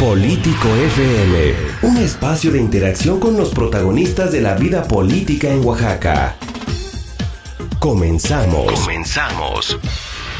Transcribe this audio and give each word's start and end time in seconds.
Político 0.00 0.68
FM, 0.76 1.54
un 1.82 1.96
espacio 1.96 2.52
de 2.52 2.60
interacción 2.60 3.18
con 3.18 3.36
los 3.36 3.50
protagonistas 3.50 4.30
de 4.30 4.40
la 4.40 4.54
vida 4.54 4.84
política 4.84 5.52
en 5.52 5.64
Oaxaca. 5.64 6.36
Comenzamos. 7.80 8.80
Comenzamos. 8.80 9.76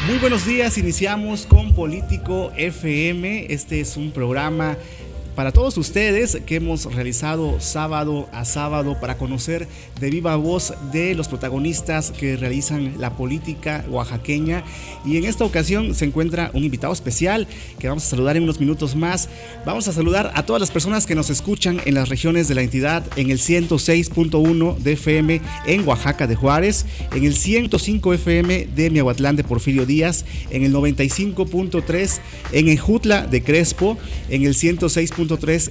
Muy 0.07 0.17
buenos 0.19 0.45
días, 0.45 0.77
iniciamos 0.77 1.45
con 1.45 1.75
Político 1.75 2.53
FM. 2.55 3.47
Este 3.49 3.81
es 3.81 3.97
un 3.97 4.11
programa 4.11 4.77
para 5.39 5.53
todos 5.53 5.77
ustedes 5.77 6.37
que 6.45 6.57
hemos 6.57 6.93
realizado 6.93 7.61
sábado 7.61 8.27
a 8.33 8.43
sábado 8.43 8.99
para 8.99 9.17
conocer 9.17 9.69
de 9.97 10.09
viva 10.09 10.35
voz 10.35 10.73
de 10.91 11.15
los 11.15 11.29
protagonistas 11.29 12.11
que 12.11 12.35
realizan 12.35 12.95
la 12.99 13.15
política 13.15 13.85
oaxaqueña. 13.89 14.65
Y 15.05 15.15
en 15.15 15.23
esta 15.23 15.45
ocasión 15.45 15.95
se 15.95 16.03
encuentra 16.03 16.51
un 16.53 16.65
invitado 16.65 16.91
especial 16.91 17.47
que 17.79 17.87
vamos 17.87 18.05
a 18.05 18.09
saludar 18.09 18.35
en 18.35 18.43
unos 18.43 18.59
minutos 18.59 18.97
más. 18.97 19.29
Vamos 19.65 19.87
a 19.87 19.93
saludar 19.93 20.29
a 20.35 20.45
todas 20.45 20.59
las 20.59 20.71
personas 20.71 21.05
que 21.05 21.15
nos 21.15 21.29
escuchan 21.29 21.79
en 21.85 21.93
las 21.93 22.09
regiones 22.09 22.49
de 22.49 22.55
la 22.55 22.61
entidad, 22.61 23.05
en 23.15 23.29
el 23.29 23.39
106.1 23.39 24.77
de 24.79 24.91
FM 24.91 25.39
en 25.67 25.87
Oaxaca 25.87 26.27
de 26.27 26.35
Juárez, 26.35 26.85
en 27.15 27.23
el 27.23 27.33
105 27.33 28.13
FM 28.13 28.67
de 28.75 28.89
Miahuatlán 28.89 29.37
de 29.37 29.45
Porfirio 29.45 29.85
Díaz, 29.85 30.25
en 30.49 30.65
el 30.65 30.73
95.3 30.73 32.19
en 32.51 32.67
Ejutla 32.67 33.25
de 33.25 33.41
Crespo, 33.41 33.97
en 34.29 34.43
el 34.43 34.53
106 34.53 35.11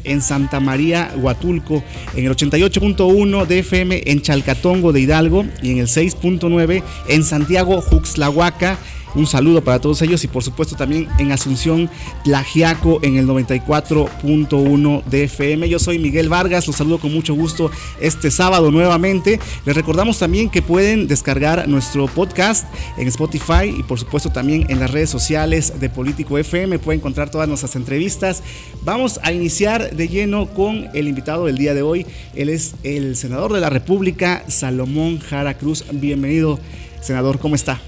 en 0.05 0.23
Santa 0.23 0.61
María, 0.61 1.13
Huatulco, 1.17 1.83
en 2.15 2.27
el 2.27 2.37
88.1 2.37 3.47
de 3.47 3.59
FM 3.59 4.03
en 4.07 4.23
Chalcatongo 4.23 4.93
de 4.93 5.01
Hidalgo 5.01 5.45
y 5.63 5.73
en 5.73 5.79
el 5.79 5.87
6.9 5.87 6.83
en 7.09 7.25
Santiago, 7.25 7.81
Juxlahuaca 7.81 8.79
un 9.19 9.27
saludo 9.27 9.63
para 9.63 9.81
todos 9.81 10.01
ellos 10.03 10.23
y 10.23 10.29
por 10.29 10.45
supuesto 10.45 10.77
también 10.77 11.09
en 11.19 11.33
Asunción, 11.33 11.91
Tlajiaco 12.23 13.01
en 13.03 13.17
el 13.17 13.27
94.1 13.27 15.05
de 15.05 15.25
FM. 15.25 15.69
Yo 15.69 15.81
soy 15.81 15.99
Miguel 15.99 16.29
Vargas, 16.29 16.67
los 16.69 16.77
saludo 16.77 16.99
con 16.99 17.13
mucho 17.13 17.35
gusto 17.35 17.71
este 18.01 18.31
sábado 18.31 18.71
nuevamente. 18.71 19.41
Les 19.67 19.75
recordamos 19.75 20.19
también 20.19 20.49
que 20.49 20.63
pueden 20.63 21.09
descargar 21.09 21.67
nuestro 21.69 22.07
podcast 22.07 22.67
en 22.97 23.09
Spotify 23.09 23.75
y 23.77 23.83
por 23.83 23.99
supuesto 23.99 24.31
también 24.31 24.67
en 24.69 24.79
las 24.79 24.93
redes 24.93 25.11
sociales 25.11 25.73
de 25.81 25.91
Político 25.91 26.39
FM. 26.39 26.79
Pueden 26.79 27.01
encontrar 27.01 27.29
todas 27.29 27.49
nuestras 27.49 27.75
entrevistas. 27.75 28.45
Vamos 28.85 29.19
a 29.25 29.33
iniciar 29.33 29.97
de 29.97 30.07
lleno 30.07 30.47
con 30.47 30.89
el 30.95 31.09
invitado 31.09 31.47
del 31.47 31.59
día 31.59 31.75
de 31.75 31.83
hoy. 31.83 32.07
Él 32.37 32.51
es 32.51 32.77
el 32.85 33.17
senador 33.17 33.53
de 33.53 33.61
la 33.61 33.69
República, 33.69 34.45
Salomón 34.47 35.19
Jara 35.19 35.59
Cruz. 35.59 35.85
Bienvenido, 35.91 36.61
senador, 37.01 37.41
¿cómo 37.41 37.57
está? 37.57 37.81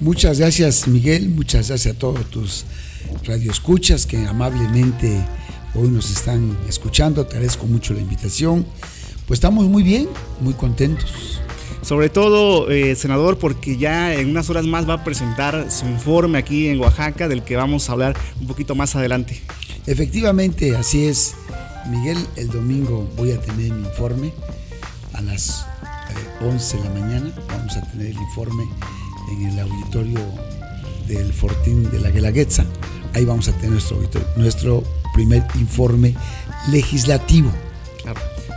Muchas 0.00 0.38
gracias 0.38 0.88
Miguel, 0.88 1.28
muchas 1.28 1.68
gracias 1.68 1.94
a 1.94 1.98
todos 1.98 2.24
tus 2.30 2.64
radioescuchas 3.22 4.06
que 4.06 4.16
amablemente 4.26 5.20
hoy 5.74 5.90
nos 5.90 6.10
están 6.10 6.56
escuchando. 6.66 7.26
Te 7.26 7.34
agradezco 7.34 7.66
mucho 7.66 7.92
la 7.92 8.00
invitación. 8.00 8.64
Pues 9.26 9.36
estamos 9.36 9.66
muy 9.66 9.82
bien, 9.82 10.08
muy 10.40 10.54
contentos. 10.54 11.42
Sobre 11.82 12.08
todo, 12.08 12.70
eh, 12.70 12.96
senador, 12.96 13.38
porque 13.38 13.76
ya 13.76 14.14
en 14.14 14.30
unas 14.30 14.48
horas 14.48 14.64
más 14.64 14.88
va 14.88 14.94
a 14.94 15.04
presentar 15.04 15.70
su 15.70 15.84
informe 15.84 16.38
aquí 16.38 16.68
en 16.68 16.80
Oaxaca, 16.80 17.28
del 17.28 17.42
que 17.42 17.56
vamos 17.56 17.90
a 17.90 17.92
hablar 17.92 18.16
un 18.40 18.46
poquito 18.46 18.74
más 18.74 18.96
adelante. 18.96 19.42
Efectivamente, 19.86 20.76
así 20.76 21.04
es. 21.04 21.34
Miguel, 21.90 22.16
el 22.36 22.48
domingo 22.48 23.06
voy 23.18 23.32
a 23.32 23.40
tener 23.40 23.70
mi 23.70 23.86
informe 23.86 24.32
a 25.12 25.20
las 25.20 25.66
11 26.40 26.76
eh, 26.76 26.80
de 26.80 26.88
la 26.88 27.00
mañana. 27.00 27.34
Vamos 27.48 27.76
a 27.76 27.82
tener 27.82 28.06
el 28.06 28.16
informe 28.16 28.64
en 29.30 29.46
el 29.46 29.58
auditorio 29.58 30.20
del 31.06 31.32
Fortín 31.32 31.90
de 31.90 32.00
la 32.00 32.10
Guelaguetza. 32.10 32.64
Ahí 33.14 33.24
vamos 33.24 33.48
a 33.48 33.52
tener 33.52 33.70
nuestro, 33.70 33.98
nuestro 34.36 34.84
primer 35.14 35.44
informe 35.56 36.14
legislativo. 36.70 37.50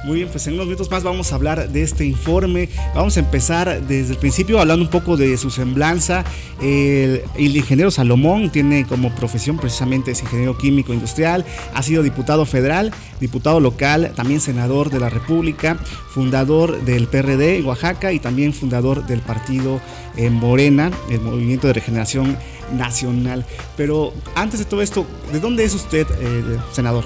Muy 0.03 0.17
bien, 0.17 0.27
pues 0.27 0.45
en 0.47 0.55
unos 0.55 0.65
minutos 0.65 0.91
más 0.91 1.01
vamos 1.01 1.31
a 1.31 1.35
hablar 1.35 1.69
de 1.69 1.81
este 1.81 2.03
informe. 2.03 2.67
Vamos 2.93 3.15
a 3.15 3.21
empezar 3.21 3.81
desde 3.87 4.11
el 4.11 4.19
principio 4.19 4.59
hablando 4.59 4.83
un 4.83 4.91
poco 4.91 5.15
de 5.15 5.37
su 5.37 5.49
semblanza. 5.49 6.25
El, 6.61 7.23
ingeniero 7.37 7.89
Salomón 7.89 8.49
tiene 8.49 8.85
como 8.85 9.15
profesión 9.15 9.57
precisamente 9.57 10.11
es 10.11 10.21
ingeniero 10.21 10.57
químico 10.57 10.93
industrial, 10.93 11.45
ha 11.73 11.81
sido 11.83 12.03
diputado 12.03 12.45
federal, 12.45 12.91
diputado 13.21 13.61
local, 13.61 14.11
también 14.13 14.41
senador 14.41 14.89
de 14.89 14.99
la 14.99 15.09
República, 15.09 15.77
fundador 16.09 16.83
del 16.83 17.07
PRD 17.07 17.59
en 17.59 17.65
Oaxaca 17.65 18.11
y 18.11 18.19
también 18.19 18.51
fundador 18.51 19.05
del 19.05 19.21
partido 19.21 19.79
en 20.17 20.33
Morena, 20.33 20.91
el 21.09 21.21
Movimiento 21.21 21.67
de 21.67 21.73
Regeneración 21.73 22.37
Nacional. 22.77 23.45
Pero 23.77 24.13
antes 24.35 24.59
de 24.59 24.65
todo 24.65 24.81
esto, 24.81 25.05
¿de 25.31 25.39
dónde 25.39 25.63
es 25.63 25.73
usted, 25.73 26.05
eh, 26.19 26.57
senador? 26.73 27.05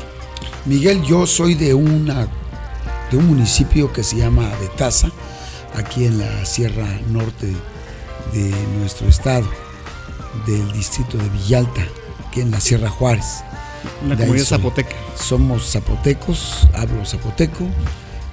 Miguel, 0.65 1.03
yo 1.03 1.27
soy 1.27 1.53
de 1.53 1.73
una 1.75 2.27
de 3.11 3.17
un 3.17 3.27
municipio 3.27 3.91
que 3.93 4.03
se 4.03 4.17
llama 4.17 4.51
Taza, 4.77 5.11
aquí 5.75 6.05
en 6.05 6.19
la 6.19 6.45
Sierra 6.45 6.87
Norte 7.09 7.47
de 8.33 8.51
nuestro 8.79 9.07
estado, 9.07 9.47
del 10.45 10.71
distrito 10.73 11.17
de 11.17 11.29
Villalta, 11.29 11.87
aquí 12.27 12.41
en 12.41 12.51
la 12.51 12.59
Sierra 12.59 12.89
Juárez. 12.89 13.43
Una 14.03 14.17
comunidad 14.17 14.45
zapoteca. 14.45 14.95
Somos 15.15 15.71
zapotecos, 15.71 16.67
hablo 16.73 17.05
zapoteco 17.05 17.65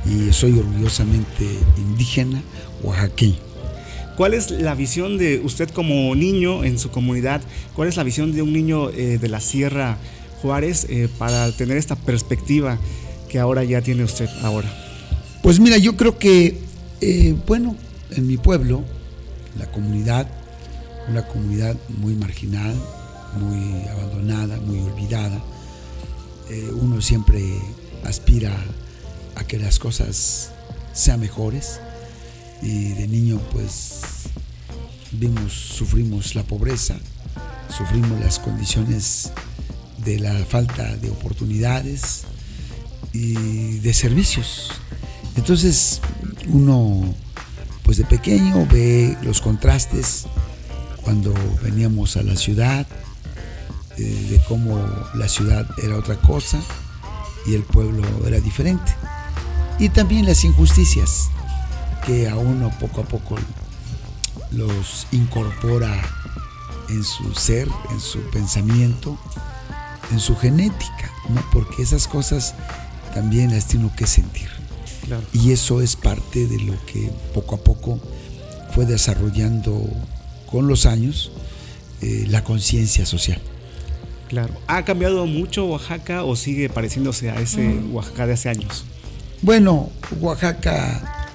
y 0.05 0.33
soy 0.33 0.59
orgullosamente 0.59 1.47
indígena 1.77 2.43
oaxaqueño. 2.83 3.37
¿Cuál 4.17 4.35
es 4.35 4.51
la 4.51 4.75
visión 4.75 5.19
de 5.19 5.41
usted 5.41 5.69
como 5.71 6.15
niño 6.15 6.65
en 6.65 6.79
su 6.79 6.91
comunidad? 6.91 7.43
¿Cuál 7.75 7.89
es 7.89 7.97
la 7.97 8.05
visión 8.05 8.33
de 8.33 8.43
un 8.43 8.53
niño 8.53 8.91
eh, 8.91 9.19
de 9.19 9.29
la 9.29 9.41
Sierra 9.41 9.99
Juárez 10.41 10.87
eh, 10.89 11.09
para 11.19 11.51
tener 11.53 11.77
esta 11.77 11.97
perspectiva 11.97 12.79
que 13.34 13.41
ahora 13.41 13.65
ya 13.65 13.83
tiene 13.83 14.05
usted 14.05 14.31
ahora? 14.45 14.72
Pues 15.43 15.59
mira, 15.59 15.77
yo 15.77 15.97
creo 15.97 16.21
que, 16.21 16.61
eh, 17.00 17.34
bueno, 17.49 17.77
en 18.12 18.28
mi 18.28 18.37
pueblo, 18.37 18.84
la 19.59 19.67
comunidad, 19.72 20.28
una 21.09 21.27
comunidad 21.27 21.75
muy 21.89 22.15
marginal, 22.15 22.77
muy 23.41 23.89
abandonada, 23.89 24.61
muy 24.61 24.78
olvidada, 24.78 25.43
eh, 26.49 26.71
uno 26.81 27.00
siempre 27.00 27.43
aspira 28.05 28.56
a 29.34 29.43
que 29.43 29.59
las 29.59 29.81
cosas 29.81 30.53
sean 30.93 31.19
mejores 31.19 31.81
y 32.62 32.91
de 32.91 33.09
niño 33.09 33.41
pues 33.50 33.99
vimos, 35.11 35.53
sufrimos 35.53 36.37
la 36.37 36.44
pobreza, 36.44 36.94
sufrimos 37.77 38.21
las 38.21 38.39
condiciones 38.39 39.33
de 40.05 40.21
la 40.21 40.33
falta 40.44 40.94
de 40.99 41.11
oportunidades, 41.11 42.27
y 43.15 43.79
de 43.79 43.95
servicios. 43.95 44.71
Entonces 45.37 46.03
uno 46.49 47.15
pues 47.85 47.97
de 47.97 48.05
pequeño 48.05 48.67
ve 48.71 49.17
los 49.23 49.41
contrastes 49.41 50.27
cuando 51.03 51.33
veníamos 51.63 52.17
a 52.17 52.23
la 52.23 52.35
ciudad, 52.35 52.87
eh, 53.97 54.27
de 54.31 54.43
cómo 54.49 54.85
la 55.15 55.29
ciudad 55.29 55.67
era 55.83 55.97
otra 55.97 56.17
cosa 56.17 56.61
y 57.47 57.55
el 57.55 57.63
pueblo 57.63 58.03
era 58.27 58.41
diferente. 58.41 58.93
Y 59.79 59.91
también 59.91 60.27
las 60.27 60.45
injusticias 60.45 61.31
que 62.07 62.29
a 62.29 62.37
uno 62.37 62.71
poco 62.81 63.03
a 63.03 63.05
poco 63.05 63.37
los 64.51 65.07
incorpora 65.13 66.01
en 66.89 67.05
su 67.05 67.35
ser, 67.35 67.69
en 67.91 68.01
su 68.01 68.21
pensamiento, 68.31 69.19
en 70.11 70.21
su 70.21 70.37
genética, 70.37 71.11
¿no? 71.29 71.43
porque 71.53 71.83
esas 71.83 72.07
cosas 72.07 72.55
también 73.15 73.53
las 73.53 73.67
tiene 73.67 73.91
que 73.97 74.07
sentir. 74.07 74.49
Y 75.33 75.53
eso 75.53 75.81
es 75.81 75.97
parte 75.97 76.47
de 76.47 76.59
lo 76.61 76.75
que 76.87 77.11
poco 77.33 77.57
a 77.57 77.59
poco 77.59 78.01
fue 78.75 78.87
desarrollando 78.87 79.87
con 80.51 80.67
los 80.67 80.87
años 80.87 81.31
eh, 82.01 82.25
la 82.29 82.43
conciencia 82.43 83.07
social. 83.07 83.41
Claro. 84.29 84.55
¿Ha 84.67 84.85
cambiado 84.85 85.27
mucho 85.27 85.67
Oaxaca 85.67 86.25
o 86.25 86.35
sigue 86.35 86.69
pareciéndose 86.69 87.31
a 87.31 87.41
ese 87.41 87.62
mm. 87.62 87.94
Oaxaca 87.94 88.27
de 88.27 88.33
hace 88.33 88.49
años? 88.49 88.85
Bueno, 89.43 89.91
Oaxaca 90.21 91.29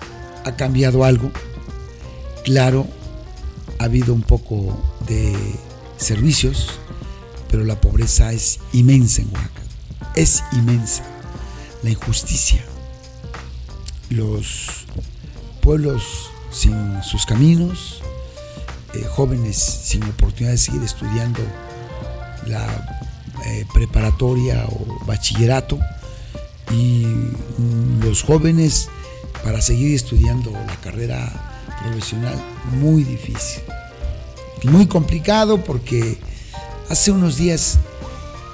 ha 0.44 0.56
cambiado 0.56 1.04
algo. 1.06 1.32
Claro, 2.44 2.88
ha 3.78 3.86
habido 3.86 4.14
un 4.14 4.24
poco 4.24 4.78
de 5.08 5.34
servicios, 5.98 6.80
pero 7.52 7.64
la 7.64 7.80
pobreza 7.80 8.34
es 8.34 8.60
inmensa 8.74 9.22
en 9.22 9.30
Oaxaca. 9.32 9.62
Es 10.16 10.44
inmensa 10.54 11.19
la 11.84 11.90
injusticia, 11.90 12.64
los 14.10 14.86
pueblos 15.62 16.30
sin 16.52 17.02
sus 17.04 17.26
caminos, 17.26 18.02
eh, 18.94 19.06
jóvenes 19.16 19.58
sin 19.58 20.04
oportunidad 20.04 20.52
de 20.52 20.58
seguir 20.58 20.84
estudiando 20.84 21.42
la 22.48 22.66
eh, 23.46 23.66
preparatoria 23.74 24.66
o 24.68 25.06
bachillerato 25.06 25.80
y 26.72 27.06
los 28.02 28.24
jóvenes 28.24 28.90
para 29.44 29.62
seguir 29.62 29.96
estudiando 29.96 30.52
la 30.52 30.76
carrera 30.82 31.66
profesional 31.84 32.36
muy 32.80 33.04
difícil, 33.04 33.64
muy 34.64 34.88
complicado 34.88 35.64
porque 35.64 36.18
hace 36.90 37.12
unos 37.12 37.38
días 37.38 37.80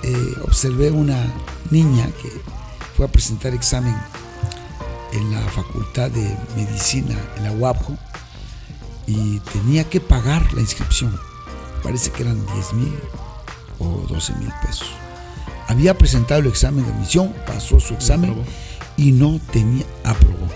eh, 0.03 0.33
observé 0.43 0.91
una 0.91 1.33
niña 1.71 2.07
que 2.21 2.29
fue 2.95 3.05
a 3.05 3.09
presentar 3.09 3.53
examen 3.53 3.95
en 5.11 5.31
la 5.31 5.41
Facultad 5.51 6.09
de 6.11 6.37
Medicina 6.55 7.15
en 7.37 7.43
la 7.43 7.51
UAPJO 7.51 7.97
y 9.07 9.39
tenía 9.39 9.83
que 9.83 9.99
pagar 9.99 10.53
la 10.53 10.61
inscripción. 10.61 11.17
Parece 11.83 12.11
que 12.11 12.23
eran 12.23 12.43
10 12.53 12.73
mil 12.73 12.93
o 13.79 14.05
12 14.07 14.33
mil 14.35 14.51
pesos. 14.65 14.89
Había 15.67 15.97
presentado 15.97 16.39
el 16.41 16.47
examen 16.47 16.85
de 16.85 16.91
admisión, 16.91 17.33
pasó 17.45 17.79
su 17.79 17.93
examen 17.93 18.35
y 18.97 19.11
no 19.11 19.39
tenía, 19.51 19.85
aprobó, 20.03 20.47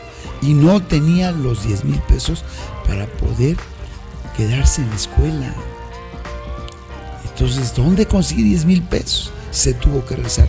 y 0.42 0.54
no 0.54 0.82
tenía 0.82 1.32
los 1.32 1.64
10 1.64 1.84
mil 1.84 2.00
pesos 2.04 2.44
para 2.88 3.06
poder 3.06 3.58
quedarse 4.38 4.82
en 4.82 4.90
la 4.90 4.96
escuela. 4.96 5.54
Entonces, 7.30 7.76
¿dónde 7.76 8.06
conseguir 8.06 8.46
10 8.46 8.66
mil 8.66 8.82
pesos? 8.84 9.32
Se 9.52 9.74
tuvo 9.74 10.06
que 10.06 10.16
rezar 10.16 10.48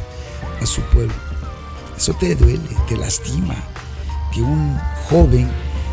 a 0.60 0.66
su 0.66 0.82
pueblo. 0.82 1.29
Eso 2.00 2.14
te 2.14 2.34
duele, 2.34 2.62
te 2.88 2.96
lastima 2.96 3.54
que 4.32 4.40
un 4.40 4.74
joven 5.10 5.46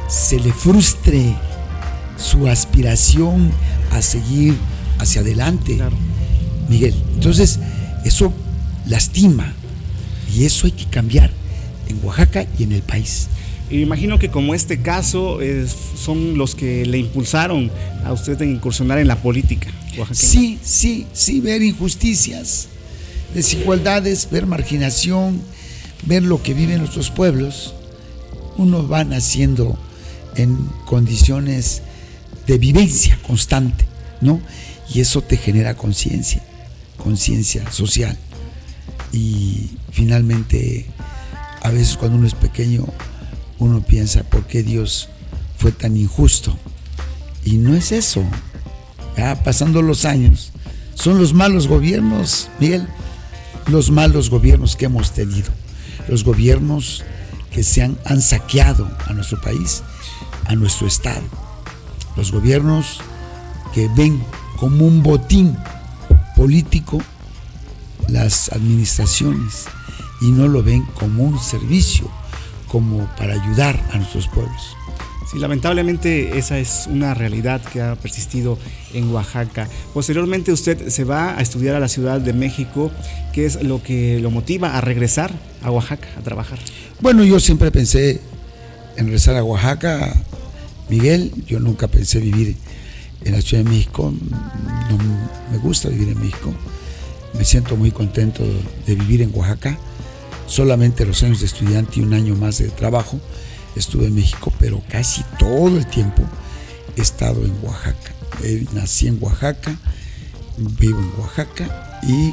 se 0.07 0.39
le 0.39 0.53
frustre 0.53 1.35
su 2.17 2.47
aspiración 2.47 3.51
a 3.91 4.01
seguir 4.01 4.55
hacia 4.99 5.19
adelante. 5.19 5.77
Miguel, 6.69 6.95
entonces 7.13 7.59
eso 8.05 8.31
lastima 8.85 9.53
y 10.33 10.45
eso 10.45 10.67
hay 10.67 10.71
que 10.71 10.85
cambiar 10.85 11.29
en 11.89 11.99
Oaxaca 12.01 12.45
y 12.57 12.63
en 12.63 12.71
el 12.71 12.83
país. 12.83 13.27
Y 13.69 13.81
imagino 13.81 14.17
que 14.17 14.29
como 14.29 14.55
este 14.55 14.81
caso 14.81 15.39
son 16.01 16.37
los 16.37 16.55
que 16.55 16.85
le 16.85 16.99
impulsaron 16.99 17.69
a 18.05 18.13
usted 18.13 18.41
a 18.41 18.45
incursionar 18.45 18.99
en 18.99 19.09
la 19.09 19.17
política 19.17 19.67
Sí, 20.13 20.57
sí, 20.63 21.05
sí, 21.11 21.41
ver 21.41 21.61
injusticias, 21.63 22.69
desigualdades, 23.33 24.29
ver 24.31 24.45
marginación, 24.45 25.41
ver 26.05 26.23
lo 26.23 26.41
que 26.41 26.53
viven 26.53 26.79
nuestros 26.79 27.09
pueblos. 27.09 27.73
Uno 28.57 28.87
va 28.87 29.03
naciendo 29.03 29.77
en 30.35 30.55
condiciones 30.85 31.81
de 32.45 32.57
vivencia 32.57 33.19
constante, 33.25 33.85
¿no? 34.21 34.41
Y 34.93 35.01
eso 35.01 35.21
te 35.21 35.37
genera 35.37 35.75
conciencia, 35.75 36.41
conciencia 36.97 37.69
social. 37.71 38.17
Y 39.11 39.71
finalmente, 39.91 40.85
a 41.61 41.71
veces 41.71 41.97
cuando 41.97 42.17
uno 42.17 42.27
es 42.27 42.33
pequeño, 42.33 42.85
uno 43.59 43.81
piensa, 43.81 44.23
¿por 44.23 44.45
qué 44.45 44.63
Dios 44.63 45.09
fue 45.57 45.71
tan 45.71 45.97
injusto? 45.97 46.57
Y 47.43 47.57
no 47.57 47.75
es 47.75 47.91
eso. 47.91 48.23
Ya 49.17 49.43
pasando 49.43 49.81
los 49.81 50.05
años, 50.05 50.51
son 50.93 51.19
los 51.19 51.33
malos 51.33 51.67
gobiernos, 51.67 52.49
Miguel, 52.59 52.87
los 53.67 53.91
malos 53.91 54.29
gobiernos 54.29 54.75
que 54.75 54.85
hemos 54.85 55.11
tenido, 55.13 55.49
los 56.07 56.23
gobiernos 56.23 57.03
que 57.51 57.63
se 57.63 57.83
han, 57.83 57.97
han 58.05 58.21
saqueado 58.21 58.89
a 59.07 59.13
nuestro 59.13 59.39
país, 59.41 59.83
a 60.45 60.55
nuestro 60.55 60.87
Estado 60.87 61.23
los 62.17 62.31
gobiernos 62.31 62.99
que 63.73 63.87
ven 63.95 64.21
como 64.59 64.85
un 64.85 65.03
botín 65.03 65.55
político 66.35 66.97
las 68.09 68.51
administraciones 68.51 69.65
y 70.21 70.31
no 70.31 70.47
lo 70.47 70.63
ven 70.63 70.83
como 70.99 71.23
un 71.23 71.39
servicio, 71.39 72.09
como 72.67 73.05
para 73.17 73.33
ayudar 73.33 73.79
a 73.93 73.97
nuestros 73.97 74.27
pueblos. 74.27 74.75
Sí, 75.29 75.39
lamentablemente 75.39 76.37
esa 76.37 76.57
es 76.57 76.87
una 76.89 77.13
realidad 77.13 77.61
que 77.61 77.81
ha 77.81 77.95
persistido 77.95 78.57
en 78.93 79.11
Oaxaca. 79.11 79.67
Posteriormente 79.93 80.53
usted 80.53 80.87
se 80.87 81.03
va 81.03 81.37
a 81.37 81.41
estudiar 81.41 81.75
a 81.75 81.81
la 81.81 81.89
Ciudad 81.89 82.21
de 82.21 82.31
México. 82.31 82.91
¿Qué 83.33 83.45
es 83.45 83.61
lo 83.61 83.83
que 83.83 84.19
lo 84.21 84.31
motiva 84.31 84.77
a 84.77 84.81
regresar 84.81 85.31
a 85.61 85.69
Oaxaca 85.69 86.07
a 86.17 86.21
trabajar? 86.21 86.59
Bueno, 87.01 87.25
yo 87.25 87.41
siempre 87.41 87.71
pensé 87.71 88.21
en 88.95 89.05
regresar 89.05 89.35
a 89.35 89.43
Oaxaca 89.43 90.15
Miguel, 90.89 91.33
yo 91.45 91.59
nunca 91.59 91.89
pensé 91.89 92.19
vivir 92.19 92.55
en 93.25 93.33
la 93.33 93.41
Ciudad 93.41 93.63
de 93.65 93.69
México, 93.69 94.13
no 94.89 94.97
me 95.51 95.57
gusta 95.57 95.89
vivir 95.89 96.09
en 96.09 96.19
México, 96.19 96.53
me 97.37 97.43
siento 97.43 97.75
muy 97.75 97.91
contento 97.91 98.43
de 98.85 98.95
vivir 98.95 99.21
en 99.21 99.31
Oaxaca, 99.33 99.77
solamente 100.45 101.05
los 101.05 101.21
años 101.23 101.41
de 101.41 101.47
estudiante 101.47 101.99
y 101.99 102.03
un 102.03 102.13
año 102.13 102.35
más 102.35 102.59
de 102.59 102.69
trabajo 102.69 103.19
estuve 103.79 104.07
en 104.07 104.15
México, 104.15 104.51
pero 104.59 104.81
casi 104.89 105.23
todo 105.39 105.77
el 105.77 105.87
tiempo 105.87 106.23
he 106.95 107.01
estado 107.01 107.43
en 107.43 107.53
Oaxaca. 107.63 108.13
nací 108.73 109.07
en 109.07 109.17
Oaxaca, 109.21 109.75
vivo 110.57 110.99
en 110.99 111.11
Oaxaca 111.19 111.99
y 112.03 112.31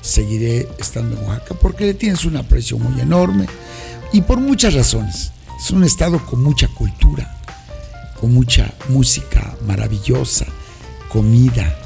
seguiré 0.00 0.68
estando 0.78 1.18
en 1.18 1.26
Oaxaca 1.26 1.54
porque 1.60 1.86
le 1.86 1.94
tienes 1.94 2.24
un 2.24 2.36
aprecio 2.36 2.78
muy 2.78 3.00
enorme 3.00 3.46
y 4.12 4.20
por 4.20 4.38
muchas 4.38 4.74
razones. 4.74 5.32
Es 5.58 5.70
un 5.70 5.84
estado 5.84 6.24
con 6.26 6.42
mucha 6.42 6.68
cultura, 6.68 7.40
con 8.20 8.32
mucha 8.32 8.74
música 8.88 9.56
maravillosa, 9.66 10.46
comida. 11.08 11.78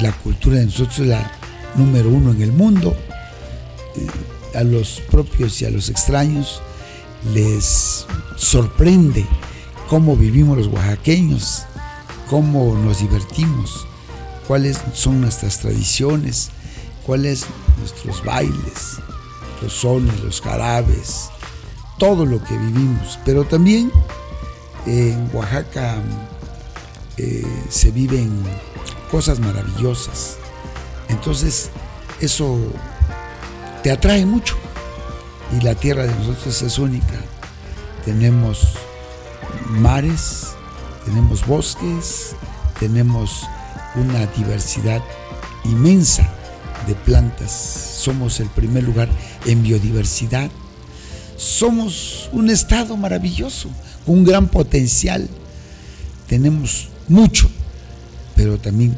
La 0.00 0.12
cultura 0.12 0.58
de 0.58 0.66
nosotros 0.66 0.98
es 0.98 1.06
la 1.06 1.32
número 1.76 2.08
uno 2.08 2.32
en 2.32 2.42
el 2.42 2.52
mundo. 2.52 2.96
Eh, 3.96 4.06
a 4.54 4.64
los 4.64 5.00
propios 5.10 5.62
y 5.62 5.64
a 5.64 5.70
los 5.70 5.88
extraños 5.88 6.60
les 7.32 8.06
sorprende 8.36 9.26
cómo 9.88 10.16
vivimos 10.16 10.56
los 10.58 10.66
oaxaqueños, 10.68 11.64
cómo 12.28 12.74
nos 12.76 13.00
divertimos, 13.00 13.86
cuáles 14.46 14.78
son 14.94 15.20
nuestras 15.20 15.58
tradiciones, 15.58 16.50
cuáles 17.04 17.46
nuestros 17.78 18.24
bailes, 18.24 18.98
los 19.62 19.72
sones, 19.72 20.20
los 20.20 20.40
jarabes, 20.40 21.30
todo 21.98 22.24
lo 22.24 22.42
que 22.42 22.56
vivimos, 22.56 23.18
pero 23.24 23.44
también 23.44 23.92
en 24.86 25.28
Oaxaca 25.32 25.96
eh, 27.16 27.44
se 27.68 27.90
viven 27.90 28.30
cosas 29.10 29.40
maravillosas. 29.40 30.38
Entonces, 31.08 31.70
eso 32.20 32.58
te 33.82 33.90
atrae 33.90 34.24
mucho. 34.24 34.56
Y 35.56 35.62
la 35.62 35.74
tierra 35.74 36.04
de 36.04 36.14
nosotros 36.14 36.62
es 36.62 36.78
única. 36.78 37.20
Tenemos 38.04 38.74
mares, 39.68 40.48
tenemos 41.04 41.46
bosques, 41.46 42.36
tenemos 42.78 43.46
una 43.96 44.26
diversidad 44.26 45.02
inmensa 45.64 46.28
de 46.86 46.94
plantas. 46.94 47.50
Somos 47.50 48.40
el 48.40 48.48
primer 48.48 48.84
lugar 48.84 49.08
en 49.46 49.62
biodiversidad. 49.62 50.50
Somos 51.36 52.28
un 52.32 52.50
estado 52.50 52.96
maravilloso 52.96 53.70
un 54.06 54.24
gran 54.24 54.48
potencial. 54.48 55.28
Tenemos 56.28 56.88
mucho, 57.08 57.50
pero 58.34 58.58
también 58.58 58.96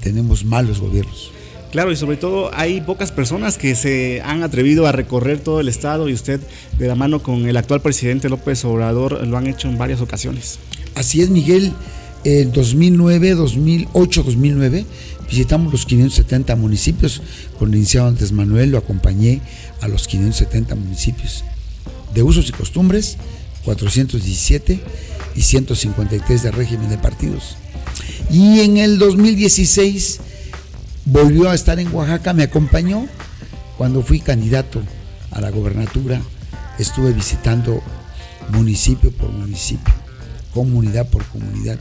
tenemos 0.00 0.44
malos 0.44 0.80
gobiernos. 0.80 1.30
Claro, 1.74 1.90
y 1.90 1.96
sobre 1.96 2.16
todo 2.16 2.54
hay 2.54 2.80
pocas 2.82 3.10
personas 3.10 3.58
que 3.58 3.74
se 3.74 4.22
han 4.22 4.44
atrevido 4.44 4.86
a 4.86 4.92
recorrer 4.92 5.40
todo 5.40 5.58
el 5.58 5.66
estado 5.66 6.08
y 6.08 6.12
usted 6.12 6.38
de 6.78 6.86
la 6.86 6.94
mano 6.94 7.20
con 7.20 7.48
el 7.48 7.56
actual 7.56 7.80
presidente 7.80 8.28
López 8.28 8.64
Obrador 8.64 9.26
lo 9.26 9.36
han 9.36 9.48
hecho 9.48 9.66
en 9.68 9.76
varias 9.76 10.00
ocasiones. 10.00 10.60
Así 10.94 11.20
es, 11.20 11.30
Miguel. 11.30 11.72
En 12.22 12.52
2009, 12.52 13.34
2008, 13.34 14.22
2009 14.22 14.86
visitamos 15.28 15.72
los 15.72 15.84
570 15.84 16.54
municipios. 16.54 17.22
Con 17.58 17.70
el 17.70 17.78
iniciado 17.78 18.06
antes 18.06 18.30
Manuel 18.30 18.70
lo 18.70 18.78
acompañé 18.78 19.40
a 19.80 19.88
los 19.88 20.06
570 20.06 20.76
municipios 20.76 21.42
de 22.14 22.22
usos 22.22 22.48
y 22.50 22.52
costumbres 22.52 23.16
417 23.64 24.78
y 25.34 25.42
153 25.42 26.40
de 26.40 26.52
régimen 26.52 26.88
de 26.88 26.98
partidos. 26.98 27.56
Y 28.30 28.60
en 28.60 28.76
el 28.76 29.00
2016 29.00 30.20
volvió 31.04 31.50
a 31.50 31.54
estar 31.54 31.78
en 31.78 31.94
Oaxaca, 31.94 32.32
me 32.32 32.44
acompañó 32.44 33.06
cuando 33.76 34.02
fui 34.02 34.20
candidato 34.20 34.82
a 35.30 35.40
la 35.40 35.50
gobernatura. 35.50 36.20
Estuve 36.78 37.12
visitando 37.12 37.82
municipio 38.50 39.12
por 39.12 39.30
municipio, 39.30 39.94
comunidad 40.52 41.08
por 41.08 41.24
comunidad, 41.26 41.78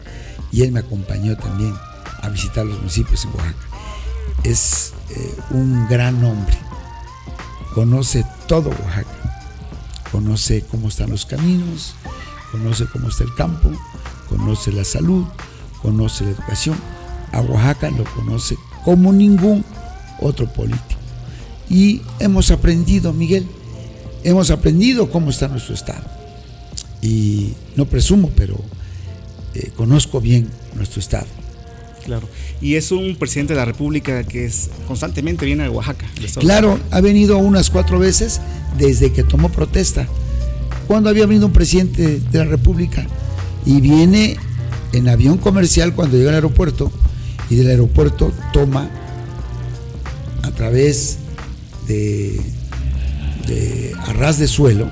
y 0.52 0.64
él 0.64 0.72
me 0.72 0.80
acompañó 0.80 1.36
también 1.36 1.74
a 2.22 2.30
visitar 2.30 2.66
los 2.66 2.78
municipios 2.78 3.26
en 3.26 3.32
Oaxaca. 3.32 3.68
Es 4.44 4.94
eh, 5.10 5.36
un 5.52 5.88
gran 5.88 6.24
hombre, 6.24 6.58
conoce 7.74 8.26
todo 8.48 8.70
Oaxaca 8.70 9.24
conoce 10.14 10.64
cómo 10.70 10.90
están 10.90 11.10
los 11.10 11.26
caminos, 11.26 11.96
conoce 12.52 12.86
cómo 12.86 13.10
está 13.10 13.24
el 13.24 13.34
campo, 13.34 13.72
conoce 14.30 14.72
la 14.72 14.86
salud, 14.86 15.26
conoce 15.82 16.24
la 16.24 16.30
educación. 16.32 16.78
A 17.32 17.42
Oaxaca 17.42 17.90
lo 17.90 18.04
conoce 18.04 18.56
como 18.84 19.12
ningún 19.12 19.64
otro 20.20 20.52
político. 20.52 21.00
Y 21.70 22.02
hemos 22.20 22.52
aprendido, 22.52 23.14
Miguel, 23.14 23.48
hemos 24.24 24.52
aprendido 24.52 25.10
cómo 25.10 25.30
está 25.30 25.48
nuestro 25.48 25.74
Estado. 25.74 26.04
Y 27.02 27.54
no 27.76 27.86
presumo, 27.86 28.32
pero 28.36 28.60
eh, 29.56 29.72
conozco 29.76 30.22
bien 30.22 30.50
nuestro 30.76 31.00
Estado. 31.00 31.28
Claro. 32.06 32.28
Y 32.62 32.76
es 32.76 32.92
un 32.92 33.16
presidente 33.16 33.54
de 33.54 33.60
la 33.60 33.66
República 33.66 34.24
que 34.24 34.46
es, 34.46 34.70
constantemente 34.88 35.46
viene 35.46 35.66
a 35.66 35.72
Oaxaca. 35.72 36.06
Claro, 36.40 36.80
ha 36.92 37.02
venido 37.02 37.38
unas 37.38 37.70
cuatro 37.70 37.98
veces 37.98 38.42
desde 38.78 39.12
que 39.12 39.24
tomó 39.24 39.50
protesta. 39.50 40.08
Cuando 40.88 41.10
había 41.10 41.26
venido 41.26 41.48
un 41.48 41.54
presidente 41.54 42.20
de 42.20 42.40
la 42.40 42.46
República 42.46 43.08
y 43.66 43.80
viene 43.80 44.38
en 44.92 45.08
avión 45.08 45.38
comercial 45.38 45.94
cuando 45.96 46.18
llega 46.18 46.30
al 46.30 46.36
aeropuerto 46.36 46.92
y 47.54 47.56
del 47.56 47.70
aeropuerto 47.70 48.32
toma 48.52 48.90
a 50.42 50.50
través 50.52 51.20
de, 51.88 52.42
de 53.48 53.96
arras 54.08 54.40
de 54.40 54.48
suelo 54.48 54.90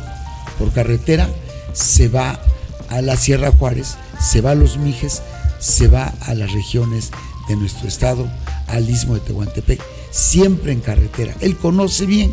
por 0.60 0.72
carretera, 0.72 1.28
se 1.74 2.08
va 2.08 2.40
a 2.90 3.02
la 3.02 3.18
Sierra 3.18 3.52
Juárez, 3.52 3.96
se 4.20 4.42
va 4.42 4.52
a 4.52 4.56
los 4.56 4.78
Mijes, 4.78 5.24
se 5.58 5.88
va 5.88 6.14
a 6.22 6.36
las 6.36 6.52
regiones 6.52 7.10
de 7.50 7.56
nuestro 7.56 7.88
estado, 7.88 8.30
al 8.68 8.88
istmo 8.88 9.16
de 9.16 9.22
Tehuantepec, 9.22 9.82
siempre 10.12 10.72
en 10.72 10.82
carretera. 10.82 11.34
Él 11.40 11.58
conoce 11.58 12.06
bien 12.06 12.32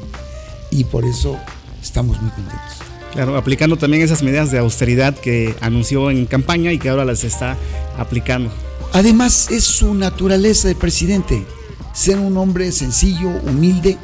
y 0.71 0.85
por 0.85 1.07
eso 1.07 1.39
estamos 1.81 2.21
muy 2.21 2.31
contentos. 2.33 2.88
Claro, 3.13 3.37
aplicando 3.37 3.77
también 3.77 4.03
esas 4.03 4.23
medidas 4.23 4.51
de 4.51 4.59
austeridad 4.59 5.17
que 5.17 5.55
anunció 5.61 6.11
en 6.11 6.27
campaña 6.27 6.73
y 6.73 6.79
que 6.79 6.89
ahora 6.89 7.05
las 7.05 7.25
está 7.25 7.57
aplicando. 7.97 8.51
Además, 8.93 9.51
es 9.51 9.65
su 9.65 9.95
naturaleza 9.95 10.69
de 10.69 10.75
presidente, 10.75 11.45
ser 11.93 12.19
un 12.19 12.37
hombre 12.37 12.71
sencillo, 12.73 13.29
humilde 13.43 13.99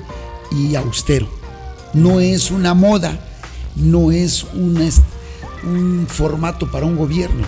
y 0.50 0.75
austero. 0.75 1.28
No 1.92 2.20
es 2.20 2.50
una 2.50 2.75
moda, 2.75 3.18
no 3.76 4.11
es 4.11 4.44
un 5.64 6.06
formato 6.08 6.70
para 6.70 6.87
un 6.87 6.96
gobierno, 6.96 7.44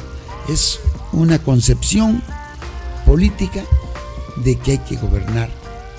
es 0.49 0.81
una 1.13 1.39
concepción 1.39 2.23
política 3.05 3.65
de 4.45 4.57
que 4.57 4.73
hay 4.73 4.79
que 4.79 4.97
gobernar 4.97 5.49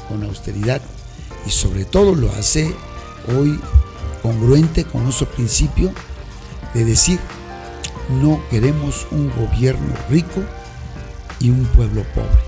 con 0.07 0.23
austeridad 0.23 0.81
y 1.45 1.49
sobre 1.49 1.85
todo 1.85 2.15
lo 2.15 2.31
hace 2.31 2.73
hoy 3.37 3.59
congruente 4.21 4.85
con 4.85 5.03
nuestro 5.03 5.27
principio 5.27 5.91
de 6.73 6.85
decir 6.85 7.19
no 8.21 8.41
queremos 8.49 9.07
un 9.11 9.31
gobierno 9.31 9.93
rico 10.09 10.41
y 11.39 11.49
un 11.49 11.65
pueblo 11.65 12.03
pobre. 12.15 12.47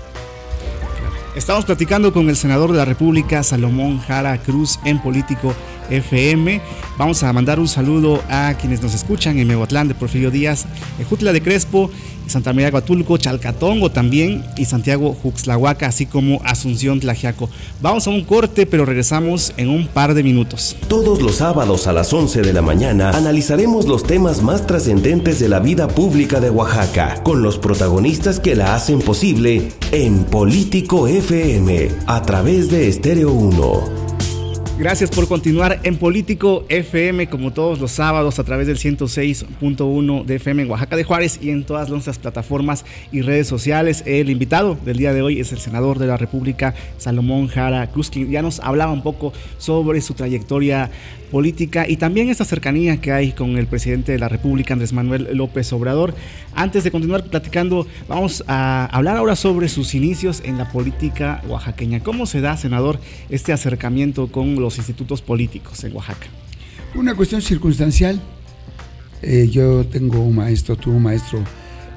Estamos 1.36 1.64
platicando 1.64 2.12
con 2.12 2.28
el 2.28 2.36
senador 2.36 2.72
de 2.72 2.78
la 2.78 2.84
República, 2.84 3.42
Salomón 3.42 4.00
Jara 4.00 4.38
Cruz, 4.38 4.80
en 4.84 5.00
Político 5.00 5.54
FM. 5.90 6.60
Vamos 6.96 7.22
a 7.22 7.32
mandar 7.32 7.58
un 7.58 7.68
saludo 7.68 8.22
a 8.28 8.54
quienes 8.54 8.82
nos 8.82 8.94
escuchan 8.94 9.38
en 9.38 9.48
Mehuatlán 9.48 9.88
de 9.88 9.94
Porfirio 9.94 10.30
Díaz, 10.30 10.66
Jutla 11.08 11.32
de 11.32 11.42
Crespo, 11.42 11.90
Santa 12.30 12.52
María 12.52 12.70
Guatulco, 12.70 13.18
Chalcatongo 13.18 13.90
también 13.90 14.44
y 14.56 14.64
Santiago 14.64 15.16
Juxlahuaca, 15.20 15.86
así 15.86 16.06
como 16.06 16.40
Asunción 16.44 17.00
Tlajiaco. 17.00 17.50
Vamos 17.82 18.06
a 18.06 18.10
un 18.10 18.24
corte, 18.24 18.66
pero 18.66 18.84
regresamos 18.84 19.52
en 19.56 19.68
un 19.68 19.88
par 19.88 20.14
de 20.14 20.22
minutos. 20.22 20.76
Todos 20.88 21.20
los 21.20 21.36
sábados 21.36 21.86
a 21.86 21.92
las 21.92 22.12
11 22.12 22.42
de 22.42 22.52
la 22.52 22.62
mañana 22.62 23.10
analizaremos 23.10 23.86
los 23.86 24.04
temas 24.04 24.42
más 24.42 24.66
trascendentes 24.66 25.40
de 25.40 25.48
la 25.48 25.58
vida 25.58 25.88
pública 25.88 26.40
de 26.40 26.50
Oaxaca, 26.50 27.22
con 27.24 27.42
los 27.42 27.58
protagonistas 27.58 28.38
que 28.40 28.54
la 28.54 28.74
hacen 28.74 29.00
posible 29.00 29.72
en 29.90 30.24
Político 30.24 31.08
FM, 31.08 31.90
a 32.06 32.22
través 32.22 32.70
de 32.70 32.88
Estéreo 32.88 33.32
1. 33.32 33.99
Gracias 34.80 35.10
por 35.10 35.28
continuar 35.28 35.78
en 35.82 35.98
Político 35.98 36.64
FM 36.70 37.28
como 37.28 37.52
todos 37.52 37.78
los 37.80 37.90
sábados 37.90 38.38
a 38.38 38.44
través 38.44 38.66
del 38.66 38.78
106.1 38.78 40.24
de 40.24 40.36
FM 40.36 40.62
en 40.62 40.70
Oaxaca 40.70 40.96
de 40.96 41.04
Juárez 41.04 41.38
y 41.42 41.50
en 41.50 41.64
todas 41.64 41.90
nuestras 41.90 42.18
plataformas 42.18 42.86
y 43.12 43.20
redes 43.20 43.46
sociales. 43.46 44.02
El 44.06 44.30
invitado 44.30 44.78
del 44.82 44.96
día 44.96 45.12
de 45.12 45.20
hoy 45.20 45.38
es 45.38 45.52
el 45.52 45.58
senador 45.58 45.98
de 45.98 46.06
la 46.06 46.16
República, 46.16 46.74
Salomón 46.96 47.48
Jara 47.48 47.88
Cruz, 47.88 48.10
ya 48.10 48.40
nos 48.40 48.58
hablaba 48.60 48.90
un 48.90 49.02
poco 49.02 49.34
sobre 49.58 50.00
su 50.00 50.14
trayectoria 50.14 50.90
política 51.30 51.88
y 51.88 51.96
también 51.96 52.28
esta 52.28 52.44
cercanía 52.44 53.00
que 53.00 53.12
hay 53.12 53.32
con 53.32 53.56
el 53.56 53.66
presidente 53.66 54.12
de 54.12 54.18
la 54.18 54.28
República, 54.28 54.72
Andrés 54.74 54.92
Manuel 54.92 55.28
López 55.34 55.72
Obrador. 55.72 56.14
Antes 56.54 56.84
de 56.84 56.90
continuar 56.90 57.24
platicando, 57.24 57.86
vamos 58.08 58.42
a 58.48 58.86
hablar 58.86 59.16
ahora 59.16 59.36
sobre 59.36 59.68
sus 59.68 59.94
inicios 59.94 60.42
en 60.44 60.58
la 60.58 60.70
política 60.70 61.42
oaxaqueña. 61.48 62.00
¿Cómo 62.00 62.26
se 62.26 62.40
da, 62.40 62.56
senador, 62.56 62.98
este 63.28 63.52
acercamiento 63.52 64.32
con 64.32 64.56
los 64.56 64.69
institutos 64.78 65.22
políticos 65.22 65.82
en 65.84 65.94
Oaxaca? 65.94 66.26
Una 66.94 67.14
cuestión 67.14 67.42
circunstancial. 67.42 68.20
Eh, 69.22 69.48
yo 69.50 69.86
tengo 69.86 70.20
un 70.20 70.36
maestro, 70.36 70.76
tuve 70.76 70.94
un 70.94 71.02
maestro 71.02 71.44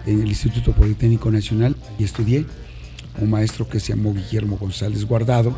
en 0.06 0.22
el 0.22 0.28
Instituto 0.28 0.74
Politécnico 0.74 1.32
Nacional 1.32 1.76
y 1.98 2.04
estudié, 2.04 2.46
un 3.20 3.30
maestro 3.30 3.68
que 3.68 3.80
se 3.80 3.94
llamó 3.94 4.14
Guillermo 4.14 4.58
González 4.58 5.06
Guardado, 5.06 5.58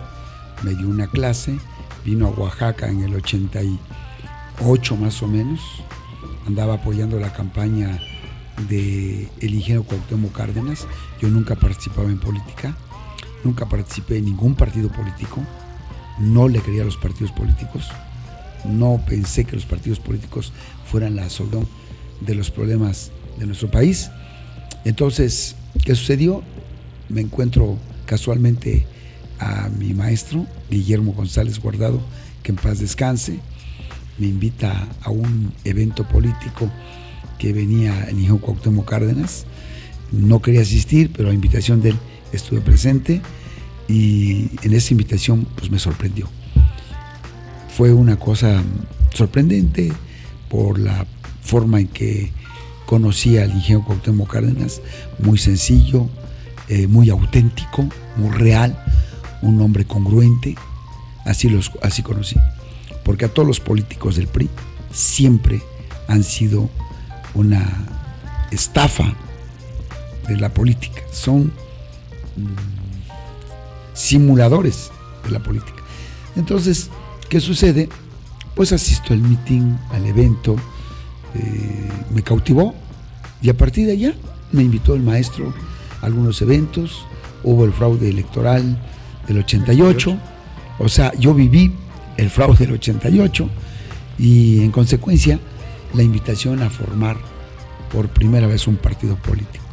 me 0.63 0.75
dio 0.75 0.87
una 0.87 1.07
clase 1.07 1.57
vino 2.05 2.27
a 2.27 2.29
Oaxaca 2.29 2.87
en 2.87 3.03
el 3.03 3.15
88 3.15 4.95
más 4.95 5.21
o 5.23 5.27
menos, 5.27 5.59
andaba 6.45 6.75
apoyando 6.75 7.19
la 7.19 7.33
campaña 7.33 7.99
de 8.69 9.27
el 9.41 9.53
ingeniero 9.53 9.83
Cuauhtémoc 9.83 10.31
Cárdenas. 10.31 10.87
Yo 11.19 11.27
nunca 11.29 11.55
participaba 11.55 12.09
en 12.09 12.19
política, 12.19 12.77
nunca 13.43 13.67
participé 13.67 14.17
en 14.17 14.25
ningún 14.25 14.55
partido 14.55 14.89
político, 14.89 15.41
no 16.19 16.47
le 16.47 16.59
quería 16.61 16.83
a 16.83 16.85
los 16.85 16.97
partidos 16.97 17.31
políticos, 17.31 17.89
no 18.65 19.01
pensé 19.07 19.45
que 19.45 19.55
los 19.55 19.65
partidos 19.65 19.99
políticos 19.99 20.53
fueran 20.85 21.15
la 21.15 21.29
solución 21.29 21.67
de 22.21 22.35
los 22.35 22.49
problemas 22.51 23.11
de 23.37 23.45
nuestro 23.45 23.69
país. 23.69 24.09
Entonces, 24.85 25.55
¿qué 25.83 25.95
sucedió? 25.95 26.43
Me 27.09 27.21
encuentro 27.21 27.77
casualmente 28.05 28.87
a 29.39 29.69
mi 29.69 29.93
maestro, 29.93 30.45
Guillermo 30.69 31.13
González 31.13 31.59
Guardado, 31.59 32.01
que 32.43 32.51
en 32.51 32.57
paz 32.57 32.79
descanse, 32.79 33.39
me 34.17 34.27
invita 34.27 34.87
a 35.01 35.09
un 35.09 35.51
evento 35.63 36.07
político 36.07 36.71
que 37.37 37.51
venía 37.51 38.05
el 38.05 38.19
hijo 38.19 38.39
Cuauhtémoc 38.39 38.87
Cárdenas. 38.87 39.45
No 40.11 40.41
quería 40.41 40.61
asistir, 40.61 41.11
pero 41.11 41.29
a 41.29 41.33
invitación 41.33 41.81
de 41.81 41.89
él 41.89 41.97
estuve 42.31 42.61
presente 42.61 43.21
y 43.87 44.49
en 44.63 44.73
esa 44.73 44.93
invitación 44.93 45.47
pues 45.55 45.69
me 45.69 45.79
sorprendió. 45.79 46.27
Fue 47.75 47.91
una 47.91 48.17
cosa 48.17 48.63
sorprendente 49.13 49.91
por 50.49 50.79
la 50.79 51.05
forma 51.41 51.79
en 51.79 51.87
que 51.87 52.31
conocía 52.85 53.43
al 53.43 53.51
ingeniero 53.51 53.85
Cuauhtémoc 53.85 54.31
Cárdenas, 54.31 54.81
muy 55.19 55.37
sencillo, 55.37 56.07
eh, 56.69 56.87
muy 56.87 57.09
auténtico, 57.09 57.87
muy 58.15 58.31
real, 58.31 58.77
un 59.41 59.61
hombre 59.61 59.85
congruente, 59.85 60.55
así, 61.25 61.49
los, 61.49 61.71
así 61.81 62.01
conocí. 62.01 62.37
Porque 63.03 63.25
a 63.25 63.27
todos 63.27 63.47
los 63.47 63.59
políticos 63.59 64.15
del 64.15 64.27
PRI 64.27 64.49
siempre 64.91 65.61
han 66.07 66.23
sido 66.23 66.69
una 67.33 67.85
estafa 68.51 69.13
de 70.27 70.37
la 70.37 70.53
política. 70.53 71.01
Son 71.11 71.51
mm, 72.35 72.74
simuladores 73.95 74.91
de 75.23 75.31
la 75.31 75.39
política. 75.39 75.81
Entonces, 76.35 76.89
¿qué 77.27 77.39
sucede? 77.39 77.89
Pues 78.53 78.71
asisto 78.71 79.13
al 79.13 79.21
meeting, 79.21 79.75
al 79.91 80.05
evento, 80.05 80.55
eh, 81.33 81.89
me 82.13 82.21
cautivó 82.21 82.75
y 83.41 83.49
a 83.49 83.57
partir 83.57 83.87
de 83.87 83.93
allá 83.93 84.13
me 84.51 84.61
invitó 84.61 84.93
el 84.93 85.01
maestro 85.01 85.51
a 86.01 86.05
algunos 86.05 86.41
eventos, 86.43 87.05
hubo 87.43 87.65
el 87.65 87.73
fraude 87.73 88.09
electoral, 88.09 88.77
del 89.27 89.39
88. 89.39 90.17
O 90.79 90.89
sea, 90.89 91.13
yo 91.15 91.33
viví 91.33 91.73
el 92.17 92.29
fraude 92.29 92.65
del 92.65 92.73
88 92.73 93.49
y 94.17 94.61
en 94.61 94.71
consecuencia 94.71 95.39
la 95.93 96.03
invitación 96.03 96.61
a 96.61 96.69
formar 96.69 97.17
por 97.91 98.09
primera 98.09 98.47
vez 98.47 98.67
un 98.67 98.77
partido 98.77 99.15
político. 99.15 99.63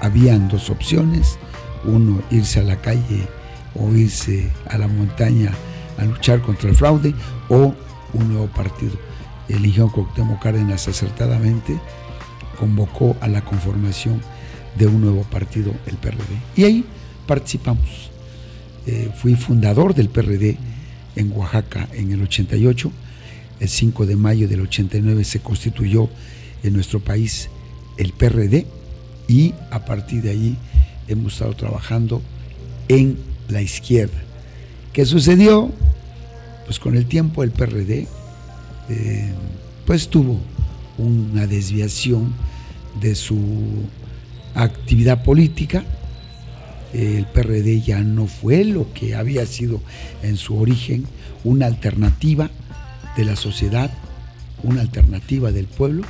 Habían 0.00 0.48
dos 0.48 0.70
opciones, 0.70 1.38
uno 1.84 2.22
irse 2.30 2.60
a 2.60 2.64
la 2.64 2.76
calle 2.76 3.26
o 3.80 3.94
irse 3.94 4.50
a 4.66 4.78
la 4.78 4.88
montaña 4.88 5.52
a 5.98 6.04
luchar 6.04 6.40
contra 6.42 6.70
el 6.70 6.76
fraude 6.76 7.14
o 7.48 7.74
un 8.12 8.28
nuevo 8.28 8.46
partido. 8.48 8.92
El 9.48 9.64
ingeniero 9.64 9.92
Cuauhtémoc 9.92 10.42
Cárdenas 10.42 10.88
acertadamente 10.88 11.78
convocó 12.58 13.16
a 13.20 13.28
la 13.28 13.42
conformación 13.44 14.20
de 14.76 14.86
un 14.86 15.00
nuevo 15.00 15.22
partido, 15.22 15.72
el 15.86 15.96
PRD. 15.96 16.24
Y 16.56 16.64
ahí 16.64 16.84
participamos. 17.26 18.10
Eh, 18.86 19.10
fui 19.16 19.34
fundador 19.34 19.94
del 19.94 20.08
PRD 20.08 20.56
en 21.16 21.32
Oaxaca 21.32 21.88
en 21.92 22.12
el 22.12 22.22
88. 22.22 22.90
El 23.60 23.68
5 23.68 24.06
de 24.06 24.16
mayo 24.16 24.48
del 24.48 24.60
89 24.62 25.24
se 25.24 25.40
constituyó 25.40 26.08
en 26.62 26.74
nuestro 26.74 27.00
país 27.00 27.50
el 27.96 28.12
PRD 28.12 28.66
y 29.26 29.54
a 29.70 29.84
partir 29.84 30.22
de 30.22 30.30
ahí 30.30 30.56
hemos 31.08 31.34
estado 31.34 31.54
trabajando 31.54 32.22
en 32.88 33.18
la 33.48 33.62
izquierda. 33.62 34.18
¿Qué 34.92 35.04
sucedió? 35.06 35.70
Pues 36.66 36.78
con 36.78 36.96
el 36.96 37.06
tiempo 37.06 37.42
el 37.42 37.50
PRD 37.50 38.06
eh, 38.88 39.32
pues 39.86 40.08
tuvo 40.08 40.38
una 40.98 41.46
desviación 41.46 42.34
de 43.00 43.14
su 43.14 43.38
actividad 44.54 45.22
política 45.22 45.84
el 46.92 47.26
PRD 47.26 47.80
ya 47.82 48.00
no 48.00 48.26
fue 48.26 48.64
lo 48.64 48.92
que 48.94 49.14
había 49.14 49.44
sido 49.46 49.80
en 50.22 50.36
su 50.36 50.58
origen, 50.58 51.04
una 51.44 51.66
alternativa 51.66 52.50
de 53.16 53.24
la 53.24 53.36
sociedad, 53.36 53.90
una 54.62 54.80
alternativa 54.80 55.52
del 55.52 55.66
pueblo 55.66 56.04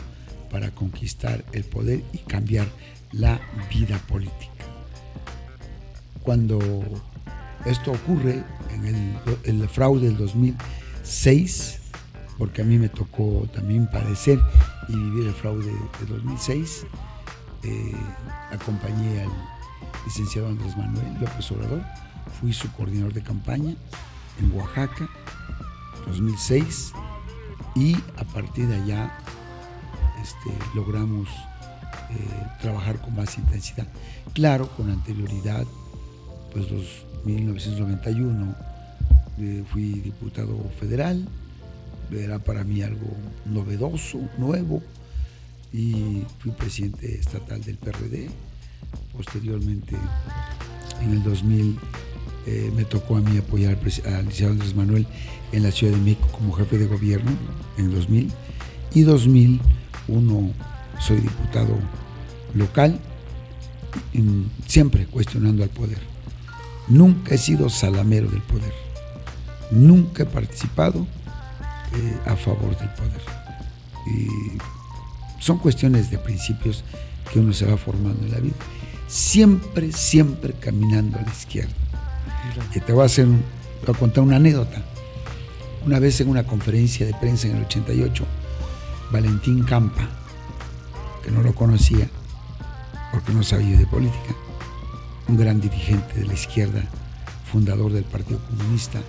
para 0.50 0.70
conquistar 0.70 1.44
el 1.52 1.64
poder 1.64 2.02
y 2.12 2.18
cambiar 2.18 2.68
la 3.12 3.40
vida 3.70 3.98
política. 4.08 4.64
Cuando 6.22 6.58
esto 7.64 7.92
ocurre 7.92 8.44
en 8.70 9.20
el, 9.44 9.68
fraude 9.68 10.08
del 10.08 10.16
2006, 10.16 11.80
porque 12.38 12.62
a 12.62 12.64
mí 12.64 12.78
me 12.78 12.88
tocó 12.88 13.48
también 13.52 13.88
padecer 13.90 14.40
y 14.88 14.94
vivir 14.94 15.26
el 15.28 15.34
fraude 15.34 15.66
de 15.66 16.06
2006, 16.06 16.86
eh, 17.64 17.92
acompañé 18.52 19.22
al 19.22 19.30
licenciado 20.04 20.48
Andrés 20.48 20.76
Manuel 20.76 21.20
López 21.20 21.50
Obrador, 21.52 21.82
fui 22.40 22.52
su 22.52 22.70
coordinador 22.72 23.12
de 23.12 23.22
campaña 23.22 23.74
en 24.40 24.52
Oaxaca, 24.52 25.08
2006, 26.06 26.92
y 27.74 27.96
a 28.16 28.24
partir 28.24 28.66
de 28.68 28.76
allá 28.76 29.12
este, 30.22 30.50
logramos 30.74 31.28
eh, 32.10 32.46
trabajar 32.60 33.00
con 33.00 33.14
más 33.14 33.36
intensidad. 33.36 33.86
Claro, 34.32 34.68
con 34.76 34.90
anterioridad, 34.90 35.66
pues 36.52 36.70
los 36.70 37.07
1991 37.24 38.54
eh, 39.40 39.62
fui 39.70 39.94
diputado 40.00 40.58
federal, 40.80 41.24
era 42.10 42.38
para 42.38 42.64
mí 42.64 42.82
algo 42.82 43.06
novedoso, 43.46 44.18
nuevo, 44.36 44.82
y 45.72 46.24
fui 46.38 46.50
presidente 46.52 47.18
estatal 47.18 47.62
del 47.62 47.76
PRD. 47.76 48.30
Posteriormente, 49.12 49.96
en 51.02 51.12
el 51.12 51.22
2000, 51.22 51.78
eh, 52.46 52.72
me 52.74 52.84
tocó 52.84 53.16
a 53.16 53.20
mí 53.20 53.36
apoyar 53.36 53.76
al, 53.76 53.84
licenciado 53.84 54.52
Andrés 54.52 54.74
Manuel 54.74 55.06
en 55.52 55.62
la 55.62 55.70
Ciudad 55.70 55.92
de 55.92 56.00
México 56.00 56.28
como 56.32 56.54
jefe 56.54 56.78
de 56.78 56.86
gobierno 56.86 57.30
en 57.76 57.86
el 57.86 57.94
2000. 57.94 58.32
Y 58.94 59.02
2001 59.02 60.52
soy 60.98 61.18
diputado 61.18 61.78
local, 62.54 62.98
siempre 64.66 65.06
cuestionando 65.06 65.62
al 65.62 65.68
poder. 65.68 66.17
Nunca 66.88 67.34
he 67.34 67.38
sido 67.38 67.68
salamero 67.68 68.28
del 68.28 68.42
poder. 68.42 68.72
Nunca 69.70 70.22
he 70.22 70.26
participado 70.26 71.06
eh, 71.94 72.18
a 72.26 72.36
favor 72.36 72.76
del 72.78 72.88
poder. 72.90 73.22
Y 74.06 74.58
son 75.38 75.58
cuestiones 75.58 76.10
de 76.10 76.18
principios 76.18 76.84
que 77.30 77.40
uno 77.40 77.52
se 77.52 77.66
va 77.66 77.76
formando 77.76 78.24
en 78.24 78.32
la 78.32 78.38
vida. 78.38 78.54
Siempre, 79.06 79.92
siempre 79.92 80.54
caminando 80.54 81.18
a 81.18 81.22
la 81.22 81.30
izquierda. 81.30 81.72
Y 82.74 82.80
te 82.80 82.92
voy 82.92 83.02
a 83.02 83.06
hacer, 83.06 83.26
voy 83.26 83.94
a 83.94 83.98
contar 83.98 84.24
una 84.24 84.36
anécdota. 84.36 84.82
Una 85.86 85.98
vez 85.98 86.20
en 86.20 86.28
una 86.28 86.44
conferencia 86.44 87.06
de 87.06 87.14
prensa 87.14 87.48
en 87.48 87.56
el 87.56 87.64
88, 87.64 88.24
Valentín 89.12 89.62
Campa, 89.64 90.08
que 91.22 91.30
no 91.30 91.42
lo 91.42 91.54
conocía 91.54 92.08
porque 93.12 93.32
no 93.32 93.42
sabía 93.42 93.78
de 93.78 93.86
política, 93.86 94.34
un 95.28 95.36
gran 95.36 95.60
dirigente 95.60 96.20
de 96.20 96.26
la 96.26 96.34
izquierda, 96.34 96.82
fundador 97.52 97.92
del 97.92 98.04
Partido 98.04 98.40
Comunista 98.48 99.00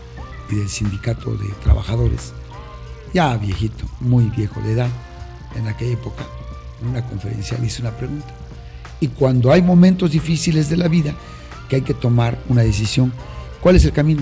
y 0.49 0.55
del 0.55 0.69
Sindicato 0.69 1.35
de 1.35 1.47
Trabajadores, 1.63 2.33
ya 3.13 3.35
viejito, 3.37 3.85
muy 3.99 4.25
viejo 4.25 4.61
de 4.61 4.73
edad, 4.73 4.89
en 5.55 5.67
aquella 5.67 5.93
época, 5.93 6.23
en 6.81 6.89
una 6.89 7.05
conferencia 7.05 7.57
le 7.57 7.67
hice 7.67 7.81
una 7.81 7.91
pregunta. 7.91 8.27
Y 8.99 9.07
cuando 9.07 9.51
hay 9.51 9.61
momentos 9.61 10.11
difíciles 10.11 10.69
de 10.69 10.77
la 10.77 10.87
vida 10.87 11.15
que 11.69 11.77
hay 11.77 11.81
que 11.81 11.93
tomar 11.93 12.37
una 12.49 12.61
decisión, 12.61 13.13
¿cuál 13.61 13.77
es 13.77 13.85
el 13.85 13.93
camino? 13.93 14.21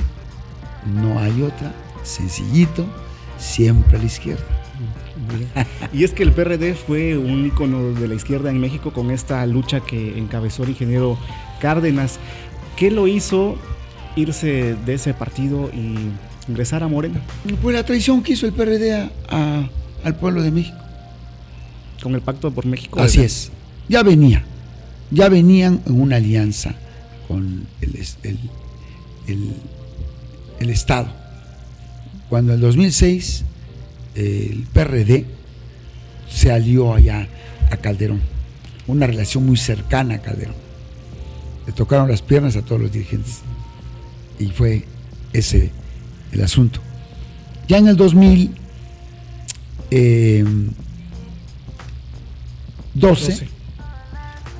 No 0.86 1.20
hay 1.20 1.42
otra, 1.42 1.74
sencillito, 2.04 2.86
siempre 3.38 3.98
a 3.98 4.00
la 4.00 4.06
izquierda. 4.06 4.57
Y 5.94 6.04
es 6.04 6.12
que 6.12 6.24
el 6.24 6.32
PRD 6.32 6.74
fue 6.76 7.18
un 7.18 7.46
ícono 7.46 7.94
de 7.94 8.08
la 8.08 8.16
izquierda 8.16 8.50
en 8.50 8.60
México 8.60 8.92
con 8.92 9.12
esta 9.12 9.46
lucha 9.46 9.80
que 9.80 10.18
encabezó 10.18 10.64
el 10.64 10.70
ingeniero 10.70 11.18
Cárdenas. 11.60 12.20
¿Qué 12.76 12.92
lo 12.92 13.08
hizo 13.08 13.58
irse 14.16 14.76
de 14.86 14.94
ese 14.94 15.14
partido 15.14 15.70
y 15.74 15.96
ingresar 16.48 16.84
a 16.84 16.88
Morena? 16.88 17.22
Pues 17.62 17.76
la 17.76 17.86
traición 17.86 18.22
que 18.22 18.34
hizo 18.34 18.46
el 18.46 18.54
PRD 18.54 19.10
al 20.04 20.16
pueblo 20.20 20.42
de 20.42 20.52
México. 20.52 20.78
Con 22.02 22.14
el 22.14 22.22
Pacto 22.22 22.52
por 22.52 22.66
México. 22.66 23.00
Así 23.00 23.22
es. 23.22 23.52
Ya 23.90 24.04
venía. 24.04 24.44
Ya 25.10 25.30
venían 25.30 25.82
en 25.86 26.00
una 26.00 26.18
alianza 26.18 26.76
con 27.28 27.66
el, 27.82 28.06
el 30.60 30.70
Estado. 30.70 31.08
Cuando 32.30 32.54
en 32.54 32.62
2006 32.62 33.46
el 34.18 34.66
PRD 34.74 35.26
se 36.28 36.52
alió 36.52 36.94
allá 36.94 37.28
a 37.70 37.78
Calderón. 37.78 38.22
Una 38.88 39.06
relación 39.06 39.46
muy 39.46 39.58
cercana 39.58 40.16
a 40.16 40.22
Calderón. 40.22 40.56
Le 41.68 41.74
tocaron 41.74 42.10
las 42.10 42.22
piernas 42.22 42.56
a 42.56 42.64
todos 42.64 42.82
los 42.82 42.92
dirigentes. 42.92 43.42
Y 44.40 44.48
fue 44.48 44.86
ese 45.34 45.72
el 46.32 46.42
asunto. 46.42 46.80
Ya 47.68 47.78
en 47.78 47.88
el 47.88 47.98
2012, 47.98 48.52
eh, 49.92 50.46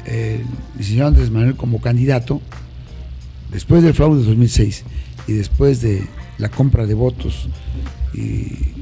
el 0.06 0.46
licenciado 0.78 1.08
Andrés 1.08 1.32
Manuel 1.32 1.56
como 1.56 1.82
candidato, 1.82 2.42
después 3.52 3.82
del 3.82 3.94
fraude 3.94 4.20
de 4.20 4.28
2006 4.28 4.84
y 5.28 5.34
después 5.34 5.82
de 5.82 6.06
la 6.38 6.50
compra 6.50 6.86
de 6.86 6.94
votos 6.94 7.48
y, 8.14 8.78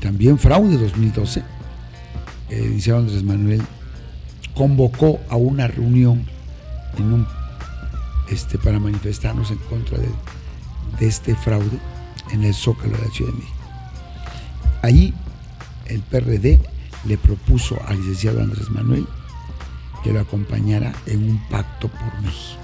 también 0.00 0.38
fraude 0.38 0.76
2012, 0.76 1.42
el 2.50 2.62
licenciado 2.62 3.00
Andrés 3.00 3.22
Manuel 3.22 3.62
convocó 4.54 5.20
a 5.28 5.36
una 5.36 5.68
reunión 5.68 6.24
en 6.96 7.12
un, 7.12 7.26
este, 8.30 8.58
para 8.58 8.78
manifestarnos 8.80 9.50
en 9.50 9.58
contra 9.58 9.98
de, 9.98 10.08
de 10.98 11.06
este 11.06 11.34
fraude 11.34 11.78
en 12.32 12.44
el 12.44 12.54
Zócalo 12.54 12.96
de 12.96 13.04
la 13.04 13.10
Ciudad 13.10 13.32
de 13.32 13.38
México. 13.38 13.56
Ahí 14.82 15.14
el 15.86 16.00
PRD 16.00 16.60
le 17.06 17.18
propuso 17.18 17.78
al 17.86 17.98
licenciado 17.98 18.40
Andrés 18.40 18.70
Manuel 18.70 19.06
que 20.02 20.12
lo 20.12 20.20
acompañara 20.20 20.92
en 21.06 21.30
un 21.30 21.38
pacto 21.48 21.88
por 21.88 22.22
México. 22.22 22.58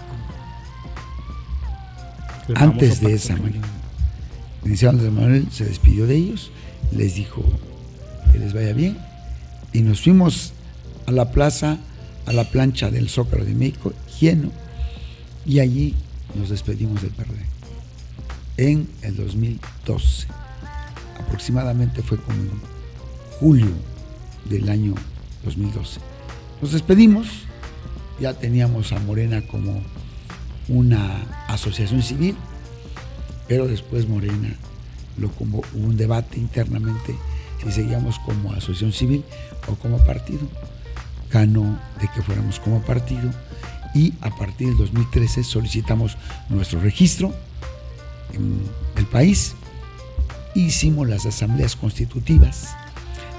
Antes 2.54 3.00
de 3.00 3.14
esa 3.14 3.36
mañana, 3.36 3.66
el 4.62 4.70
licenciado 4.70 4.98
Andrés 4.98 5.12
Manuel 5.12 5.48
se 5.50 5.64
despidió 5.64 6.06
de 6.06 6.16
ellos, 6.16 6.50
les 6.96 7.14
dijo 7.14 7.44
que 8.32 8.38
les 8.38 8.52
vaya 8.52 8.72
bien 8.72 8.98
y 9.72 9.80
nos 9.80 10.00
fuimos 10.00 10.52
a 11.06 11.12
la 11.12 11.30
plaza, 11.30 11.78
a 12.26 12.32
la 12.32 12.44
plancha 12.44 12.90
del 12.90 13.08
Zócalo 13.08 13.44
de 13.44 13.54
México, 13.54 13.92
lleno, 14.20 14.50
y 15.44 15.60
allí 15.60 15.94
nos 16.34 16.48
despedimos 16.48 17.02
del 17.02 17.10
PRD 17.10 17.44
en 18.56 18.88
el 19.02 19.16
2012. 19.16 20.28
Aproximadamente 21.20 22.02
fue 22.02 22.18
como 22.18 22.38
julio 23.40 23.72
del 24.48 24.68
año 24.68 24.94
2012. 25.44 26.00
Nos 26.62 26.72
despedimos, 26.72 27.26
ya 28.20 28.32
teníamos 28.34 28.92
a 28.92 28.98
Morena 29.00 29.42
como 29.46 29.82
una 30.68 31.20
asociación 31.48 32.02
civil, 32.02 32.36
pero 33.48 33.66
después 33.66 34.08
Morena 34.08 34.56
lo 35.16 35.30
como 35.30 35.58
hubo 35.58 35.86
un 35.86 35.96
debate 35.96 36.38
internamente 36.38 37.14
si 37.62 37.72
seguíamos 37.72 38.18
como 38.20 38.52
asociación 38.52 38.92
civil 38.92 39.24
o 39.68 39.74
como 39.76 39.98
partido. 39.98 40.46
Ganó 41.30 41.78
de 42.00 42.08
que 42.14 42.22
fuéramos 42.22 42.60
como 42.60 42.82
partido 42.82 43.30
y 43.94 44.12
a 44.20 44.30
partir 44.30 44.68
del 44.68 44.76
2013 44.76 45.44
solicitamos 45.44 46.16
nuestro 46.48 46.80
registro 46.80 47.32
en 48.32 48.60
el 48.96 49.06
país, 49.06 49.54
hicimos 50.54 51.08
las 51.08 51.26
asambleas 51.26 51.76
constitutivas. 51.76 52.74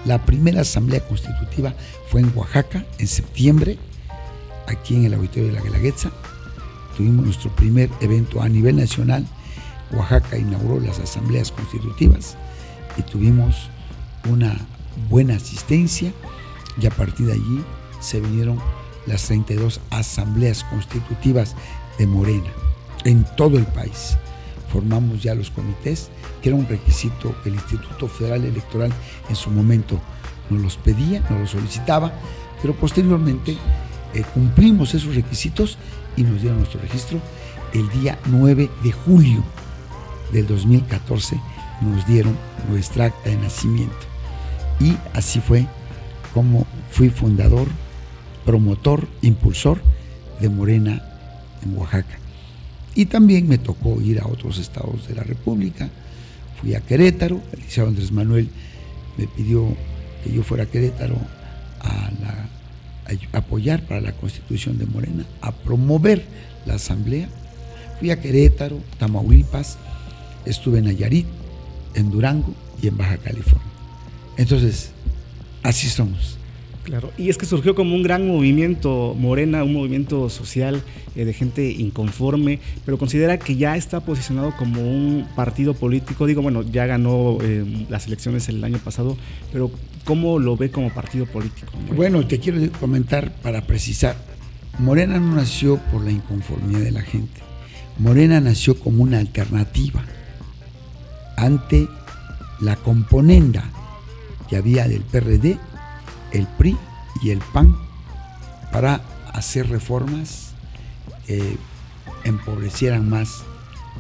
La 0.06 0.24
primera 0.26 0.62
asamblea 0.62 1.02
constitutiva 1.02 1.74
fue 2.10 2.22
en 2.22 2.32
Oaxaca 2.36 2.86
en 3.00 3.08
septiembre, 3.08 3.78
aquí 4.68 4.96
en 4.96 5.06
el 5.06 5.14
auditorio 5.16 5.48
de 5.48 5.54
la 5.54 5.62
Guelaguetza. 5.62 6.12
Tuvimos 6.96 7.26
nuestro 7.26 7.54
primer 7.56 7.90
evento 8.02 8.42
a 8.42 8.48
nivel 8.48 8.78
nacional. 8.78 9.26
Oaxaca 9.92 10.38
inauguró 10.38 10.80
las 10.80 11.00
asambleas 11.00 11.52
constitutivas 11.52 12.36
y 12.98 13.02
tuvimos 13.04 13.70
una 14.30 14.56
buena 15.10 15.36
asistencia 15.36 16.12
y 16.82 16.86
a 16.86 16.92
partir 16.92 17.28
de 17.28 17.34
allí 17.34 17.64
se 18.00 18.20
vinieron 18.20 18.60
las 19.06 19.24
32 19.24 19.80
asambleas 19.92 20.64
constitutivas 20.66 21.56
de 21.98 22.08
Morena 22.08 22.50
en 23.04 23.26
todo 23.36 23.58
el 23.58 23.66
país. 23.66 24.18
Formamos 24.72 25.22
ya 25.22 25.36
los 25.36 25.52
comités, 25.52 26.10
que 26.42 26.50
era 26.50 26.58
un 26.58 26.68
requisito 26.68 27.36
que 27.44 27.50
el 27.50 27.56
Instituto 27.56 28.08
Federal 28.08 28.44
Electoral 28.44 28.92
en 29.30 29.36
su 29.36 29.50
momento 29.50 30.00
nos 30.50 30.62
los 30.62 30.78
pedía, 30.78 31.22
nos 31.30 31.40
los 31.40 31.50
solicitaba, 31.52 32.12
pero 32.62 32.74
posteriormente 32.74 33.58
eh, 34.14 34.24
cumplimos 34.34 34.94
esos 34.94 35.16
requisitos 35.16 35.78
y 36.18 36.24
nos 36.24 36.42
dieron 36.42 36.60
nuestro 36.60 36.82
registro 36.82 37.20
el 37.74 37.90
día 37.90 38.18
9 38.26 38.70
de 38.84 38.92
julio 38.92 39.44
del 40.32 40.48
2014 40.48 41.40
nos 41.82 42.06
dieron 42.08 42.38
nuestra 42.70 43.06
acta 43.06 43.30
de 43.30 43.38
nacimiento. 43.38 43.96
Y 44.80 44.96
así 45.14 45.40
fue 45.40 45.66
como 46.34 46.66
fui 46.92 47.10
fundador, 47.10 47.68
promotor, 48.46 49.08
impulsor 49.22 49.80
de 50.40 50.50
Morena 50.50 51.02
en 51.64 51.78
Oaxaca. 51.78 52.18
Y 52.94 53.06
también 53.06 53.48
me 53.48 53.58
tocó 53.58 54.02
ir 54.02 54.20
a 54.20 54.28
otros 54.28 54.58
estados 54.58 55.08
de 55.08 55.16
la 55.16 55.24
República. 55.24 55.90
Fui 56.62 56.76
a 56.76 56.82
Querétaro, 56.82 57.42
el 57.52 57.60
licenciado 57.60 57.90
Andrés 57.90 58.12
Manuel 58.12 58.50
me 59.18 59.28
pidió 59.28 59.76
que 60.24 60.32
yo 60.32 60.44
fuera 60.44 60.64
a 60.64 60.68
Querétaro 60.68 61.16
a, 61.82 62.10
a 63.34 63.38
apoyar 63.38 63.82
para 63.84 64.02
la 64.02 64.14
constitución 64.14 64.78
de 64.78 64.86
Morena, 64.86 65.26
a 65.42 65.52
promover 65.52 66.26
la 66.66 66.76
asamblea. 66.76 67.28
Fui 68.00 68.12
a 68.12 68.20
Querétaro, 68.22 68.80
Tamaulipas, 68.98 69.78
estuve 70.46 70.80
en 70.80 70.86
Nayarit, 70.86 71.28
en 71.94 72.12
Durango 72.12 72.54
y 72.82 72.88
en 72.88 72.98
Baja 72.98 73.18
California. 73.18 73.68
Entonces, 74.38 74.92
así 75.64 75.88
somos. 75.88 76.38
Claro, 76.84 77.12
y 77.18 77.30
es 77.30 77.38
que 77.40 77.48
surgió 77.48 77.74
como 77.74 77.96
un 77.96 78.04
gran 78.04 78.28
movimiento 78.28 79.16
morena, 79.18 79.64
un 79.64 79.74
movimiento 79.74 80.30
social 80.30 80.84
eh, 81.16 81.26
de 81.26 81.34
gente 81.34 81.68
inconforme, 81.72 82.60
pero 82.86 83.00
considera 83.00 83.40
que 83.40 83.56
ya 83.56 83.76
está 83.76 84.02
posicionado 84.02 84.56
como 84.56 84.82
un 84.82 85.26
partido 85.36 85.74
político. 85.74 86.28
Digo, 86.28 86.44
bueno, 86.44 86.62
ya 86.62 86.86
ganó 86.86 87.40
eh, 87.42 87.66
las 87.90 88.06
elecciones 88.06 88.48
el 88.50 88.64
año 88.64 88.78
pasado, 88.78 89.18
pero 89.52 89.72
¿cómo 90.04 90.38
lo 90.38 90.58
ve 90.58 90.70
como 90.70 90.94
partido 90.94 91.26
político? 91.26 91.74
Bueno, 91.96 92.28
te 92.28 92.40
quiero 92.40 92.72
comentar 92.80 93.34
para 93.42 93.62
precisar. 93.62 94.16
Morena 94.78 95.18
no 95.18 95.36
nació 95.38 95.78
por 95.92 96.04
la 96.04 96.12
inconformidad 96.12 96.82
de 96.82 96.92
la 96.92 97.02
gente. 97.02 97.42
Morena 97.98 98.40
nació 98.42 98.78
como 98.78 99.02
una 99.02 99.18
alternativa 99.18 100.06
ante 101.38 101.88
la 102.60 102.76
componenda 102.76 103.64
que 104.50 104.58
había 104.58 104.88
del 104.88 105.02
PRD, 105.02 105.58
el 106.32 106.48
PRI 106.58 106.78
y 107.22 107.32
el 107.32 107.40
PAN 107.54 107.76
para 108.72 109.02
hacer 109.34 109.70
reformas 109.70 110.54
que 111.26 111.58
empobrecieran 112.24 113.10
más 113.10 113.44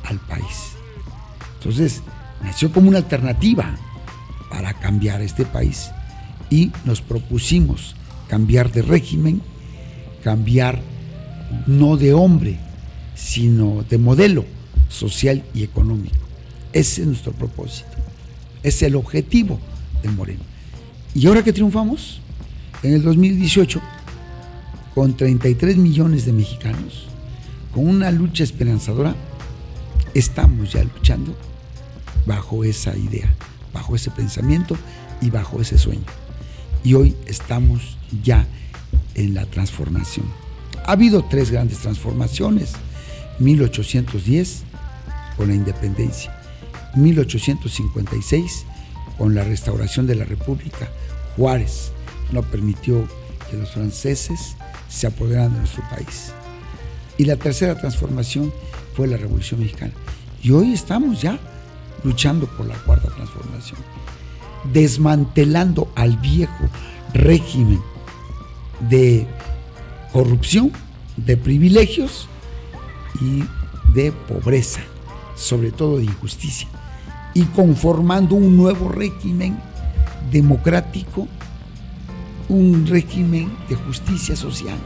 al 0.03 0.19
país. 0.19 0.73
Entonces, 1.57 2.01
nació 2.43 2.71
como 2.71 2.89
una 2.89 2.99
alternativa 2.99 3.75
para 4.49 4.73
cambiar 4.73 5.21
este 5.21 5.45
país 5.45 5.91
y 6.49 6.71
nos 6.85 7.01
propusimos 7.01 7.95
cambiar 8.27 8.71
de 8.71 8.81
régimen, 8.81 9.41
cambiar 10.23 10.81
no 11.67 11.97
de 11.97 12.13
hombre, 12.13 12.59
sino 13.15 13.83
de 13.83 13.97
modelo 13.97 14.45
social 14.89 15.43
y 15.53 15.63
económico. 15.63 16.24
Ese 16.75 17.03
es 17.03 17.07
nuestro 17.07 17.31
propósito. 17.31 17.87
Es 18.61 18.81
el 18.83 18.97
objetivo 18.97 19.61
de 20.03 20.09
Moreno. 20.09 20.43
Y 21.13 21.25
ahora 21.25 21.41
que 21.41 21.53
triunfamos, 21.53 22.19
en 22.83 22.93
el 22.93 23.01
2018, 23.01 23.81
con 24.93 25.15
33 25.15 25.77
millones 25.77 26.25
de 26.25 26.33
mexicanos, 26.33 27.07
con 27.73 27.87
una 27.87 28.11
lucha 28.11 28.43
esperanzadora, 28.43 29.15
estamos 30.13 30.73
ya 30.73 30.83
luchando 30.83 31.33
bajo 32.25 32.65
esa 32.65 32.93
idea, 32.97 33.33
bajo 33.73 33.95
ese 33.95 34.11
pensamiento 34.11 34.75
y 35.21 35.29
bajo 35.29 35.61
ese 35.61 35.77
sueño. 35.77 36.03
Y 36.83 36.93
hoy 36.95 37.15
estamos 37.25 37.95
ya 38.21 38.45
en 39.13 39.33
la 39.33 39.45
transformación. 39.45 40.25
Ha 40.85 40.91
habido 40.91 41.23
tres 41.23 41.51
grandes 41.51 41.77
transformaciones. 41.77 42.73
1810 43.39 44.63
con 45.37 45.47
la 45.47 45.55
independencia, 45.55 46.34
1856, 46.95 48.65
con 49.17 49.35
la 49.35 49.43
restauración 49.43 50.07
de 50.07 50.15
la 50.15 50.25
República, 50.25 50.89
Juárez 51.35 51.91
no 52.31 52.41
permitió 52.41 53.07
que 53.49 53.57
los 53.57 53.71
franceses 53.71 54.55
se 54.89 55.07
apoderaran 55.07 55.53
de 55.53 55.59
nuestro 55.59 55.83
país. 55.89 56.33
Y 57.17 57.25
la 57.25 57.37
tercera 57.37 57.77
transformación 57.77 58.53
fue 58.95 59.07
la 59.07 59.17
Revolución 59.17 59.59
Mexicana. 59.59 59.93
Y 60.41 60.51
hoy 60.51 60.73
estamos 60.73 61.21
ya 61.21 61.39
luchando 62.03 62.47
por 62.47 62.67
la 62.67 62.75
cuarta 62.75 63.09
transformación, 63.09 63.79
desmantelando 64.73 65.91
al 65.95 66.17
viejo 66.17 66.69
régimen 67.13 67.81
de 68.89 69.25
corrupción, 70.11 70.71
de 71.17 71.37
privilegios 71.37 72.27
y 73.21 73.43
de 73.93 74.11
pobreza 74.11 74.81
sobre 75.35 75.71
todo 75.71 75.97
de 75.97 76.05
injusticia, 76.05 76.67
y 77.35 77.43
conformando 77.43 78.33
un 78.33 78.57
nuevo 78.57 78.87
régimen 78.87 79.59
democrático, 80.31 81.27
un 82.47 82.87
régimen 82.87 83.51
de 83.69 83.75
justicia 83.75 84.35
social. 84.35 84.77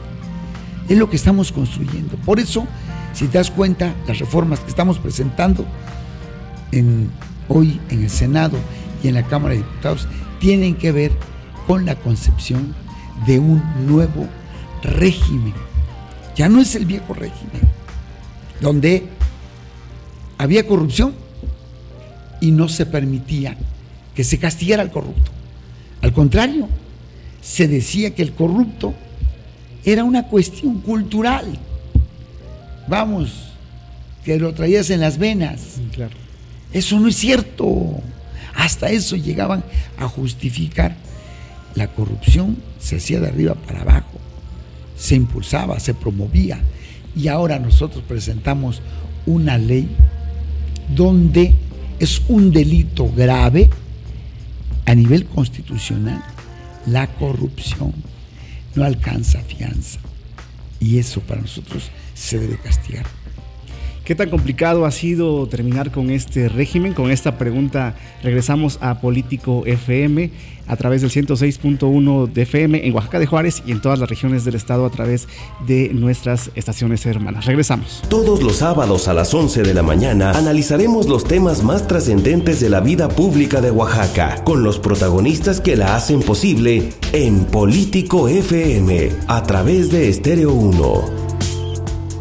Es 0.89 0.97
lo 0.97 1.09
que 1.09 1.15
estamos 1.15 1.51
construyendo. 1.51 2.17
Por 2.25 2.39
eso, 2.39 2.65
si 3.13 3.27
te 3.27 3.37
das 3.37 3.51
cuenta, 3.51 3.93
las 4.07 4.17
reformas 4.17 4.59
que 4.61 4.69
estamos 4.69 4.97
presentando 4.97 5.63
en, 6.71 7.11
hoy 7.47 7.79
en 7.89 8.03
el 8.03 8.09
Senado 8.09 8.57
y 9.03 9.09
en 9.09 9.13
la 9.13 9.23
Cámara 9.23 9.53
de 9.53 9.61
Diputados 9.61 10.07
tienen 10.39 10.75
que 10.75 10.91
ver 10.91 11.11
con 11.67 11.85
la 11.85 11.95
concepción 11.95 12.73
de 13.27 13.37
un 13.37 13.61
nuevo 13.85 14.27
régimen. 14.81 15.53
Ya 16.35 16.49
no 16.49 16.59
es 16.59 16.73
el 16.73 16.85
viejo 16.85 17.13
régimen, 17.13 17.61
donde 18.59 19.07
había 20.39 20.65
corrupción 20.65 21.13
y 22.41 22.51
no 22.51 22.69
se 22.69 22.85
permitía 22.85 23.57
que 24.15 24.23
se 24.23 24.37
castigara 24.37 24.83
al 24.83 24.91
corrupto. 24.91 25.31
Al 26.01 26.13
contrario, 26.13 26.67
se 27.41 27.67
decía 27.67 28.13
que 28.13 28.21
el 28.21 28.33
corrupto 28.33 28.93
era 29.85 30.03
una 30.03 30.27
cuestión 30.27 30.81
cultural. 30.81 31.57
Vamos, 32.87 33.53
que 34.23 34.37
lo 34.37 34.53
traías 34.53 34.89
en 34.89 35.01
las 35.01 35.17
venas. 35.17 35.79
Claro. 35.93 36.15
Eso 36.73 36.99
no 36.99 37.07
es 37.07 37.15
cierto. 37.15 38.01
Hasta 38.55 38.89
eso 38.89 39.15
llegaban 39.15 39.63
a 39.97 40.07
justificar. 40.07 40.95
La 41.75 41.87
corrupción 41.87 42.57
se 42.79 42.97
hacía 42.97 43.19
de 43.19 43.27
arriba 43.27 43.55
para 43.55 43.81
abajo, 43.81 44.17
se 44.97 45.15
impulsaba, 45.15 45.79
se 45.79 45.93
promovía. 45.93 46.59
Y 47.15 47.27
ahora 47.27 47.59
nosotros 47.59 48.03
presentamos 48.07 48.81
una 49.25 49.57
ley 49.57 49.87
donde 50.95 51.55
es 51.99 52.21
un 52.27 52.51
delito 52.51 53.11
grave 53.11 53.69
a 54.85 54.95
nivel 54.95 55.25
constitucional, 55.25 56.23
la 56.85 57.07
corrupción 57.07 57.93
no 58.75 58.83
alcanza 58.85 59.41
fianza. 59.41 59.99
Y 60.79 60.97
eso 60.97 61.21
para 61.21 61.41
nosotros 61.41 61.89
se 62.15 62.39
debe 62.39 62.57
castigar. 62.57 63.05
¿Qué 64.09 64.15
tan 64.15 64.31
complicado 64.31 64.87
ha 64.87 64.91
sido 64.91 65.45
terminar 65.45 65.91
con 65.91 66.09
este 66.09 66.49
régimen? 66.49 66.95
Con 66.95 67.11
esta 67.11 67.37
pregunta 67.37 67.93
regresamos 68.23 68.79
a 68.81 69.01
Político 69.01 69.67
FM 69.67 70.31
a 70.65 70.75
través 70.77 71.01
del 71.01 71.11
106.1 71.11 72.33
de 72.33 72.41
FM 72.41 72.87
en 72.87 72.95
Oaxaca 72.95 73.19
de 73.19 73.27
Juárez 73.27 73.61
y 73.67 73.71
en 73.71 73.83
todas 73.83 73.99
las 73.99 74.09
regiones 74.09 74.45
del 74.45 74.55
estado 74.55 74.87
a 74.87 74.89
través 74.89 75.27
de 75.67 75.89
nuestras 75.93 76.49
estaciones 76.55 77.05
hermanas. 77.05 77.45
Regresamos. 77.45 78.01
Todos 78.09 78.41
los 78.41 78.55
sábados 78.55 79.07
a 79.07 79.13
las 79.13 79.31
11 79.31 79.61
de 79.61 79.75
la 79.75 79.83
mañana 79.83 80.31
analizaremos 80.31 81.07
los 81.07 81.25
temas 81.25 81.63
más 81.63 81.87
trascendentes 81.87 82.59
de 82.59 82.71
la 82.71 82.79
vida 82.79 83.09
pública 83.09 83.61
de 83.61 83.69
Oaxaca 83.69 84.43
con 84.43 84.63
los 84.63 84.79
protagonistas 84.79 85.61
que 85.61 85.75
la 85.75 85.95
hacen 85.95 86.21
posible 86.21 86.89
en 87.13 87.45
Político 87.45 88.27
FM 88.27 89.11
a 89.27 89.43
través 89.43 89.91
de 89.91 90.09
Estéreo 90.09 90.51
1. 90.51 91.28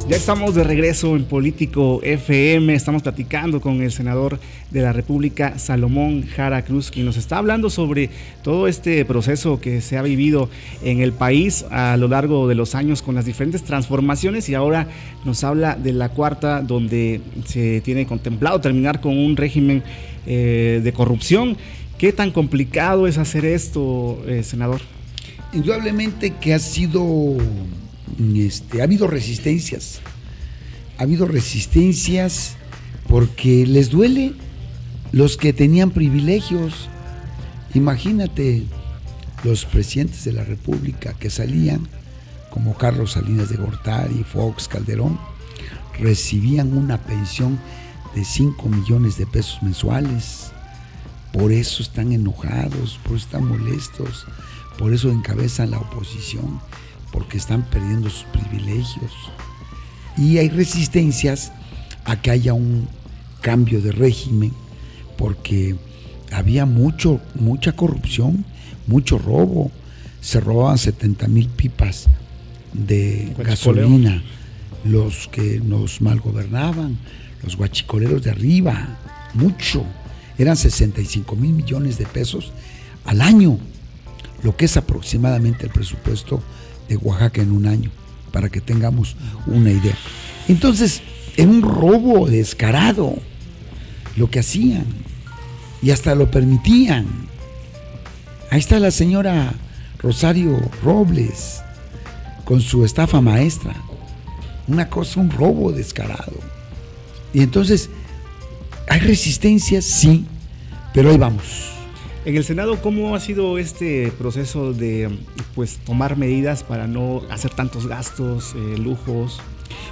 Ya 0.08 0.16
estamos 0.16 0.54
de 0.54 0.64
regreso 0.64 1.16
en 1.16 1.24
Político 1.24 2.00
FM, 2.02 2.72
estamos 2.72 3.02
platicando 3.02 3.60
con 3.60 3.82
el 3.82 3.92
senador 3.92 4.40
de 4.70 4.80
la 4.80 4.94
República, 4.94 5.58
Salomón 5.58 6.26
Jara 6.26 6.62
Cruz, 6.62 6.90
quien 6.90 7.04
nos 7.04 7.18
está 7.18 7.36
hablando 7.36 7.68
sobre 7.68 8.08
todo 8.42 8.68
este 8.68 9.04
proceso 9.04 9.60
que 9.60 9.82
se 9.82 9.98
ha 9.98 10.02
vivido 10.02 10.48
en 10.82 11.02
el 11.02 11.12
país 11.12 11.66
a 11.70 11.98
lo 11.98 12.08
largo 12.08 12.48
de 12.48 12.54
los 12.54 12.74
años 12.74 13.02
con 13.02 13.16
las 13.16 13.26
diferentes 13.26 13.64
transformaciones 13.64 14.48
y 14.48 14.54
ahora 14.54 14.86
nos 15.26 15.44
habla 15.44 15.74
de 15.74 15.92
la 15.92 16.08
cuarta 16.08 16.62
donde 16.62 17.20
se 17.44 17.82
tiene 17.82 18.06
contemplado 18.06 18.62
terminar 18.62 19.02
con 19.02 19.14
un 19.14 19.36
régimen 19.36 19.82
eh, 20.26 20.80
de 20.82 20.92
corrupción. 20.94 21.58
¿Qué 21.98 22.14
tan 22.14 22.30
complicado 22.30 23.08
es 23.08 23.18
hacer 23.18 23.44
esto, 23.44 24.24
eh, 24.26 24.42
senador? 24.42 24.80
Indudablemente 25.52 26.30
que 26.30 26.54
ha 26.54 26.58
sido 26.58 27.36
este, 28.36 28.80
ha 28.80 28.84
habido 28.84 29.06
resistencias. 29.06 30.00
Ha 30.98 31.02
habido 31.02 31.26
resistencias 31.26 32.56
porque 33.08 33.66
les 33.66 33.90
duele 33.90 34.34
los 35.12 35.36
que 35.36 35.52
tenían 35.52 35.90
privilegios. 35.90 36.88
Imagínate 37.74 38.64
los 39.44 39.64
presidentes 39.64 40.24
de 40.24 40.32
la 40.32 40.44
República 40.44 41.14
que 41.14 41.30
salían 41.30 41.88
como 42.50 42.76
Carlos 42.76 43.12
Salinas 43.12 43.50
de 43.50 43.56
Gortari, 43.56 44.24
Fox, 44.24 44.68
Calderón, 44.68 45.18
recibían 45.98 46.76
una 46.76 46.98
pensión 46.98 47.58
de 48.14 48.24
5 48.24 48.68
millones 48.68 49.16
de 49.18 49.26
pesos 49.26 49.62
mensuales. 49.62 50.50
Por 51.32 51.52
eso 51.52 51.82
están 51.82 52.12
enojados, 52.12 52.98
por 53.04 53.16
eso 53.16 53.26
están 53.26 53.46
molestos, 53.46 54.26
por 54.78 54.92
eso 54.92 55.10
encabezan 55.10 55.70
la 55.70 55.78
oposición, 55.78 56.60
porque 57.12 57.38
están 57.38 57.62
perdiendo 57.62 58.10
sus 58.10 58.24
privilegios. 58.24 59.12
Y 60.16 60.38
hay 60.38 60.48
resistencias 60.48 61.52
a 62.04 62.20
que 62.20 62.30
haya 62.30 62.52
un 62.52 62.88
cambio 63.40 63.80
de 63.80 63.92
régimen, 63.92 64.52
porque 65.16 65.76
había 66.32 66.66
mucho, 66.66 67.20
mucha 67.34 67.72
corrupción, 67.72 68.44
mucho 68.86 69.18
robo. 69.18 69.70
Se 70.20 70.40
robaban 70.40 70.78
70 70.78 71.28
mil 71.28 71.48
pipas 71.48 72.08
de 72.72 73.32
gasolina, 73.38 74.22
los 74.84 75.28
que 75.28 75.60
nos 75.60 76.00
malgobernaban, 76.00 76.98
los 77.42 77.56
guachicoleros 77.56 78.22
de 78.22 78.30
arriba, 78.30 78.98
mucho. 79.34 79.84
Eran 80.38 80.56
65 80.56 81.36
mil 81.36 81.52
millones 81.52 81.98
de 81.98 82.06
pesos 82.06 82.52
al 83.04 83.22
año, 83.22 83.58
lo 84.42 84.56
que 84.56 84.66
es 84.66 84.76
aproximadamente 84.76 85.64
el 85.64 85.72
presupuesto 85.72 86.42
de 86.88 86.96
Oaxaca 86.96 87.42
en 87.42 87.52
un 87.52 87.66
año, 87.66 87.90
para 88.32 88.48
que 88.48 88.60
tengamos 88.60 89.16
una 89.46 89.70
idea. 89.70 89.96
Entonces, 90.48 91.02
era 91.36 91.48
un 91.48 91.62
robo 91.62 92.28
descarado 92.28 93.16
lo 94.16 94.30
que 94.30 94.40
hacían 94.40 94.86
y 95.82 95.90
hasta 95.90 96.14
lo 96.14 96.30
permitían. 96.30 97.06
Ahí 98.50 98.58
está 98.58 98.80
la 98.80 98.90
señora 98.90 99.54
Rosario 99.98 100.58
Robles 100.82 101.60
con 102.44 102.60
su 102.60 102.84
estafa 102.84 103.20
maestra. 103.20 103.74
Una 104.66 104.88
cosa, 104.88 105.20
un 105.20 105.30
robo 105.30 105.70
descarado. 105.70 106.32
Y 107.32 107.42
entonces, 107.42 107.90
¿hay 108.88 109.00
resistencia? 109.00 109.82
Sí, 109.82 110.24
pero 110.92 111.10
ahí 111.10 111.18
vamos. 111.18 111.77
En 112.24 112.36
el 112.36 112.44
Senado, 112.44 112.82
¿cómo 112.82 113.14
ha 113.14 113.20
sido 113.20 113.58
este 113.58 114.12
proceso 114.18 114.72
de 114.72 115.08
pues 115.54 115.78
tomar 115.78 116.16
medidas 116.16 116.62
para 116.64 116.86
no 116.86 117.22
hacer 117.30 117.52
tantos 117.52 117.86
gastos, 117.86 118.54
eh, 118.56 118.76
lujos? 118.76 119.40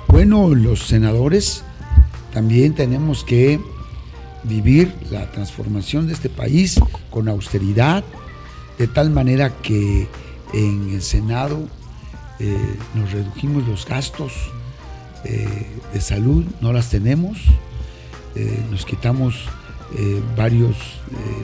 Bueno, 0.08 0.54
los 0.54 0.80
senadores 0.80 1.62
también 2.32 2.74
tenemos 2.74 3.22
que 3.22 3.60
vivir 4.42 4.92
la 5.10 5.30
transformación 5.30 6.08
de 6.08 6.14
este 6.14 6.28
país 6.28 6.80
con 7.10 7.28
austeridad, 7.28 8.04
de 8.76 8.88
tal 8.88 9.10
manera 9.10 9.50
que 9.62 10.08
en 10.52 10.90
el 10.90 11.02
Senado 11.02 11.68
eh, 12.40 12.56
nos 12.94 13.12
redujimos 13.12 13.66
los 13.68 13.86
gastos 13.86 14.32
eh, 15.24 15.66
de 15.94 16.00
salud, 16.00 16.44
no 16.60 16.72
las 16.72 16.90
tenemos, 16.90 17.38
nos 18.70 18.84
quitamos 18.84 19.48
varios, 20.36 20.76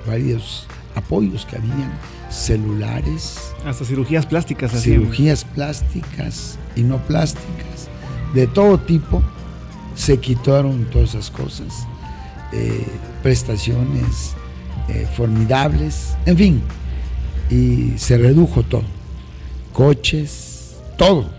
varios 0.06 0.66
apoyos 0.94 1.46
que 1.46 1.56
habían, 1.56 1.92
celulares. 2.30 3.52
Hasta 3.66 3.84
cirugías 3.84 4.26
plásticas. 4.26 4.72
Cirugías 4.82 5.44
plásticas 5.44 6.58
y 6.76 6.82
no 6.82 6.98
plásticas, 6.98 7.88
de 8.34 8.46
todo 8.46 8.78
tipo, 8.78 9.22
se 9.94 10.18
quitaron 10.18 10.86
todas 10.86 11.10
esas 11.10 11.30
cosas 11.30 11.86
eh, 12.52 12.86
prestaciones 13.22 14.34
eh, 14.88 15.06
formidables, 15.16 16.16
en 16.26 16.36
fin, 16.36 16.62
y 17.50 17.92
se 17.96 18.18
redujo 18.18 18.62
todo. 18.62 18.84
Coches, 19.72 20.76
todo. 20.96 21.30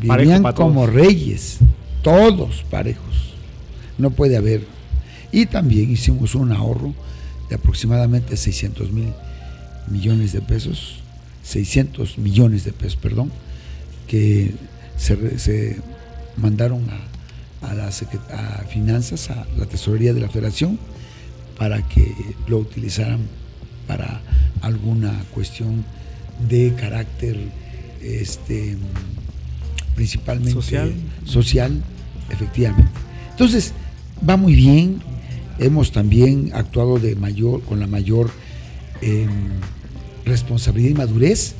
Vivían 0.00 0.42
como 0.54 0.86
reyes, 0.86 1.58
todos 2.02 2.64
parejos. 2.70 3.34
No 3.96 4.10
puede 4.10 4.36
haber. 4.36 4.66
Y 5.32 5.46
también 5.46 5.90
hicimos 5.90 6.34
un 6.34 6.52
ahorro 6.52 6.94
de 7.48 7.56
aproximadamente 7.56 8.36
600 8.36 8.92
mil 8.92 9.12
millones 9.88 10.32
de 10.32 10.40
pesos, 10.40 11.00
600 11.44 12.18
millones 12.18 12.64
de 12.64 12.72
pesos, 12.72 12.96
perdón, 12.96 13.30
que 14.06 14.54
se, 14.96 15.38
se 15.38 15.80
mandaron 16.36 16.88
a 16.90 17.18
a 17.62 17.74
las 17.74 18.04
finanzas, 18.68 19.30
a 19.30 19.46
la 19.56 19.66
tesorería 19.66 20.14
de 20.14 20.20
la 20.20 20.28
federación, 20.28 20.78
para 21.58 21.82
que 21.88 22.14
lo 22.46 22.58
utilizaran 22.58 23.20
para 23.86 24.20
alguna 24.60 25.12
cuestión 25.34 25.84
de 26.48 26.72
carácter 26.74 27.36
este, 28.02 28.76
principalmente 29.96 30.52
social. 30.52 30.94
social, 31.24 31.82
efectivamente. 32.30 32.90
Entonces, 33.30 33.72
va 34.28 34.36
muy 34.36 34.54
bien, 34.54 35.00
hemos 35.58 35.92
también 35.92 36.50
actuado 36.54 36.98
de 36.98 37.16
mayor, 37.16 37.62
con 37.62 37.80
la 37.80 37.86
mayor 37.86 38.30
em, 39.00 39.28
responsabilidad 40.24 40.90
y 40.90 40.94
madurez, 40.94 41.54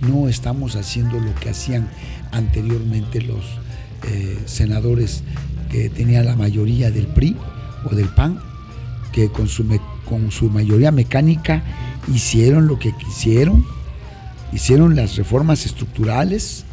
no 0.00 0.28
estamos 0.28 0.76
haciendo 0.76 1.20
lo 1.20 1.34
que 1.36 1.50
hacían 1.50 1.88
anteriormente 2.32 3.20
los 3.20 3.44
eh, 4.04 4.38
senadores 4.46 5.22
que 5.70 5.88
tenían 5.88 6.26
la 6.26 6.36
mayoría 6.36 6.90
del 6.90 7.06
PRI 7.06 7.36
o 7.90 7.94
del 7.94 8.08
PAN, 8.08 8.40
que 9.12 9.28
con 9.28 9.48
su, 9.48 9.64
con 10.04 10.30
su 10.30 10.50
mayoría 10.50 10.90
mecánica 10.90 11.62
hicieron 12.12 12.66
lo 12.66 12.78
que 12.78 12.92
quisieron, 12.96 13.64
hicieron 14.52 14.96
las 14.96 15.16
reformas 15.16 15.66
estructurales 15.66 16.64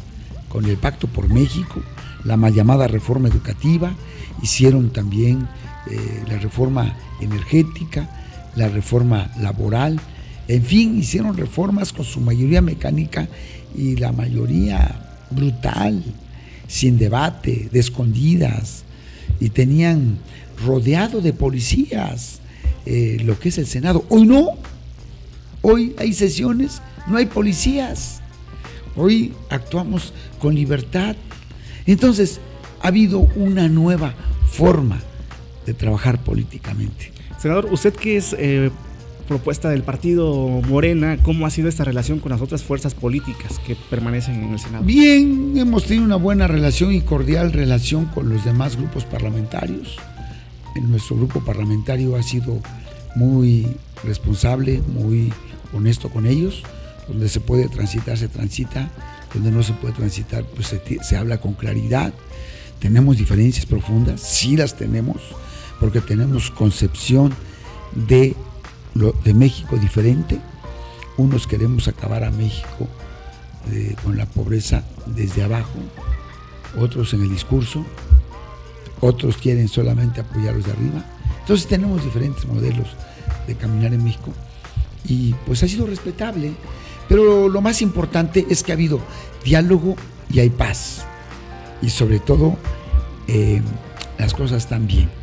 con 0.48 0.64
el 0.64 0.76
Pacto 0.76 1.06
por 1.06 1.28
México, 1.28 1.80
la 2.24 2.36
mal 2.36 2.52
llamada 2.52 2.88
reforma 2.88 3.28
educativa, 3.28 3.94
hicieron 4.42 4.90
también 4.90 5.48
eh, 5.90 6.24
la 6.28 6.38
reforma 6.38 6.96
energética, 7.20 8.08
la 8.56 8.68
reforma 8.68 9.30
laboral, 9.40 10.00
en 10.48 10.64
fin, 10.64 10.98
hicieron 10.98 11.36
reformas 11.36 11.92
con 11.92 12.04
su 12.04 12.20
mayoría 12.20 12.60
mecánica 12.60 13.28
y 13.76 13.96
la 13.96 14.10
mayoría 14.10 15.16
brutal 15.30 16.02
sin 16.66 16.98
debate, 16.98 17.68
de 17.72 17.80
escondidas, 17.80 18.84
y 19.40 19.50
tenían 19.50 20.18
rodeado 20.64 21.20
de 21.20 21.32
policías 21.32 22.40
eh, 22.86 23.18
lo 23.24 23.38
que 23.38 23.50
es 23.50 23.58
el 23.58 23.66
Senado. 23.66 24.04
Hoy 24.08 24.26
no, 24.26 24.50
hoy 25.62 25.94
hay 25.98 26.12
sesiones, 26.12 26.82
no 27.08 27.16
hay 27.16 27.26
policías, 27.26 28.20
hoy 28.96 29.34
actuamos 29.50 30.12
con 30.38 30.54
libertad. 30.54 31.16
Entonces, 31.86 32.40
ha 32.82 32.88
habido 32.88 33.20
una 33.36 33.68
nueva 33.68 34.14
forma 34.50 35.00
de 35.70 35.74
trabajar 35.74 36.22
políticamente. 36.22 37.12
Senador, 37.38 37.68
usted 37.70 37.94
que 37.94 38.16
es 38.16 38.34
eh, 38.38 38.70
propuesta 39.28 39.70
del 39.70 39.84
partido 39.84 40.26
Morena, 40.68 41.16
¿cómo 41.22 41.46
ha 41.46 41.50
sido 41.50 41.68
esta 41.68 41.84
relación 41.84 42.18
con 42.18 42.32
las 42.32 42.40
otras 42.40 42.64
fuerzas 42.64 42.94
políticas 42.94 43.60
que 43.64 43.76
permanecen 43.88 44.42
en 44.42 44.52
el 44.52 44.58
Senado? 44.58 44.84
Bien, 44.84 45.56
hemos 45.56 45.84
tenido 45.84 46.04
una 46.04 46.16
buena 46.16 46.48
relación 46.48 46.92
y 46.92 47.02
cordial 47.02 47.52
relación 47.52 48.06
con 48.06 48.28
los 48.28 48.44
demás 48.44 48.76
grupos 48.76 49.04
parlamentarios. 49.04 49.96
En 50.74 50.90
nuestro 50.90 51.16
grupo 51.16 51.40
parlamentario 51.44 52.16
ha 52.16 52.22
sido 52.24 52.60
muy 53.14 53.68
responsable, 54.02 54.82
muy 54.92 55.32
honesto 55.72 56.10
con 56.10 56.26
ellos. 56.26 56.64
Donde 57.06 57.28
se 57.28 57.40
puede 57.40 57.68
transitar, 57.68 58.18
se 58.18 58.28
transita. 58.28 58.90
Donde 59.32 59.52
no 59.52 59.62
se 59.62 59.72
puede 59.74 59.94
transitar, 59.94 60.44
pues 60.44 60.66
se, 60.66 60.80
se 61.02 61.16
habla 61.16 61.40
con 61.40 61.54
claridad. 61.54 62.12
Tenemos 62.80 63.18
diferencias 63.18 63.66
profundas, 63.66 64.20
sí 64.20 64.56
las 64.56 64.74
tenemos, 64.76 65.18
porque 65.80 66.00
tenemos 66.00 66.50
concepción 66.50 67.32
de 67.94 68.36
de 68.94 69.34
México 69.34 69.76
diferente. 69.76 70.40
Unos 71.16 71.46
queremos 71.46 71.88
acabar 71.88 72.24
a 72.24 72.30
México 72.30 72.88
eh, 73.70 73.94
con 74.02 74.16
la 74.16 74.26
pobreza 74.26 74.84
desde 75.06 75.42
abajo, 75.42 75.78
otros 76.78 77.12
en 77.14 77.22
el 77.22 77.30
discurso, 77.30 77.84
otros 79.00 79.36
quieren 79.36 79.68
solamente 79.68 80.20
apoyarlos 80.20 80.64
de 80.66 80.72
arriba. 80.72 81.04
Entonces 81.40 81.66
tenemos 81.66 82.04
diferentes 82.04 82.46
modelos 82.46 82.88
de 83.46 83.54
caminar 83.54 83.92
en 83.92 84.04
México 84.04 84.32
y 85.04 85.34
pues 85.46 85.62
ha 85.62 85.68
sido 85.68 85.86
respetable, 85.86 86.52
pero 87.08 87.48
lo 87.48 87.60
más 87.60 87.82
importante 87.82 88.46
es 88.48 88.62
que 88.62 88.72
ha 88.72 88.74
habido 88.74 89.00
diálogo 89.44 89.96
y 90.30 90.40
hay 90.40 90.50
paz 90.50 91.04
y 91.82 91.90
sobre 91.90 92.20
todo 92.20 92.56
eh, 93.26 93.60
las 94.18 94.32
cosas 94.34 94.58
están 94.58 94.86
bien. 94.86 95.19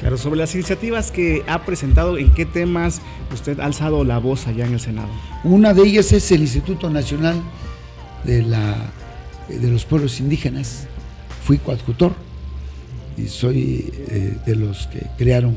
Claro, 0.00 0.16
sobre 0.16 0.38
las 0.38 0.54
iniciativas 0.54 1.10
que 1.10 1.44
ha 1.46 1.66
presentado, 1.66 2.16
¿en 2.16 2.32
qué 2.32 2.46
temas 2.46 3.02
usted 3.34 3.60
ha 3.60 3.66
alzado 3.66 4.02
la 4.02 4.16
voz 4.16 4.46
allá 4.46 4.64
en 4.64 4.72
el 4.72 4.80
Senado? 4.80 5.10
Una 5.44 5.74
de 5.74 5.82
ellas 5.82 6.10
es 6.12 6.32
el 6.32 6.40
Instituto 6.40 6.88
Nacional 6.88 7.42
de, 8.24 8.42
la, 8.42 8.76
de 9.50 9.70
los 9.70 9.84
Pueblos 9.84 10.18
Indígenas. 10.18 10.86
Fui 11.44 11.58
coadjutor 11.58 12.14
y 13.18 13.28
soy 13.28 13.92
eh, 14.08 14.38
de 14.46 14.56
los 14.56 14.86
que 14.86 15.06
crearon 15.18 15.56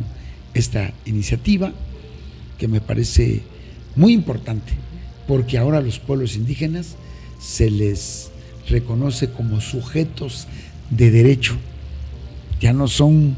esta 0.53 0.91
iniciativa 1.05 1.71
que 2.57 2.67
me 2.67 2.81
parece 2.81 3.43
muy 3.95 4.11
importante 4.11 4.73
porque 5.25 5.57
ahora 5.57 5.77
a 5.77 5.81
los 5.81 5.99
pueblos 5.99 6.35
indígenas 6.35 6.95
se 7.39 7.69
les 7.69 8.29
reconoce 8.67 9.29
como 9.29 9.61
sujetos 9.61 10.47
de 10.89 11.11
derecho. 11.11 11.55
Ya 12.59 12.73
no 12.73 12.89
son 12.89 13.37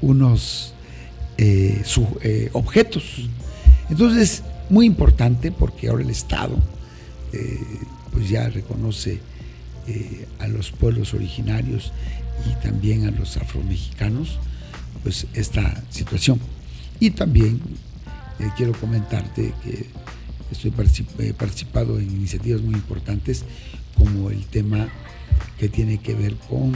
unos 0.00 0.74
eh, 1.38 1.82
eh, 2.22 2.48
objetos. 2.52 3.04
Entonces, 3.90 4.42
muy 4.70 4.86
importante 4.86 5.52
porque 5.52 5.88
ahora 5.88 6.02
el 6.02 6.10
Estado 6.10 6.56
eh, 7.32 7.60
pues 8.12 8.28
ya 8.28 8.48
reconoce 8.48 9.20
a 10.40 10.48
los 10.48 10.72
pueblos 10.72 11.14
originarios 11.14 11.92
y 12.44 12.66
también 12.66 13.06
a 13.06 13.12
los 13.12 13.36
afromexicanos 13.36 14.40
pues 15.04 15.28
esta 15.32 15.80
situación. 15.90 16.40
Y 16.98 17.10
también 17.10 17.60
quiero 18.56 18.72
comentarte 18.72 19.54
que 19.62 19.86
estoy 20.50 20.72
he 21.20 21.32
participado 21.34 22.00
en 22.00 22.10
iniciativas 22.10 22.62
muy 22.62 22.74
importantes 22.74 23.44
como 23.96 24.30
el 24.30 24.44
tema 24.46 24.88
que 25.56 25.68
tiene 25.68 25.98
que 25.98 26.14
ver 26.14 26.34
con 26.34 26.72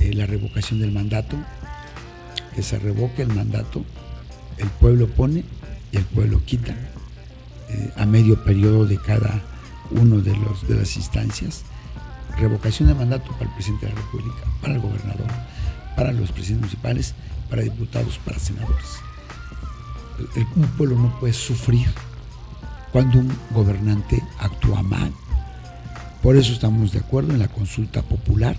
la 0.00 0.26
revocación 0.26 0.80
del 0.80 0.90
mandato, 0.90 1.36
que 2.54 2.62
se 2.62 2.78
revoque 2.78 3.22
el 3.22 3.28
mandato, 3.28 3.84
el 4.58 4.68
pueblo 4.68 5.08
pone 5.08 5.44
y 5.90 5.96
el 5.96 6.04
pueblo 6.04 6.42
quita 6.44 6.74
eh, 7.68 7.92
a 7.96 8.06
medio 8.06 8.42
periodo 8.44 8.86
de 8.86 8.98
cada 8.98 9.40
uno 9.90 10.20
de, 10.20 10.36
los, 10.36 10.66
de 10.68 10.76
las 10.76 10.96
instancias. 10.96 11.62
Revocación 12.38 12.88
de 12.88 12.94
mandato 12.94 13.30
para 13.32 13.44
el 13.44 13.54
presidente 13.54 13.86
de 13.86 13.92
la 13.92 14.00
República, 14.00 14.42
para 14.60 14.74
el 14.74 14.80
gobernador, 14.80 15.26
para 15.96 16.12
los 16.12 16.32
presidentes 16.32 16.70
municipales, 16.70 17.14
para 17.50 17.62
diputados, 17.62 18.18
para 18.24 18.38
senadores. 18.38 19.00
un 20.56 20.66
pueblo 20.78 20.96
no 20.96 21.18
puede 21.20 21.34
sufrir 21.34 21.88
cuando 22.92 23.18
un 23.18 23.32
gobernante 23.50 24.22
actúa 24.38 24.82
mal. 24.82 25.12
Por 26.22 26.36
eso 26.36 26.52
estamos 26.52 26.92
de 26.92 27.00
acuerdo 27.00 27.32
en 27.32 27.40
la 27.40 27.48
consulta 27.48 28.02
popular, 28.02 28.56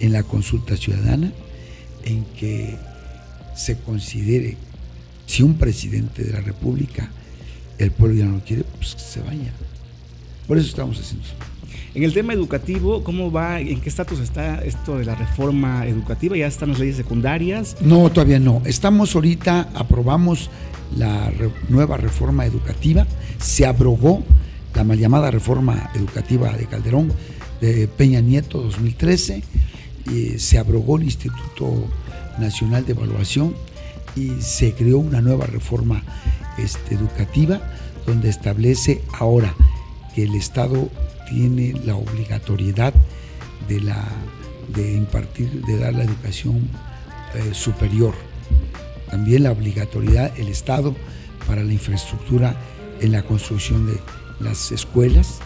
en 0.00 0.12
la 0.12 0.22
consulta 0.22 0.76
ciudadana, 0.76 1.32
en 2.04 2.24
que 2.24 2.78
se 3.60 3.76
considere, 3.78 4.56
si 5.26 5.42
un 5.42 5.54
presidente 5.54 6.24
de 6.24 6.32
la 6.32 6.40
República, 6.40 7.10
el 7.78 7.90
pueblo 7.90 8.16
ya 8.16 8.24
no 8.24 8.36
lo 8.36 8.40
quiere, 8.44 8.64
pues 8.78 8.94
que 8.94 9.02
se 9.02 9.20
vaya. 9.20 9.52
Por 10.48 10.56
eso 10.56 10.68
estamos 10.68 10.98
haciendo 10.98 11.26
eso. 11.26 11.34
En 11.94 12.02
el 12.02 12.14
tema 12.14 12.32
educativo, 12.32 13.04
¿cómo 13.04 13.30
va? 13.30 13.60
¿En 13.60 13.80
qué 13.80 13.88
estatus 13.88 14.20
está 14.20 14.64
esto 14.64 14.96
de 14.96 15.04
la 15.04 15.14
reforma 15.14 15.86
educativa? 15.86 16.36
¿Ya 16.36 16.46
están 16.46 16.70
las 16.70 16.78
leyes 16.78 16.96
secundarias? 16.96 17.76
No, 17.82 18.10
todavía 18.10 18.38
no. 18.38 18.62
Estamos 18.64 19.14
ahorita, 19.14 19.68
aprobamos 19.74 20.50
la 20.96 21.30
nueva 21.68 21.96
reforma 21.96 22.46
educativa, 22.46 23.06
se 23.38 23.66
abrogó 23.66 24.24
la 24.74 24.84
mal 24.84 24.98
llamada 24.98 25.30
reforma 25.30 25.90
educativa 25.94 26.52
de 26.52 26.64
Calderón 26.66 27.12
de 27.60 27.88
Peña 27.88 28.20
Nieto 28.20 28.62
2013, 28.62 29.42
y 30.10 30.38
se 30.38 30.58
abrogó 30.58 30.96
el 30.96 31.04
Instituto 31.04 31.86
Nacional 32.40 32.84
de 32.84 32.92
Evaluación 32.92 33.54
y 34.16 34.40
se 34.40 34.72
creó 34.72 34.98
una 34.98 35.20
nueva 35.20 35.46
reforma 35.46 36.02
este, 36.58 36.94
educativa 36.94 37.60
donde 38.06 38.28
establece 38.28 39.02
ahora 39.18 39.54
que 40.14 40.24
el 40.24 40.34
Estado 40.34 40.88
tiene 41.28 41.74
la 41.84 41.94
obligatoriedad 41.94 42.92
de, 43.68 43.80
la, 43.80 44.04
de 44.74 44.94
impartir, 44.94 45.64
de 45.64 45.78
dar 45.78 45.94
la 45.94 46.04
educación 46.04 46.68
eh, 47.34 47.54
superior. 47.54 48.14
También 49.10 49.44
la 49.44 49.52
obligatoriedad 49.52 50.32
el 50.38 50.48
Estado 50.48 50.94
para 51.46 51.62
la 51.62 51.72
infraestructura 51.72 52.56
en 53.00 53.12
la 53.12 53.22
construcción 53.22 53.86
de 53.86 53.98
las 54.40 54.72
escuelas. 54.72 55.38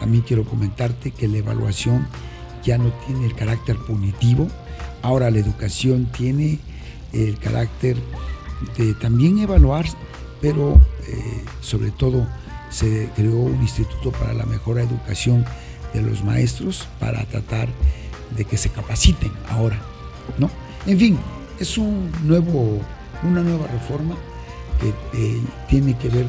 También 0.00 0.22
quiero 0.22 0.44
comentarte 0.44 1.10
que 1.10 1.28
la 1.28 1.38
evaluación 1.38 2.06
ya 2.62 2.78
no 2.78 2.92
tiene 3.06 3.26
el 3.26 3.34
carácter 3.34 3.76
punitivo, 3.76 4.48
Ahora 5.02 5.30
la 5.30 5.38
educación 5.38 6.06
tiene 6.06 6.58
el 7.12 7.38
carácter 7.38 7.96
de 8.76 8.94
también 8.94 9.38
evaluar, 9.38 9.86
pero 10.40 10.80
eh, 11.06 11.44
sobre 11.60 11.90
todo 11.90 12.26
se 12.70 13.08
creó 13.14 13.36
un 13.36 13.60
instituto 13.62 14.10
para 14.12 14.34
la 14.34 14.44
mejora 14.44 14.82
educación 14.82 15.44
de 15.94 16.02
los 16.02 16.24
maestros 16.24 16.88
para 17.00 17.24
tratar 17.24 17.68
de 18.36 18.44
que 18.44 18.56
se 18.56 18.70
capaciten 18.70 19.30
ahora, 19.48 19.80
¿no? 20.38 20.50
En 20.86 20.98
fin, 20.98 21.18
es 21.58 21.78
un 21.78 22.10
nuevo, 22.24 22.80
una 23.22 23.42
nueva 23.42 23.66
reforma 23.68 24.14
que 24.80 24.88
eh, 25.18 25.40
tiene 25.68 25.96
que 25.96 26.08
ver 26.08 26.26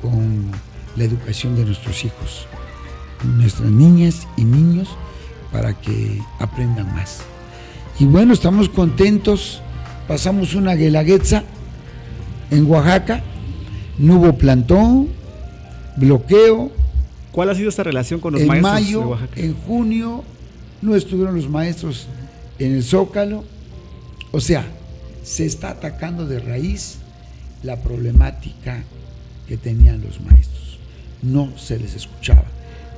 con 0.00 0.50
la 0.96 1.04
educación 1.04 1.56
de 1.56 1.64
nuestros 1.64 2.04
hijos, 2.04 2.46
nuestras 3.24 3.70
niñas 3.70 4.26
y 4.36 4.44
niños, 4.44 4.88
para 5.50 5.74
que 5.74 6.20
aprendan 6.38 6.94
más. 6.94 7.22
Y 8.02 8.04
bueno, 8.04 8.32
estamos 8.32 8.68
contentos. 8.68 9.62
Pasamos 10.08 10.56
una 10.56 10.74
guelaguetza 10.74 11.44
en 12.50 12.68
Oaxaca. 12.68 13.22
No 13.96 14.16
hubo 14.16 14.36
plantón, 14.36 15.06
bloqueo. 15.94 16.72
¿Cuál 17.30 17.50
ha 17.50 17.54
sido 17.54 17.68
esta 17.68 17.84
relación 17.84 18.18
con 18.18 18.32
los 18.32 18.42
en 18.42 18.48
maestros 18.48 18.72
mayo, 18.72 18.98
de 18.98 19.06
Oaxaca? 19.06 19.40
En 19.40 19.54
junio 19.54 20.24
no 20.82 20.96
estuvieron 20.96 21.36
los 21.36 21.48
maestros 21.48 22.08
en 22.58 22.74
el 22.74 22.82
Zócalo. 22.82 23.44
O 24.32 24.40
sea, 24.40 24.66
se 25.22 25.46
está 25.46 25.70
atacando 25.70 26.26
de 26.26 26.40
raíz 26.40 26.96
la 27.62 27.76
problemática 27.76 28.82
que 29.46 29.56
tenían 29.56 30.02
los 30.02 30.20
maestros. 30.20 30.80
No 31.22 31.56
se 31.56 31.78
les 31.78 31.94
escuchaba, 31.94 32.46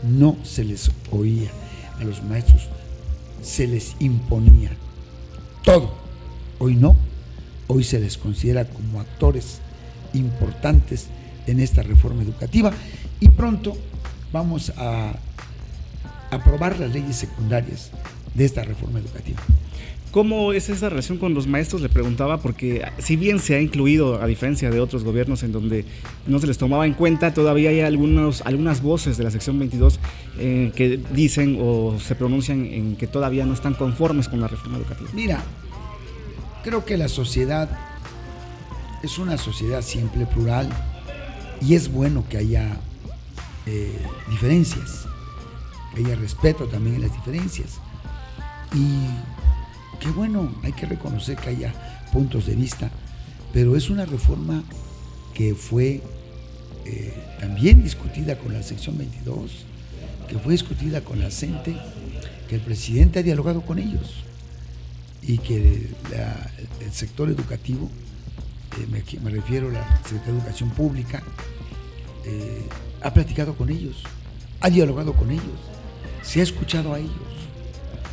no 0.03 0.39
se 0.45 0.65
les 0.65 0.91
oía 1.11 1.51
a 2.01 2.05
los 2.05 2.23
maestros, 2.23 2.69
se 3.43 3.67
les 3.67 3.97
imponía 4.01 4.71
todo. 5.65 5.93
Hoy 6.59 6.77
no, 6.77 6.95
hoy 7.67 7.85
se 7.85 7.99
les 7.99 8.17
considera 8.17 8.65
como 8.67 9.01
actores 9.01 9.59
importantes 10.13 11.09
en 11.47 11.59
esta 11.61 11.83
reforma 11.83 12.23
educativa 12.23 12.73
y 13.21 13.29
pronto 13.31 13.77
vamos 14.33 14.73
a 14.77 15.15
aprobar 16.31 16.79
las 16.79 16.93
leyes 16.93 17.17
secundarias 17.17 17.91
de 18.35 18.45
esta 18.45 18.63
reforma 18.63 18.99
educativa. 18.99 19.41
¿Cómo 20.15 20.53
es 20.53 20.69
esa 20.69 20.91
relación 20.91 21.19
con 21.19 21.35
los 21.35 21.49
maestros? 21.49 21.83
Le 21.83 21.89
preguntaba, 21.89 22.39
porque 22.39 22.87
si 22.99 23.17
bien 23.17 23.41
se 23.41 23.57
ha 23.57 23.61
incluido, 23.61 24.23
a 24.23 24.29
diferencia 24.29 24.71
de 24.71 24.79
otros 24.79 25.03
gobiernos 25.03 25.43
en 25.43 25.51
donde 25.51 25.85
no 26.29 26.39
se 26.39 26.47
les 26.47 26.57
tomaba 26.57 26.87
en 26.87 26.95
cuenta, 26.95 27.35
todavía 27.35 27.71
hay 27.71 27.81
algunos, 27.81 28.41
algunas 28.43 28.81
voces 28.81 29.17
de 29.17 29.25
la 29.25 29.33
sección 29.33 29.59
22 29.59 29.99
eh, 30.39 30.71
que 30.77 31.01
dicen 31.13 31.59
o 31.61 31.99
se 31.99 32.15
pronuncian 32.15 32.65
en 32.65 32.95
que 32.95 33.09
todavía 33.09 33.45
no 33.45 33.55
están 33.55 33.75
conformes 33.75 34.29
con 34.29 34.41
la 34.41 34.47
reforma 34.47 34.79
educativa. 34.79 35.11
Mira, 35.15 35.43
creo 36.63 36.85
que 36.85 36.97
la 36.97 37.09
sociedad 37.09 37.69
es 39.03 39.19
una 39.19 39.37
sociedad 39.37 39.83
siempre 39.83 40.27
plural 40.27 40.69
y 41.61 41.75
es 41.75 41.91
bueno 41.91 42.25
que 42.31 42.37
haya 42.37 42.77
eh, 43.67 43.99
diferencias, 44.31 45.07
que 45.93 46.07
haya 46.07 46.15
respeto 46.15 46.67
también 46.67 46.95
en 46.95 47.03
las 47.03 47.13
diferencias. 47.13 47.81
Y 48.77 49.34
qué 49.99 50.09
bueno, 50.09 50.55
hay 50.63 50.73
que 50.73 50.87
reconocer 50.87 51.37
que 51.37 51.51
haya 51.51 51.73
puntos 52.13 52.47
de 52.47 52.55
vista, 52.55 52.91
pero 53.53 53.77
es 53.77 53.91
una 53.91 54.05
reforma 54.05 54.63
que 55.35 55.55
fue 55.55 56.01
eh, 56.85 57.15
también 57.41 57.83
discutida 57.83 58.37
con 58.37 58.53
la 58.53 58.63
sección 58.63 58.99
22, 58.99 59.65
que 60.29 60.39
fue 60.39 60.53
discutida 60.53 61.03
con 61.03 61.19
la 61.19 61.31
CENTE, 61.31 61.77
que 62.49 62.57
el 62.57 62.61
presidente 62.61 63.21
ha 63.21 63.23
dialogado 63.23 63.63
con 63.63 63.79
ellos 63.79 64.25
y 65.23 65.39
que 65.39 65.89
el 66.81 66.93
sector 66.93 67.31
educativo, 67.31 67.91
eh, 68.79 68.87
me, 69.23 69.31
refiero 69.31 69.71
a 69.71 69.73
la 69.73 69.97
Secretaría 70.03 70.33
de 70.33 70.39
Educación 70.41 70.71
Pública, 70.71 71.23
eh, 72.27 72.67
ha 73.03 73.13
platicado 73.13 73.55
con 73.55 73.71
ellos, 73.71 74.03
ha 74.61 74.69
dialogado 74.69 75.15
con 75.15 75.31
ellos, 75.31 75.45
se 76.23 76.41
ha 76.41 76.43
escuchado 76.43 76.93
a 76.93 76.99
ellos. 76.99 77.13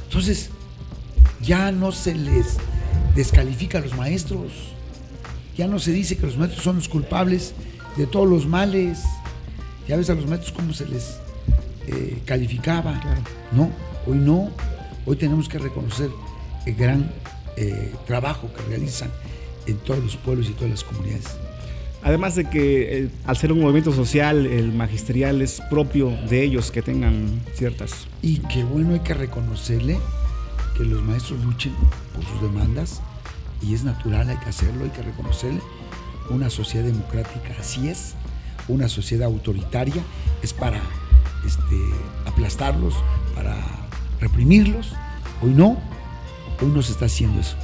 Entonces, 0.06 0.50
ya 1.44 1.72
no 1.72 1.92
se 1.92 2.16
les 2.16 2.58
descalifica 3.16 3.80
a 3.80 3.82
los 3.82 3.96
maestros, 3.96 4.52
ya 5.58 5.68
no 5.68 5.80
se 5.80 5.92
dice 5.92 6.18
que 6.18 6.26
los 6.26 6.38
maestros 6.38 6.64
son 6.64 6.78
los 6.78 6.88
culpables 6.88 7.54
de 7.98 8.08
todos 8.08 8.28
los 8.28 8.48
males. 8.48 9.04
Ya 9.88 9.98
ves 9.98 10.10
a 10.10 10.16
los 10.16 10.26
maestros 10.28 10.54
cómo 10.54 10.74
se 10.74 10.88
les 10.88 11.18
eh, 11.88 12.20
calificaba. 12.26 13.00
No, 13.52 13.70
hoy 14.08 14.18
no. 14.18 14.52
Hoy 15.06 15.16
tenemos 15.18 15.50
que 15.50 15.58
reconocer 15.58 16.10
el 16.66 16.76
gran 16.76 17.12
eh, 17.58 17.92
trabajo 18.08 18.50
que 18.54 18.62
realizan 18.70 19.12
en 19.66 19.78
todos 19.78 20.04
los 20.04 20.16
pueblos 20.16 20.48
y 20.50 20.54
todas 20.54 20.70
las 20.70 20.84
comunidades. 20.84 21.26
Además 22.04 22.36
de 22.36 22.50
que 22.50 22.98
eh, 22.98 23.10
al 23.26 23.38
ser 23.38 23.52
un 23.52 23.60
movimiento 23.60 23.92
social, 23.92 24.46
el 24.46 24.72
magisterial 24.72 25.42
es 25.42 25.62
propio 25.70 26.12
de 26.30 26.44
ellos 26.44 26.72
que 26.72 26.82
tengan 26.82 27.42
ciertas. 27.54 28.08
Y 28.22 28.40
qué 28.40 28.64
bueno, 28.64 28.94
hay 28.94 29.02
que 29.02 29.14
reconocerle 29.14 30.00
que 30.82 30.88
los 30.88 31.04
maestros 31.04 31.40
luchen 31.44 31.74
por 32.14 32.24
sus 32.26 32.42
demandas 32.42 33.02
y 33.62 33.76
es 33.76 33.84
natural, 33.84 34.30
hay 34.30 34.38
que 34.38 34.50
hacerlo, 34.50 34.84
hay 34.84 34.90
que 34.90 35.04
reconocerle. 35.04 35.62
Una 36.30 36.50
sociedad 36.50 36.86
democrática 36.86 37.56
así 37.60 37.88
es, 37.90 38.16
una 38.68 38.90
sociedad 38.90 39.28
autoritaria 39.28 40.02
es 40.42 40.54
para 40.54 40.82
este, 41.46 41.78
aplastarlos, 42.26 42.96
para 43.36 43.56
reprimirlos, 44.20 44.94
hoy 45.42 45.52
no, 45.52 45.78
hoy 46.62 46.70
no 46.74 46.82
se 46.82 46.94
está 46.94 47.06
haciendo 47.06 47.42
eso. 47.42 47.58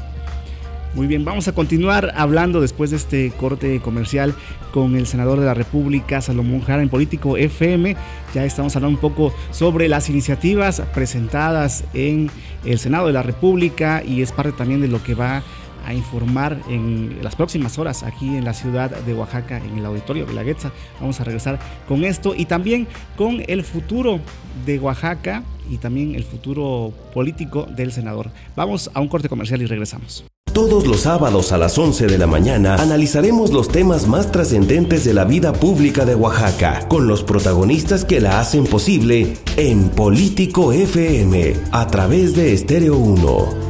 Muy 0.93 1.05
bien, 1.05 1.26
vamos 1.26 1.47
a 1.47 1.53
continuar 1.53 2.11
hablando 2.15 2.61
después 2.61 2.89
de 2.89 2.97
este 2.97 3.32
corte 3.32 3.80
comercial 3.82 4.34
con 4.72 4.95
el 4.95 5.05
senador 5.05 5.39
de 5.39 5.45
la 5.45 5.53
República, 5.53 6.22
Salomón 6.22 6.61
Jara, 6.61 6.82
en 6.82 6.89
Político 6.89 7.38
FM. 7.38 7.95
Ya 8.34 8.45
estamos 8.45 8.76
hablando 8.76 8.97
un 8.97 9.01
poco 9.01 9.34
sobre 9.51 9.89
las 9.89 10.09
iniciativas 10.09 10.82
presentadas 10.93 11.84
en 11.93 12.32
el 12.68 12.80
Senado 12.80 13.07
de 13.07 13.13
la 13.13 13.24
República 13.24 14.03
y 14.05 14.22
es 14.22 14.32
parte 14.32 14.51
también 14.51 14.82
de 14.82 14.88
lo 14.88 15.01
que 15.01 15.15
va 15.15 15.43
a 15.86 15.93
informar 15.93 16.59
en 16.70 17.20
las 17.22 17.36
próximas 17.36 17.80
horas 17.80 18.03
aquí 18.03 18.36
en 18.36 18.43
la 18.43 18.53
ciudad 18.53 18.91
de 18.91 19.13
Oaxaca, 19.13 19.57
en 19.57 19.78
el 19.78 19.86
auditorio 19.86 20.26
de 20.26 20.34
la 20.34 20.43
Guetza. 20.43 20.72
Vamos 20.99 21.20
a 21.22 21.24
regresar 21.24 21.59
con 21.88 22.03
esto 22.03 22.36
y 22.36 22.45
también 22.45 22.88
con 23.15 23.41
el 23.47 23.63
futuro 23.63 24.20
de 24.65 24.80
Oaxaca 24.80 25.43
y 25.70 25.78
también 25.78 26.15
el 26.15 26.26
futuro 26.26 26.93
político 27.13 27.63
del 27.63 27.93
senador. 27.93 28.32
Vamos 28.55 28.91
a 28.93 28.99
un 28.99 29.07
corte 29.07 29.30
comercial 29.30 29.61
y 29.61 29.65
regresamos. 29.65 30.27
Todos 30.58 30.88
los 30.88 31.01
sábados 31.01 31.51
a 31.51 31.60
las 31.60 31.78
11 31.78 32.08
de 32.08 32.18
la 32.18 32.26
mañana 32.26 32.78
analizaremos 32.78 33.53
los 33.53 33.68
temas 33.68 34.08
más 34.08 34.32
trascendentes 34.32 35.05
de 35.05 35.14
la 35.14 35.24
vida 35.24 35.53
pública 35.53 36.03
de 36.03 36.16
Oaxaca, 36.16 36.88
con 36.88 37.08
los 37.08 37.22
protagonistas 37.22 38.03
que 38.05 38.20
la 38.20 38.39
hacen 38.39 38.66
posible 38.66 39.38
en 39.55 39.89
Político 39.89 40.74
FM, 40.74 41.53
a 41.72 41.86
través 41.86 42.36
de 42.36 42.53
Estéreo 42.53 42.97
1. 42.97 43.66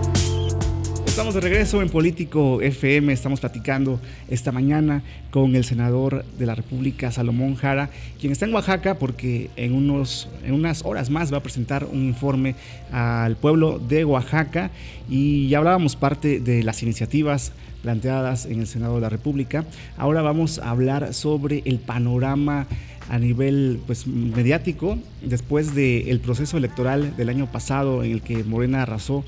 Estamos 1.17 1.33
de 1.33 1.41
regreso 1.41 1.81
en 1.81 1.89
Político 1.89 2.61
FM, 2.61 3.11
estamos 3.11 3.39
platicando 3.39 3.99
esta 4.29 4.51
mañana 4.51 5.01
con 5.31 5.55
el 5.55 5.63
senador 5.63 6.23
de 6.37 6.45
la 6.45 6.53
República, 6.53 7.11
Salomón 7.11 7.55
Jara, 7.55 7.89
quien 8.19 8.31
está 8.31 8.45
en 8.45 8.53
Oaxaca 8.53 8.99
porque 8.99 9.49
en, 9.55 9.73
unos, 9.73 10.29
en 10.45 10.53
unas 10.53 10.85
horas 10.85 11.09
más 11.09 11.33
va 11.33 11.37
a 11.37 11.41
presentar 11.41 11.85
un 11.85 12.03
informe 12.03 12.53
al 12.91 13.35
pueblo 13.35 13.79
de 13.79 14.05
Oaxaca 14.05 14.69
y 15.09 15.49
ya 15.49 15.57
hablábamos 15.57 15.95
parte 15.95 16.39
de 16.39 16.61
las 16.61 16.83
iniciativas 16.83 17.51
planteadas 17.81 18.45
en 18.45 18.59
el 18.59 18.67
Senado 18.67 18.93
de 18.93 19.01
la 19.01 19.09
República. 19.09 19.65
Ahora 19.97 20.21
vamos 20.21 20.59
a 20.59 20.69
hablar 20.69 21.15
sobre 21.15 21.63
el 21.65 21.79
panorama 21.79 22.67
a 23.09 23.17
nivel 23.17 23.79
pues, 23.87 24.05
mediático 24.05 24.99
después 25.23 25.73
del 25.73 26.19
proceso 26.19 26.57
electoral 26.57 27.17
del 27.17 27.29
año 27.29 27.51
pasado 27.51 28.03
en 28.03 28.11
el 28.11 28.21
que 28.21 28.43
Morena 28.43 28.83
arrasó 28.83 29.25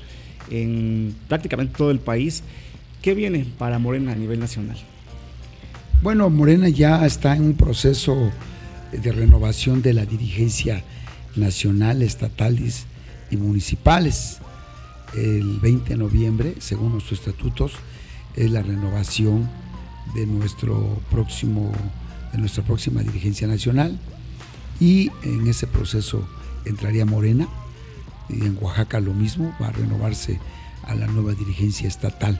en 0.50 1.14
prácticamente 1.28 1.74
todo 1.76 1.90
el 1.90 1.98
país. 1.98 2.42
¿Qué 3.02 3.14
viene 3.14 3.46
para 3.58 3.78
Morena 3.78 4.12
a 4.12 4.14
nivel 4.14 4.40
nacional? 4.40 4.76
Bueno, 6.02 6.28
Morena 6.30 6.68
ya 6.68 7.04
está 7.06 7.36
en 7.36 7.42
un 7.42 7.54
proceso 7.54 8.30
de 8.92 9.12
renovación 9.12 9.82
de 9.82 9.94
la 9.94 10.06
dirigencia 10.06 10.82
nacional, 11.36 12.02
estatales 12.02 12.86
y 13.30 13.36
municipales. 13.36 14.38
El 15.14 15.58
20 15.60 15.90
de 15.90 15.96
noviembre, 15.96 16.54
según 16.58 16.92
nuestros 16.92 17.20
estatutos, 17.20 17.72
es 18.36 18.50
la 18.50 18.62
renovación 18.62 19.48
de 20.14 20.26
nuestro 20.26 21.00
próximo 21.10 21.72
de 22.32 22.38
nuestra 22.38 22.62
próxima 22.62 23.02
dirigencia 23.02 23.48
nacional 23.48 23.98
y 24.78 25.10
en 25.22 25.46
ese 25.48 25.66
proceso 25.66 26.26
entraría 26.64 27.04
Morena 27.04 27.48
en 28.32 28.58
Oaxaca 28.60 29.00
lo 29.00 29.14
mismo, 29.14 29.54
va 29.60 29.68
a 29.68 29.72
renovarse 29.72 30.38
a 30.84 30.94
la 30.94 31.06
nueva 31.06 31.34
dirigencia 31.34 31.88
estatal. 31.88 32.38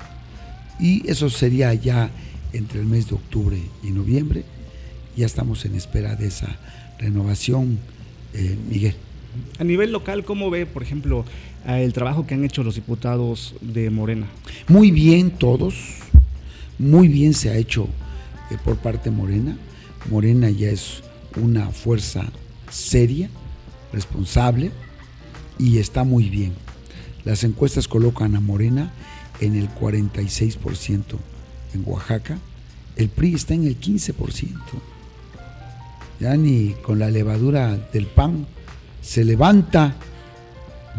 Y 0.78 1.08
eso 1.10 1.28
sería 1.30 1.74
ya 1.74 2.10
entre 2.52 2.80
el 2.80 2.86
mes 2.86 3.08
de 3.08 3.14
octubre 3.14 3.58
y 3.82 3.90
noviembre. 3.90 4.44
Ya 5.16 5.26
estamos 5.26 5.64
en 5.64 5.74
espera 5.74 6.16
de 6.16 6.28
esa 6.28 6.56
renovación, 6.98 7.78
eh, 8.34 8.56
Miguel. 8.68 8.94
A 9.58 9.64
nivel 9.64 9.92
local, 9.92 10.24
¿cómo 10.24 10.50
ve, 10.50 10.66
por 10.66 10.82
ejemplo, 10.82 11.24
el 11.66 11.92
trabajo 11.92 12.26
que 12.26 12.34
han 12.34 12.44
hecho 12.44 12.62
los 12.62 12.74
diputados 12.74 13.54
de 13.60 13.90
Morena? 13.90 14.26
Muy 14.68 14.90
bien 14.90 15.30
todos, 15.30 15.74
muy 16.78 17.08
bien 17.08 17.34
se 17.34 17.50
ha 17.50 17.56
hecho 17.56 17.88
eh, 18.50 18.56
por 18.64 18.76
parte 18.76 19.10
de 19.10 19.16
Morena. 19.16 19.56
Morena 20.10 20.50
ya 20.50 20.70
es 20.70 21.02
una 21.36 21.70
fuerza 21.70 22.24
seria, 22.70 23.28
responsable, 23.92 24.70
y 25.60 25.78
está 25.78 26.04
muy 26.04 26.30
bien. 26.30 26.54
Las 27.24 27.44
encuestas 27.44 27.86
colocan 27.86 28.34
a 28.34 28.40
Morena 28.40 28.92
en 29.40 29.54
el 29.54 29.68
46% 29.68 31.02
en 31.74 31.82
Oaxaca, 31.86 32.38
el 32.96 33.08
PRI 33.08 33.34
está 33.34 33.54
en 33.54 33.66
el 33.66 33.78
15%. 33.78 34.14
Ya 36.18 36.36
ni 36.36 36.70
con 36.82 36.98
la 36.98 37.10
levadura 37.10 37.76
del 37.92 38.06
pan 38.06 38.46
se 39.02 39.24
levanta, 39.24 39.94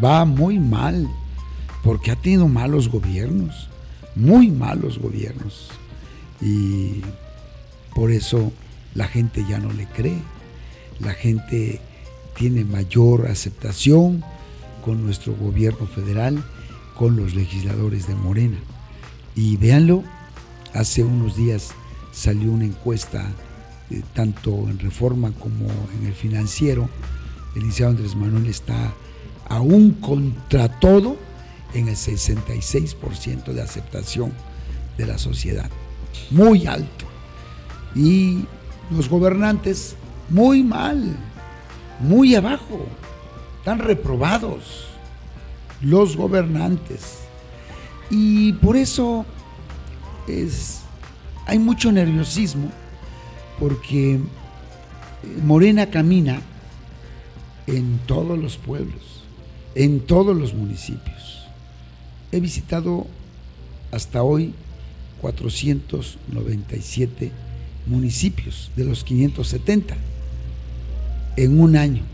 va 0.02 0.24
muy 0.24 0.58
mal, 0.58 1.08
porque 1.82 2.10
ha 2.10 2.16
tenido 2.16 2.48
malos 2.48 2.88
gobiernos, 2.88 3.68
muy 4.14 4.50
malos 4.50 4.98
gobiernos. 4.98 5.68
Y 6.40 7.02
por 7.94 8.10
eso 8.10 8.52
la 8.94 9.06
gente 9.06 9.44
ya 9.48 9.58
no 9.58 9.72
le 9.72 9.86
cree, 9.86 10.18
la 11.00 11.12
gente 11.12 11.80
tiene 12.34 12.64
mayor 12.64 13.28
aceptación 13.28 14.24
con 14.84 15.04
nuestro 15.04 15.34
gobierno 15.34 15.86
federal, 15.86 16.42
con 16.96 17.16
los 17.16 17.34
legisladores 17.34 18.06
de 18.06 18.14
Morena. 18.14 18.58
Y 19.34 19.56
véanlo, 19.56 20.02
hace 20.74 21.02
unos 21.02 21.36
días 21.36 21.70
salió 22.12 22.52
una 22.52 22.64
encuesta, 22.64 23.26
eh, 23.90 24.02
tanto 24.14 24.68
en 24.68 24.78
Reforma 24.78 25.32
como 25.32 25.66
en 25.98 26.06
el 26.06 26.14
financiero, 26.14 26.88
el 27.54 27.62
licenciado 27.62 27.92
Andrés 27.92 28.14
Manuel 28.14 28.46
está 28.46 28.94
aún 29.48 29.92
contra 29.92 30.68
todo 30.80 31.16
en 31.74 31.88
el 31.88 31.96
66% 31.96 33.52
de 33.52 33.62
aceptación 33.62 34.32
de 34.96 35.06
la 35.06 35.18
sociedad. 35.18 35.70
Muy 36.30 36.66
alto. 36.66 37.06
Y 37.94 38.44
los 38.90 39.08
gobernantes 39.08 39.96
muy 40.30 40.62
mal, 40.62 41.16
muy 42.00 42.34
abajo 42.34 42.86
están 43.62 43.78
reprobados 43.78 44.88
los 45.80 46.16
gobernantes. 46.16 47.20
Y 48.10 48.54
por 48.54 48.76
eso 48.76 49.24
es, 50.26 50.80
hay 51.46 51.60
mucho 51.60 51.92
nerviosismo, 51.92 52.72
porque 53.60 54.18
Morena 55.44 55.90
camina 55.90 56.40
en 57.68 58.00
todos 58.04 58.36
los 58.36 58.56
pueblos, 58.56 59.22
en 59.76 60.00
todos 60.00 60.36
los 60.36 60.54
municipios. 60.54 61.46
He 62.32 62.40
visitado 62.40 63.06
hasta 63.92 64.24
hoy 64.24 64.54
497 65.20 67.30
municipios 67.86 68.72
de 68.74 68.86
los 68.86 69.04
570 69.04 69.94
en 71.36 71.60
un 71.60 71.76
año. 71.76 72.11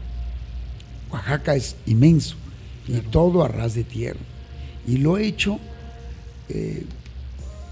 Oaxaca 1.11 1.54
es 1.54 1.76
inmenso 1.86 2.36
y 2.86 2.92
todo 3.00 3.42
a 3.42 3.48
ras 3.48 3.74
de 3.74 3.84
tierra. 3.84 4.20
Y 4.86 4.98
lo 4.98 5.18
he 5.18 5.26
hecho 5.26 5.59
eh, 6.48 6.84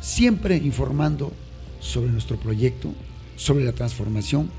siempre 0.00 0.56
informando 0.56 1.32
sobre 1.80 2.10
nuestro 2.10 2.36
proyecto, 2.36 2.92
sobre 3.36 3.64
la 3.64 3.72
transformación 3.72 4.50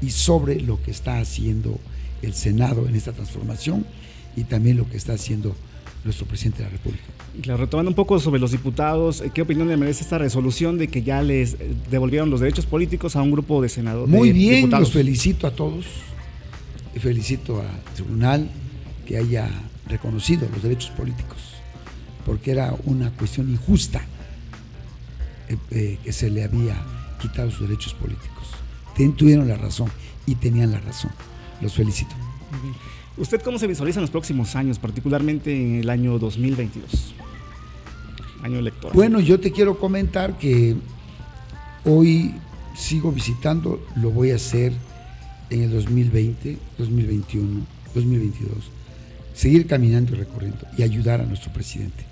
y 0.00 0.10
sobre 0.10 0.60
lo 0.60 0.82
que 0.82 0.90
está 0.90 1.18
haciendo 1.18 1.78
el 2.22 2.34
Senado 2.34 2.88
en 2.88 2.94
esta 2.94 3.12
transformación 3.12 3.84
y 4.36 4.44
también 4.44 4.76
lo 4.76 4.88
que 4.88 4.96
está 4.96 5.14
haciendo 5.14 5.54
nuestro 6.04 6.26
presidente 6.26 6.58
de 6.58 6.64
la 6.64 6.70
República. 6.70 7.04
Claro, 7.40 7.60
retomando 7.60 7.90
un 7.90 7.94
poco 7.94 8.18
sobre 8.18 8.40
los 8.40 8.50
diputados, 8.50 9.22
¿qué 9.32 9.42
opinión 9.42 9.68
le 9.68 9.76
merece 9.76 10.02
esta 10.02 10.18
resolución 10.18 10.76
de 10.76 10.88
que 10.88 11.02
ya 11.02 11.22
les 11.22 11.56
devolvieron 11.90 12.28
los 12.28 12.40
derechos 12.40 12.66
políticos 12.66 13.14
a 13.14 13.22
un 13.22 13.30
grupo 13.30 13.62
de 13.62 13.68
senadores? 13.68 14.08
Muy 14.08 14.32
bien, 14.32 14.70
los 14.70 14.90
felicito 14.90 15.46
a 15.46 15.52
todos 15.52 15.86
y 16.94 16.98
felicito 16.98 17.60
al 17.60 17.94
tribunal 17.94 18.48
que 19.06 19.16
haya 19.16 19.48
reconocido 19.86 20.48
los 20.52 20.62
derechos 20.62 20.90
políticos, 20.90 21.38
porque 22.24 22.50
era 22.52 22.74
una 22.84 23.10
cuestión 23.10 23.50
injusta 23.50 24.02
eh, 25.48 25.56
eh, 25.70 25.98
que 26.02 26.12
se 26.12 26.30
le 26.30 26.44
había 26.44 26.76
quitado 27.20 27.50
sus 27.50 27.68
derechos 27.68 27.94
políticos. 27.94 28.48
tuvieron 29.16 29.48
la 29.48 29.56
razón 29.56 29.90
y 30.26 30.34
tenían 30.36 30.72
la 30.72 30.80
razón. 30.80 31.10
Los 31.60 31.74
felicito. 31.74 32.14
¿Usted 33.16 33.40
cómo 33.42 33.58
se 33.58 33.66
visualiza 33.66 33.98
en 34.00 34.02
los 34.02 34.10
próximos 34.10 34.56
años, 34.56 34.78
particularmente 34.78 35.54
en 35.54 35.76
el 35.76 35.90
año 35.90 36.18
2022? 36.18 37.14
Año 38.42 38.58
electoral. 38.58 38.94
Bueno, 38.94 39.20
yo 39.20 39.38
te 39.38 39.52
quiero 39.52 39.78
comentar 39.78 40.38
que 40.38 40.76
hoy 41.84 42.34
sigo 42.74 43.12
visitando, 43.12 43.84
lo 43.96 44.10
voy 44.10 44.30
a 44.30 44.36
hacer 44.36 44.72
en 45.52 45.62
el 45.62 45.70
2020, 45.70 46.56
2021, 46.78 47.66
2022, 47.94 48.50
seguir 49.34 49.66
caminando 49.66 50.14
y 50.14 50.16
recorriendo 50.16 50.66
y 50.78 50.82
ayudar 50.82 51.20
a 51.20 51.26
nuestro 51.26 51.52
presidente. 51.52 52.04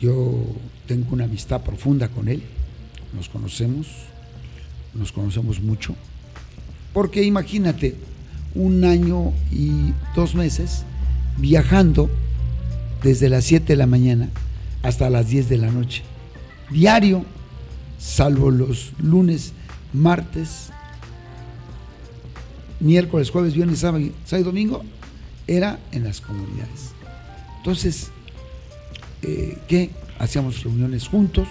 Yo 0.00 0.44
tengo 0.86 1.14
una 1.14 1.24
amistad 1.24 1.62
profunda 1.62 2.08
con 2.08 2.28
él, 2.28 2.42
nos 3.16 3.28
conocemos, 3.30 3.86
nos 4.94 5.12
conocemos 5.12 5.60
mucho, 5.62 5.94
porque 6.92 7.22
imagínate, 7.22 7.96
un 8.54 8.84
año 8.84 9.32
y 9.50 9.92
dos 10.14 10.34
meses 10.34 10.84
viajando 11.38 12.10
desde 13.02 13.28
las 13.28 13.44
7 13.44 13.66
de 13.66 13.76
la 13.76 13.86
mañana 13.86 14.28
hasta 14.82 15.08
las 15.08 15.28
10 15.28 15.48
de 15.48 15.58
la 15.58 15.70
noche. 15.70 16.02
Diario, 16.70 17.24
salvo 17.98 18.50
los 18.50 18.92
lunes, 18.98 19.52
martes, 19.92 20.70
miércoles, 22.80 23.30
jueves, 23.30 23.54
viernes, 23.54 23.78
sábado, 23.80 24.04
sábado 24.24 24.42
y 24.42 24.44
domingo, 24.44 24.82
era 25.46 25.78
en 25.92 26.04
las 26.04 26.20
comunidades. 26.20 26.92
Entonces, 27.58 28.10
eh, 29.22 29.58
¿qué? 29.66 29.90
Hacíamos 30.18 30.62
reuniones 30.62 31.08
juntos, 31.08 31.48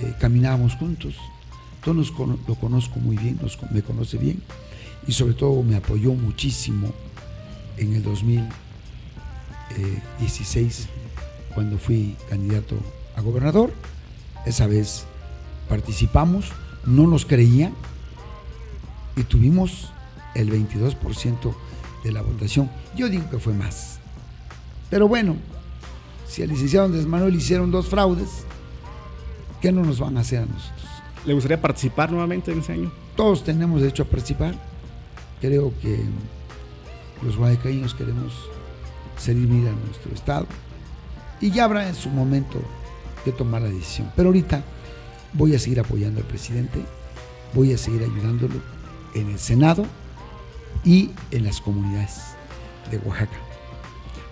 eh, 0.00 0.14
caminábamos 0.18 0.74
juntos. 0.74 1.14
Todos 1.84 2.12
lo 2.48 2.54
conozco 2.56 2.98
muy 2.98 3.16
bien, 3.16 3.38
me 3.70 3.82
conoce 3.82 4.18
bien 4.18 4.42
y 5.06 5.12
sobre 5.12 5.34
todo 5.34 5.62
me 5.62 5.76
apoyó 5.76 6.14
muchísimo 6.14 6.92
en 7.76 7.94
el 7.94 8.02
2016 8.02 10.88
cuando 11.54 11.78
fui 11.78 12.16
candidato 12.28 12.74
a 13.14 13.20
gobernador. 13.20 13.72
Esa 14.44 14.66
vez 14.66 15.04
participamos, 15.68 16.46
no 16.84 17.06
nos 17.06 17.24
creían 17.24 17.72
y 19.16 19.22
tuvimos 19.22 19.92
el 20.36 20.50
22% 20.50 21.54
de 22.04 22.12
la 22.12 22.22
votación. 22.22 22.70
Yo 22.94 23.08
digo 23.08 23.28
que 23.30 23.38
fue 23.38 23.52
más. 23.52 23.98
Pero 24.90 25.08
bueno, 25.08 25.36
si 26.28 26.42
al 26.42 26.48
licenciado 26.48 26.86
Andrés 26.86 27.06
Manuel 27.06 27.34
hicieron 27.34 27.70
dos 27.70 27.88
fraudes, 27.88 28.44
¿qué 29.60 29.72
no 29.72 29.82
nos 29.82 29.98
van 29.98 30.16
a 30.16 30.20
hacer 30.20 30.40
a 30.40 30.46
nosotros? 30.46 30.86
¿Le 31.24 31.34
gustaría 31.34 31.60
participar 31.60 32.10
nuevamente 32.10 32.52
en 32.52 32.60
ese 32.60 32.72
año? 32.72 32.92
Todos 33.16 33.42
tenemos 33.42 33.80
derecho 33.80 34.04
a 34.04 34.06
participar. 34.06 34.54
Creo 35.40 35.72
que 35.80 35.98
los 37.22 37.36
guayacaínos 37.36 37.94
queremos 37.94 38.32
servir 39.18 39.66
a 39.68 39.72
nuestro 39.86 40.12
Estado 40.14 40.46
y 41.40 41.50
ya 41.50 41.64
habrá 41.64 41.88
en 41.88 41.94
su 41.94 42.10
momento 42.10 42.60
que 43.24 43.32
tomar 43.32 43.62
la 43.62 43.68
decisión. 43.68 44.12
Pero 44.14 44.28
ahorita 44.28 44.62
voy 45.32 45.54
a 45.54 45.58
seguir 45.58 45.80
apoyando 45.80 46.20
al 46.20 46.26
presidente, 46.26 46.78
voy 47.54 47.72
a 47.72 47.78
seguir 47.78 48.02
ayudándolo 48.02 48.60
en 49.14 49.30
el 49.30 49.38
Senado 49.38 49.84
y 50.86 51.10
en 51.32 51.44
las 51.44 51.60
comunidades 51.60 52.20
de 52.90 52.98
Oaxaca. 52.98 53.36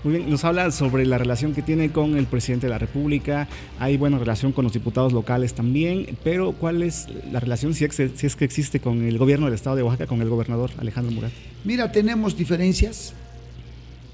Muy 0.04 0.18
bien, 0.18 0.30
nos 0.30 0.44
habla 0.44 0.70
sobre 0.70 1.06
la 1.06 1.16
relación 1.18 1.54
que 1.54 1.62
tiene 1.62 1.90
con 1.90 2.16
el 2.16 2.26
presidente 2.26 2.66
de 2.66 2.70
la 2.70 2.78
República. 2.78 3.48
Hay 3.80 3.96
buena 3.96 4.18
relación 4.18 4.52
con 4.52 4.64
los 4.64 4.74
diputados 4.74 5.14
locales 5.14 5.54
también, 5.54 6.18
pero 6.22 6.52
¿cuál 6.52 6.82
es 6.82 7.08
la 7.32 7.40
relación, 7.40 7.74
si 7.74 7.84
es, 7.84 8.36
que 8.36 8.44
existe, 8.44 8.80
con 8.80 9.02
el 9.02 9.16
gobierno 9.18 9.46
del 9.46 9.54
estado 9.54 9.76
de 9.76 9.82
Oaxaca, 9.82 10.06
con 10.06 10.20
el 10.20 10.28
gobernador 10.28 10.70
Alejandro 10.78 11.12
Murat? 11.12 11.32
Mira, 11.64 11.90
tenemos 11.90 12.36
diferencias, 12.36 13.14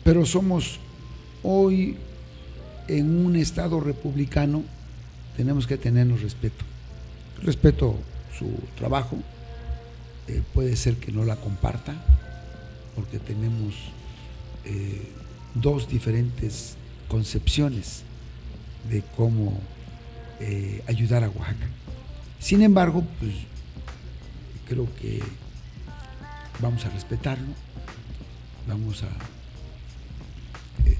pero 0.05 0.25
somos 0.25 0.79
hoy 1.43 1.97
en 2.87 3.27
un 3.27 3.35
estado 3.35 3.81
republicano, 3.81 4.63
tenemos 5.37 5.67
que 5.67 5.77
tenernos 5.77 6.23
respeto. 6.23 6.65
Respeto 7.43 7.97
su 8.39 8.49
trabajo, 8.79 9.17
eh, 10.29 10.41
puede 10.55 10.77
ser 10.77 10.97
que 10.97 11.11
no 11.11 11.25
la 11.25 11.35
comparta, 11.35 11.97
porque 13.01 13.19
tenemos 13.19 13.75
eh, 14.67 15.09
dos 15.55 15.89
diferentes 15.89 16.77
concepciones 17.09 18.03
de 18.91 19.03
cómo 19.17 19.59
eh, 20.39 20.83
ayudar 20.87 21.25
a 21.25 21.31
Oaxaca. 21.31 21.67
Sin 22.39 22.61
embargo, 22.61 23.03
pues 23.19 23.33
creo 24.69 24.87
que 24.97 25.23
vamos 26.61 26.85
a 26.85 26.91
respetarlo, 26.91 27.49
vamos 28.69 29.03
a 29.03 29.09
eh, 30.87 30.99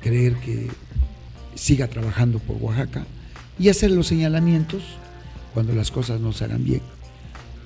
creer 0.00 0.34
que 0.36 0.68
siga 1.56 1.88
trabajando 1.88 2.38
por 2.38 2.56
Oaxaca 2.56 3.04
y 3.58 3.68
hacer 3.68 3.90
los 3.90 4.06
señalamientos 4.06 4.82
cuando 5.52 5.74
las 5.74 5.90
cosas 5.90 6.22
no 6.22 6.32
se 6.32 6.44
hagan 6.44 6.64
bien. 6.64 6.80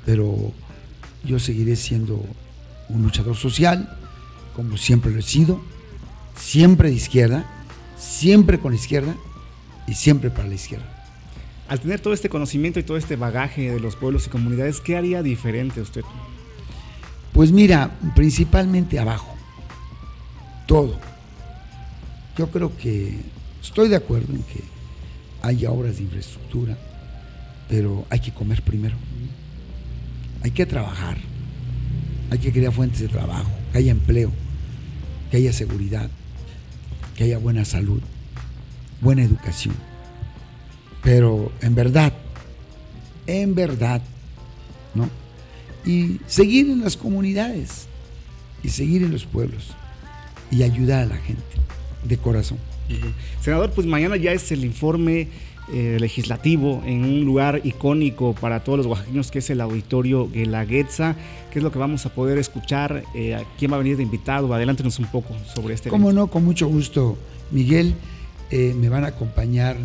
Pero 0.05 0.53
yo 1.25 1.39
seguiré 1.39 1.77
siendo 1.77 2.25
un 2.93 3.03
luchador 3.03 3.37
social, 3.37 3.97
como 4.55 4.77
siempre 4.77 5.11
lo 5.11 5.19
he 5.19 5.23
sido, 5.23 5.61
siempre 6.37 6.91
de 6.91 6.97
izquierda, 6.97 7.47
siempre 7.97 8.59
con 8.59 8.73
la 8.73 8.79
izquierda 8.79 9.15
y 9.87 9.95
siempre 9.95 10.31
para 10.31 10.49
la 10.49 10.55
izquierda. 10.55 10.89
Al 11.69 11.81
tener 11.81 12.01
todo 12.01 12.13
este 12.13 12.29
conocimiento 12.29 12.79
y 12.79 12.83
todo 12.83 12.97
este 12.97 13.17
bagaje 13.17 13.71
de 13.71 13.81
los 13.81 13.97
pueblos 13.97 14.27
y 14.27 14.31
comunidades, 14.31 14.81
¿qué 14.81 14.97
haría 14.97 15.23
diferente 15.23 15.81
usted? 15.81 16.03
Pues 17.33 17.51
mira, 17.51 17.91
principalmente 18.15 18.99
abajo, 18.99 19.35
todo. 20.67 20.99
Yo 22.37 22.51
creo 22.51 22.77
que 22.77 23.21
estoy 23.63 23.89
de 23.89 23.97
acuerdo 23.97 24.35
en 24.35 24.43
que 24.43 24.63
haya 25.41 25.71
obras 25.71 25.97
de 25.97 26.03
infraestructura, 26.03 26.77
pero 27.69 28.05
hay 28.11 28.21
que 28.21 28.33
comer 28.33 28.63
primero. 28.63 28.97
Hay 30.43 30.51
que 30.51 30.67
trabajar, 30.67 31.17
hay 32.31 32.39
que 32.39 32.53
crear 32.53 32.73
fuentes 32.73 33.01
de 33.01 33.09
trabajo, 33.09 33.51
que 33.73 33.79
haya 33.79 33.91
empleo, 33.93 34.33
que 35.31 35.39
haya 35.39 35.53
seguridad, 35.53 36.11
que 37.17 37.25
haya 37.25 37.39
buena 37.39 37.65
salud, 37.65 38.01
buena 39.01 39.23
educación. 39.23 39.75
Pero 41.03 41.53
en 41.61 41.75
verdad, 41.75 42.13
en 43.27 43.55
verdad, 43.55 44.03
¿no? 44.95 45.09
Y 45.85 46.21
seguir 46.27 46.71
en 46.71 46.83
las 46.83 46.97
comunidades 46.97 47.87
y 48.63 48.69
seguir 48.69 49.03
en 49.03 49.11
los 49.11 49.25
pueblos 49.25 49.71
y 50.51 50.63
ayudar 50.63 51.03
a 51.03 51.07
la 51.07 51.17
gente 51.17 51.43
de 52.05 52.17
corazón. 52.19 52.59
Senador, 53.41 53.71
pues 53.73 53.87
mañana 53.87 54.17
ya 54.17 54.33
es 54.33 54.53
el 54.53 54.65
informe 54.65 55.29
eh, 55.69 55.97
legislativo 56.01 56.83
en 56.85 57.05
un 57.05 57.25
lugar 57.25 57.61
icónico 57.63 58.35
para 58.35 58.65
todos 58.65 58.79
los 58.79 58.87
oaxaqueños 58.89 59.31
que 59.31 59.39
es 59.39 59.49
el 59.49 59.61
auditorio 59.61 60.29
Guelaguetza. 60.29 61.15
¿Qué 61.53 61.61
es 61.61 61.63
lo 61.63 61.71
que 61.71 61.79
vamos 61.79 62.05
a 62.05 62.09
poder 62.13 62.37
escuchar? 62.39 63.05
Eh, 63.15 63.41
¿Quién 63.59 63.71
va 63.71 63.77
a 63.77 63.79
venir 63.79 63.97
de 63.97 64.03
invitado? 64.03 64.53
Adelántenos 64.53 64.99
un 64.99 65.07
poco 65.07 65.35
sobre 65.55 65.75
este 65.75 65.89
Cómo 65.89 66.13
no, 66.13 66.27
con 66.27 66.45
mucho 66.45 66.67
gusto, 66.67 67.17
Miguel. 67.53 67.95
Eh, 68.51 68.75
me 68.77 68.89
van 68.89 69.05
a 69.05 69.09
acompañar 69.09 69.77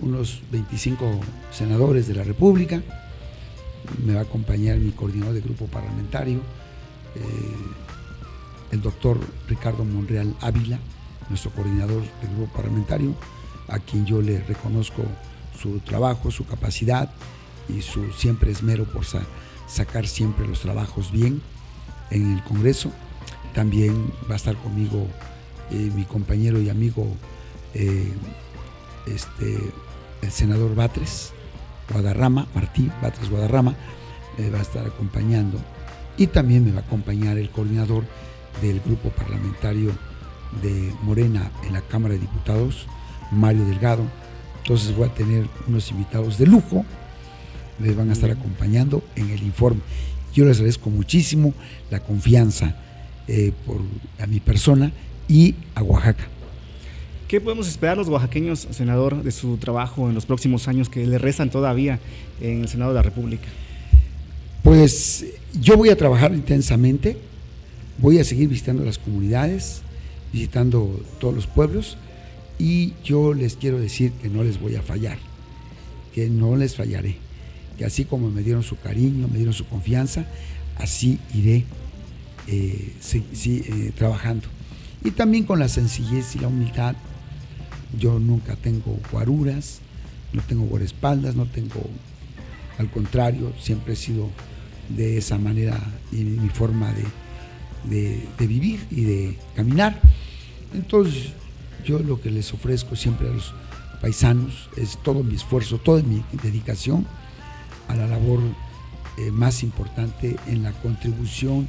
unos 0.00 0.42
25 0.50 1.08
senadores 1.52 2.08
de 2.08 2.14
la 2.14 2.24
República. 2.24 2.82
Me 4.04 4.14
va 4.14 4.20
a 4.20 4.24
acompañar 4.24 4.78
mi 4.78 4.90
coordinador 4.90 5.34
de 5.34 5.42
grupo 5.42 5.66
parlamentario, 5.66 6.40
el 8.72 8.82
doctor 8.82 9.20
Ricardo 9.46 9.84
Monreal 9.84 10.34
Ávila, 10.40 10.80
nuestro 11.28 11.52
coordinador 11.52 12.02
de 12.02 12.28
grupo 12.34 12.52
parlamentario 12.52 13.14
a 13.68 13.78
quien 13.78 14.06
yo 14.06 14.20
le 14.20 14.40
reconozco 14.40 15.02
su 15.60 15.78
trabajo, 15.80 16.30
su 16.30 16.46
capacidad 16.46 17.10
y 17.68 17.82
su 17.82 18.12
siempre 18.12 18.50
esmero 18.50 18.84
por 18.84 19.04
sacar 19.66 20.06
siempre 20.06 20.46
los 20.46 20.60
trabajos 20.60 21.10
bien 21.10 21.40
en 22.10 22.34
el 22.34 22.44
Congreso. 22.44 22.92
También 23.54 24.12
va 24.28 24.34
a 24.34 24.36
estar 24.36 24.56
conmigo 24.56 25.06
eh, 25.70 25.90
mi 25.94 26.04
compañero 26.04 26.60
y 26.60 26.68
amigo 26.68 27.06
eh, 27.72 28.12
este, 29.06 29.58
el 30.22 30.30
senador 30.30 30.74
Batres 30.74 31.32
Guadarrama, 31.90 32.46
Martín 32.54 32.92
Batres 33.02 33.30
Guadarrama, 33.30 33.74
va 34.52 34.58
a 34.58 34.62
estar 34.62 34.84
acompañando. 34.86 35.58
Y 36.16 36.26
también 36.28 36.64
me 36.64 36.72
va 36.72 36.80
a 36.80 36.84
acompañar 36.84 37.38
el 37.38 37.50
coordinador 37.50 38.04
del 38.60 38.80
grupo 38.80 39.10
parlamentario 39.10 39.92
de 40.62 40.92
Morena 41.02 41.50
en 41.66 41.72
la 41.72 41.80
Cámara 41.80 42.14
de 42.14 42.20
Diputados, 42.20 42.86
Mario 43.34 43.64
Delgado. 43.64 44.04
Entonces 44.62 44.96
voy 44.96 45.08
a 45.08 45.14
tener 45.14 45.46
unos 45.66 45.90
invitados 45.90 46.38
de 46.38 46.46
lujo, 46.46 46.84
les 47.80 47.94
van 47.96 48.10
a 48.10 48.12
estar 48.14 48.30
acompañando 48.30 49.02
en 49.16 49.30
el 49.30 49.42
informe. 49.42 49.80
Yo 50.34 50.44
les 50.44 50.56
agradezco 50.56 50.90
muchísimo 50.90 51.52
la 51.90 52.00
confianza 52.00 52.76
eh, 53.28 53.52
por 53.66 53.80
a 54.18 54.26
mi 54.26 54.40
persona 54.40 54.92
y 55.28 55.54
a 55.74 55.82
Oaxaca. 55.82 56.24
¿Qué 57.28 57.40
podemos 57.40 57.68
esperar 57.68 57.96
los 57.96 58.08
oaxaqueños, 58.08 58.68
senador, 58.70 59.22
de 59.22 59.32
su 59.32 59.56
trabajo 59.56 60.08
en 60.08 60.14
los 60.14 60.26
próximos 60.26 60.68
años 60.68 60.88
que 60.88 61.06
le 61.06 61.18
restan 61.18 61.50
todavía 61.50 61.98
en 62.40 62.62
el 62.62 62.68
Senado 62.68 62.92
de 62.92 62.96
la 62.96 63.02
República? 63.02 63.48
Pues 64.62 65.26
yo 65.60 65.76
voy 65.76 65.88
a 65.88 65.96
trabajar 65.96 66.32
intensamente, 66.32 67.16
voy 67.98 68.18
a 68.18 68.24
seguir 68.24 68.48
visitando 68.48 68.84
las 68.84 68.98
comunidades, 68.98 69.82
visitando 70.32 71.00
todos 71.18 71.34
los 71.34 71.46
pueblos 71.46 71.96
y 72.58 72.92
yo 73.04 73.34
les 73.34 73.56
quiero 73.56 73.78
decir 73.80 74.12
que 74.12 74.28
no 74.28 74.44
les 74.44 74.60
voy 74.60 74.76
a 74.76 74.82
fallar, 74.82 75.18
que 76.14 76.28
no 76.28 76.56
les 76.56 76.76
fallaré, 76.76 77.16
que 77.76 77.84
así 77.84 78.04
como 78.04 78.30
me 78.30 78.42
dieron 78.42 78.62
su 78.62 78.78
cariño, 78.78 79.28
me 79.28 79.36
dieron 79.36 79.54
su 79.54 79.66
confianza, 79.66 80.26
así 80.76 81.18
iré 81.34 81.64
eh, 82.46 82.92
eh, 83.12 83.92
trabajando. 83.96 84.46
Y 85.02 85.10
también 85.10 85.44
con 85.44 85.58
la 85.58 85.68
sencillez 85.68 86.34
y 86.36 86.38
la 86.38 86.48
humildad. 86.48 86.96
Yo 87.98 88.18
nunca 88.18 88.56
tengo 88.56 88.98
guaruras, 89.12 89.80
no 90.32 90.42
tengo 90.42 90.64
guardaespaldas, 90.64 91.36
no 91.36 91.46
tengo, 91.46 91.80
al 92.78 92.90
contrario, 92.90 93.52
siempre 93.60 93.92
he 93.92 93.96
sido 93.96 94.30
de 94.88 95.18
esa 95.18 95.38
manera 95.38 95.78
y 96.10 96.16
mi 96.16 96.48
forma 96.48 96.92
de, 97.88 98.20
de 98.38 98.46
vivir 98.46 98.80
y 98.90 99.02
de 99.02 99.38
caminar. 99.54 100.00
Entonces, 100.74 101.34
yo 101.84 101.98
lo 101.98 102.20
que 102.20 102.30
les 102.30 102.52
ofrezco 102.52 102.96
siempre 102.96 103.28
a 103.28 103.32
los 103.32 103.52
paisanos 104.00 104.68
es 104.76 104.98
todo 105.02 105.22
mi 105.22 105.34
esfuerzo, 105.34 105.78
toda 105.78 106.02
mi 106.02 106.22
dedicación 106.42 107.06
a 107.88 107.94
la 107.94 108.06
labor 108.06 108.40
eh, 109.16 109.30
más 109.30 109.62
importante 109.62 110.36
en 110.46 110.62
la 110.62 110.72
contribución 110.72 111.68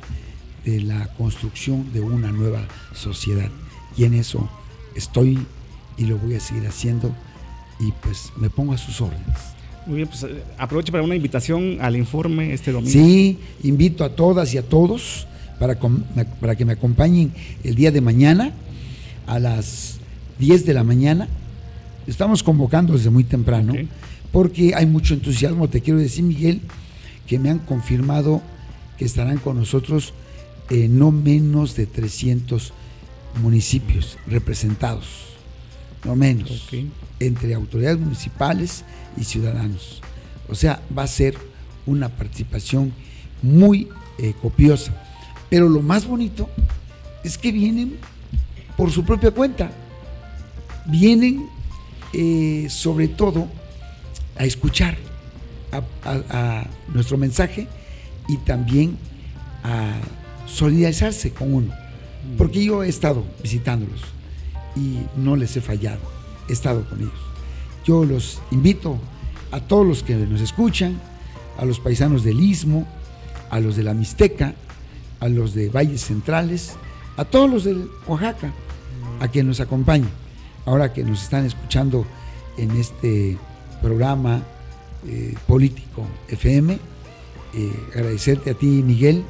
de 0.66 0.82
la 0.82 1.07
construcción 1.13 1.93
de 1.93 2.01
una 2.01 2.32
nueva 2.32 2.61
sociedad. 2.93 3.49
Y 3.95 4.05
en 4.05 4.16
eso 4.16 4.49
estoy 4.95 5.39
y 5.97 6.05
lo 6.05 6.18
voy 6.18 6.36
a 6.36 6.39
seguir 6.39 6.68
haciendo 6.68 7.16
y 7.80 7.91
pues 8.01 8.32
me 8.38 8.49
pongo 8.49 8.74
a 8.74 8.78
sus 8.78 8.99
órdenes. 9.01 9.38
Muy 9.86 9.97
bien, 9.97 10.07
pues 10.07 10.24
eh, 10.24 10.43
aprovecho 10.57 10.91
para 10.91 11.03
una 11.03 11.16
invitación 11.16 11.78
al 11.80 11.95
informe 11.95 12.53
este 12.53 12.72
domingo. 12.72 12.91
Sí, 12.91 13.38
invito 13.63 14.03
a 14.03 14.09
todas 14.09 14.53
y 14.53 14.57
a 14.57 14.63
todos 14.63 15.28
para, 15.59 15.78
para 16.39 16.55
que 16.55 16.66
me 16.66 16.74
acompañen 16.74 17.32
el 17.63 17.76
día 17.76 17.91
de 17.91 18.01
mañana 18.01 18.51
a 19.28 19.39
las 19.39 19.99
10 20.40 20.66
de 20.66 20.74
la 20.74 20.84
mañana. 20.84 21.28
Estamos 22.08 22.44
convocando 22.44 22.94
desde 22.94 23.10
muy 23.10 23.24
temprano 23.24 23.74
porque 24.32 24.76
hay 24.76 24.86
mucho 24.86 25.14
entusiasmo. 25.14 25.70
Te 25.70 25.82
quiero 25.82 26.00
decir, 26.00 26.24
Miguel, 26.24 26.62
que 27.28 27.40
me 27.40 27.50
han 27.50 27.60
confirmado 27.60 28.42
que 28.98 29.06
estarán 29.06 29.38
con 29.38 29.58
nosotros 29.58 30.14
eh, 30.70 30.88
no 30.90 31.12
menos 31.12 31.76
de 31.76 31.86
300 31.86 32.74
municipios 33.42 34.18
representados, 34.28 35.08
no 36.04 36.16
menos, 36.16 36.70
entre 37.20 37.54
autoridades 37.54 38.00
municipales 38.00 38.84
y 39.18 39.24
ciudadanos. 39.24 40.02
O 40.48 40.56
sea, 40.56 40.82
va 40.98 41.04
a 41.04 41.08
ser 41.08 41.36
una 41.86 42.10
participación 42.10 42.94
muy 43.42 43.90
eh, 44.18 44.34
copiosa. 44.42 44.94
Pero 45.50 45.70
lo 45.70 45.82
más 45.82 46.08
bonito 46.08 46.50
es 47.24 47.38
que 47.38 47.52
vienen 47.52 47.98
por 48.78 48.92
su 48.92 49.04
propia 49.04 49.32
cuenta. 49.32 49.72
Vienen 50.86 51.50
eh, 52.14 52.68
sobre 52.70 53.08
todo 53.08 53.48
a 54.38 54.46
escuchar 54.46 54.98
a, 56.04 56.66
nuestro 56.94 57.18
mensaje 57.18 57.68
y 58.30 58.38
también 58.38 58.98
a 59.64 59.98
solidarizarse 60.46 61.32
con 61.32 61.54
uno. 61.54 61.74
Porque 62.38 62.64
yo 62.64 62.84
he 62.84 62.90
estado 62.90 63.26
visitándolos 63.44 64.02
y 64.76 65.00
no 65.18 65.36
les 65.36 65.56
he 65.58 65.62
fallado, 65.62 66.00
he 66.48 66.54
estado 66.54 66.88
con 66.88 67.00
ellos. 67.00 67.12
Yo 67.86 68.04
los 68.06 68.42
invito 68.52 68.98
a 69.52 69.60
todos 69.60 69.86
los 69.86 70.04
que 70.04 70.16
nos 70.16 70.42
escuchan, 70.42 71.00
a 71.58 71.66
los 71.66 71.80
paisanos 71.80 72.24
del 72.24 72.40
Istmo, 72.40 72.88
a 73.50 73.60
los 73.60 73.76
de 73.76 73.84
la 73.84 73.94
Mixteca, 73.94 74.56
a 75.20 75.30
los 75.30 75.54
de 75.54 75.70
Valles 75.70 76.02
Centrales, 76.02 76.74
a 77.18 77.26
todos 77.26 77.50
los 77.50 77.64
de 77.64 77.78
Oaxaca, 78.08 78.54
a 79.20 79.30
que 79.30 79.44
nos 79.44 79.60
acompañen. 79.60 80.25
Ahora 80.66 80.93
que 80.93 81.03
nos 81.03 81.22
están 81.22 81.45
escuchando 81.45 82.05
en 82.57 82.72
este 82.72 83.38
programa 83.82 84.41
eh, 85.07 85.36
político 85.47 86.07
FM, 86.30 86.74
eh, 87.53 87.72
agradecerte 87.93 88.51
a 88.51 88.53
ti, 88.55 88.66
Miguel, 88.66 89.24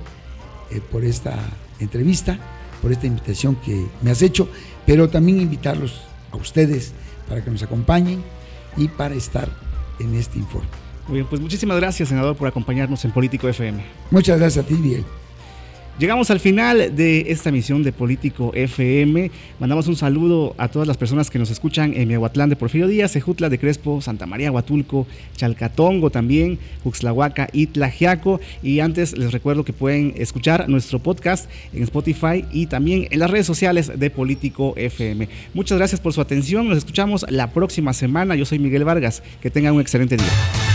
eh, 0.72 0.82
por 0.92 1.04
esta 1.04 1.38
entrevista, 1.80 2.40
por 2.82 2.92
esta 2.92 3.08
invitación 3.08 3.56
que 3.58 3.86
me 4.02 4.12
has 4.12 4.22
hecho, 4.22 4.48
pero 4.86 5.10
también 5.10 5.42
invitarlos 5.42 6.02
a 6.32 6.38
ustedes 6.38 6.94
para 7.28 7.44
que 7.44 7.52
nos 7.52 7.64
acompañen 7.64 8.24
y 8.78 8.88
para 8.88 9.16
estar 9.16 9.50
en 10.00 10.16
este 10.16 10.40
informe. 10.40 10.70
Muy 11.08 11.16
bien, 11.16 11.28
pues 11.28 11.42
muchísimas 11.42 11.78
gracias, 11.78 12.10
senador, 12.10 12.36
por 12.36 12.48
acompañarnos 12.48 13.04
en 13.06 13.12
Político 13.12 13.48
FM. 13.48 13.84
Muchas 14.10 14.40
gracias 14.40 14.66
a 14.66 14.68
ti, 14.68 14.74
Miguel. 14.74 15.06
Llegamos 15.98 16.30
al 16.30 16.42
final 16.42 16.94
de 16.94 17.32
esta 17.32 17.48
emisión 17.48 17.82
de 17.82 17.94
Político 17.94 18.52
FM. 18.54 19.32
Mandamos 19.62 19.88
un 19.88 19.96
saludo 19.96 20.54
a 20.58 20.68
todas 20.68 20.90
las 20.90 20.98
personas 20.98 21.30
que 21.30 21.40
nos 21.40 21.50
escuchan 21.52 21.94
en 21.96 22.10
Miahuatlán 22.10 22.50
de 22.50 22.58
Porfirio 22.58 22.88
Díaz, 22.88 23.16
Ejutla 23.16 23.48
de 23.48 23.58
Crespo, 23.58 24.02
Santa 24.02 24.26
María, 24.26 24.52
Huatulco, 24.52 25.08
Chalcatongo 25.38 26.10
también, 26.10 26.60
Juxlahuaca 26.84 27.48
y 27.54 27.68
Tlajiaco. 27.68 28.42
Y 28.62 28.82
antes 28.82 29.18
les 29.18 29.32
recuerdo 29.32 29.64
que 29.64 29.72
pueden 29.72 30.14
escuchar 30.18 30.68
nuestro 30.68 31.00
podcast 31.00 31.50
en 31.74 31.84
Spotify 31.84 32.44
y 32.52 32.66
también 32.66 33.08
en 33.10 33.20
las 33.20 33.30
redes 33.30 33.46
sociales 33.46 33.90
de 33.98 34.10
Político 34.10 34.74
FM. 34.76 35.30
Muchas 35.54 35.78
gracias 35.78 36.02
por 36.02 36.12
su 36.12 36.20
atención. 36.20 36.68
Nos 36.68 36.80
escuchamos 36.80 37.26
la 37.30 37.52
próxima 37.52 37.94
semana. 37.94 38.36
Yo 38.36 38.44
soy 38.44 38.60
Miguel 38.60 38.84
Vargas. 38.84 39.24
Que 39.40 39.50
tengan 39.50 39.74
un 39.74 39.80
excelente 39.80 40.18
día. 40.18 40.75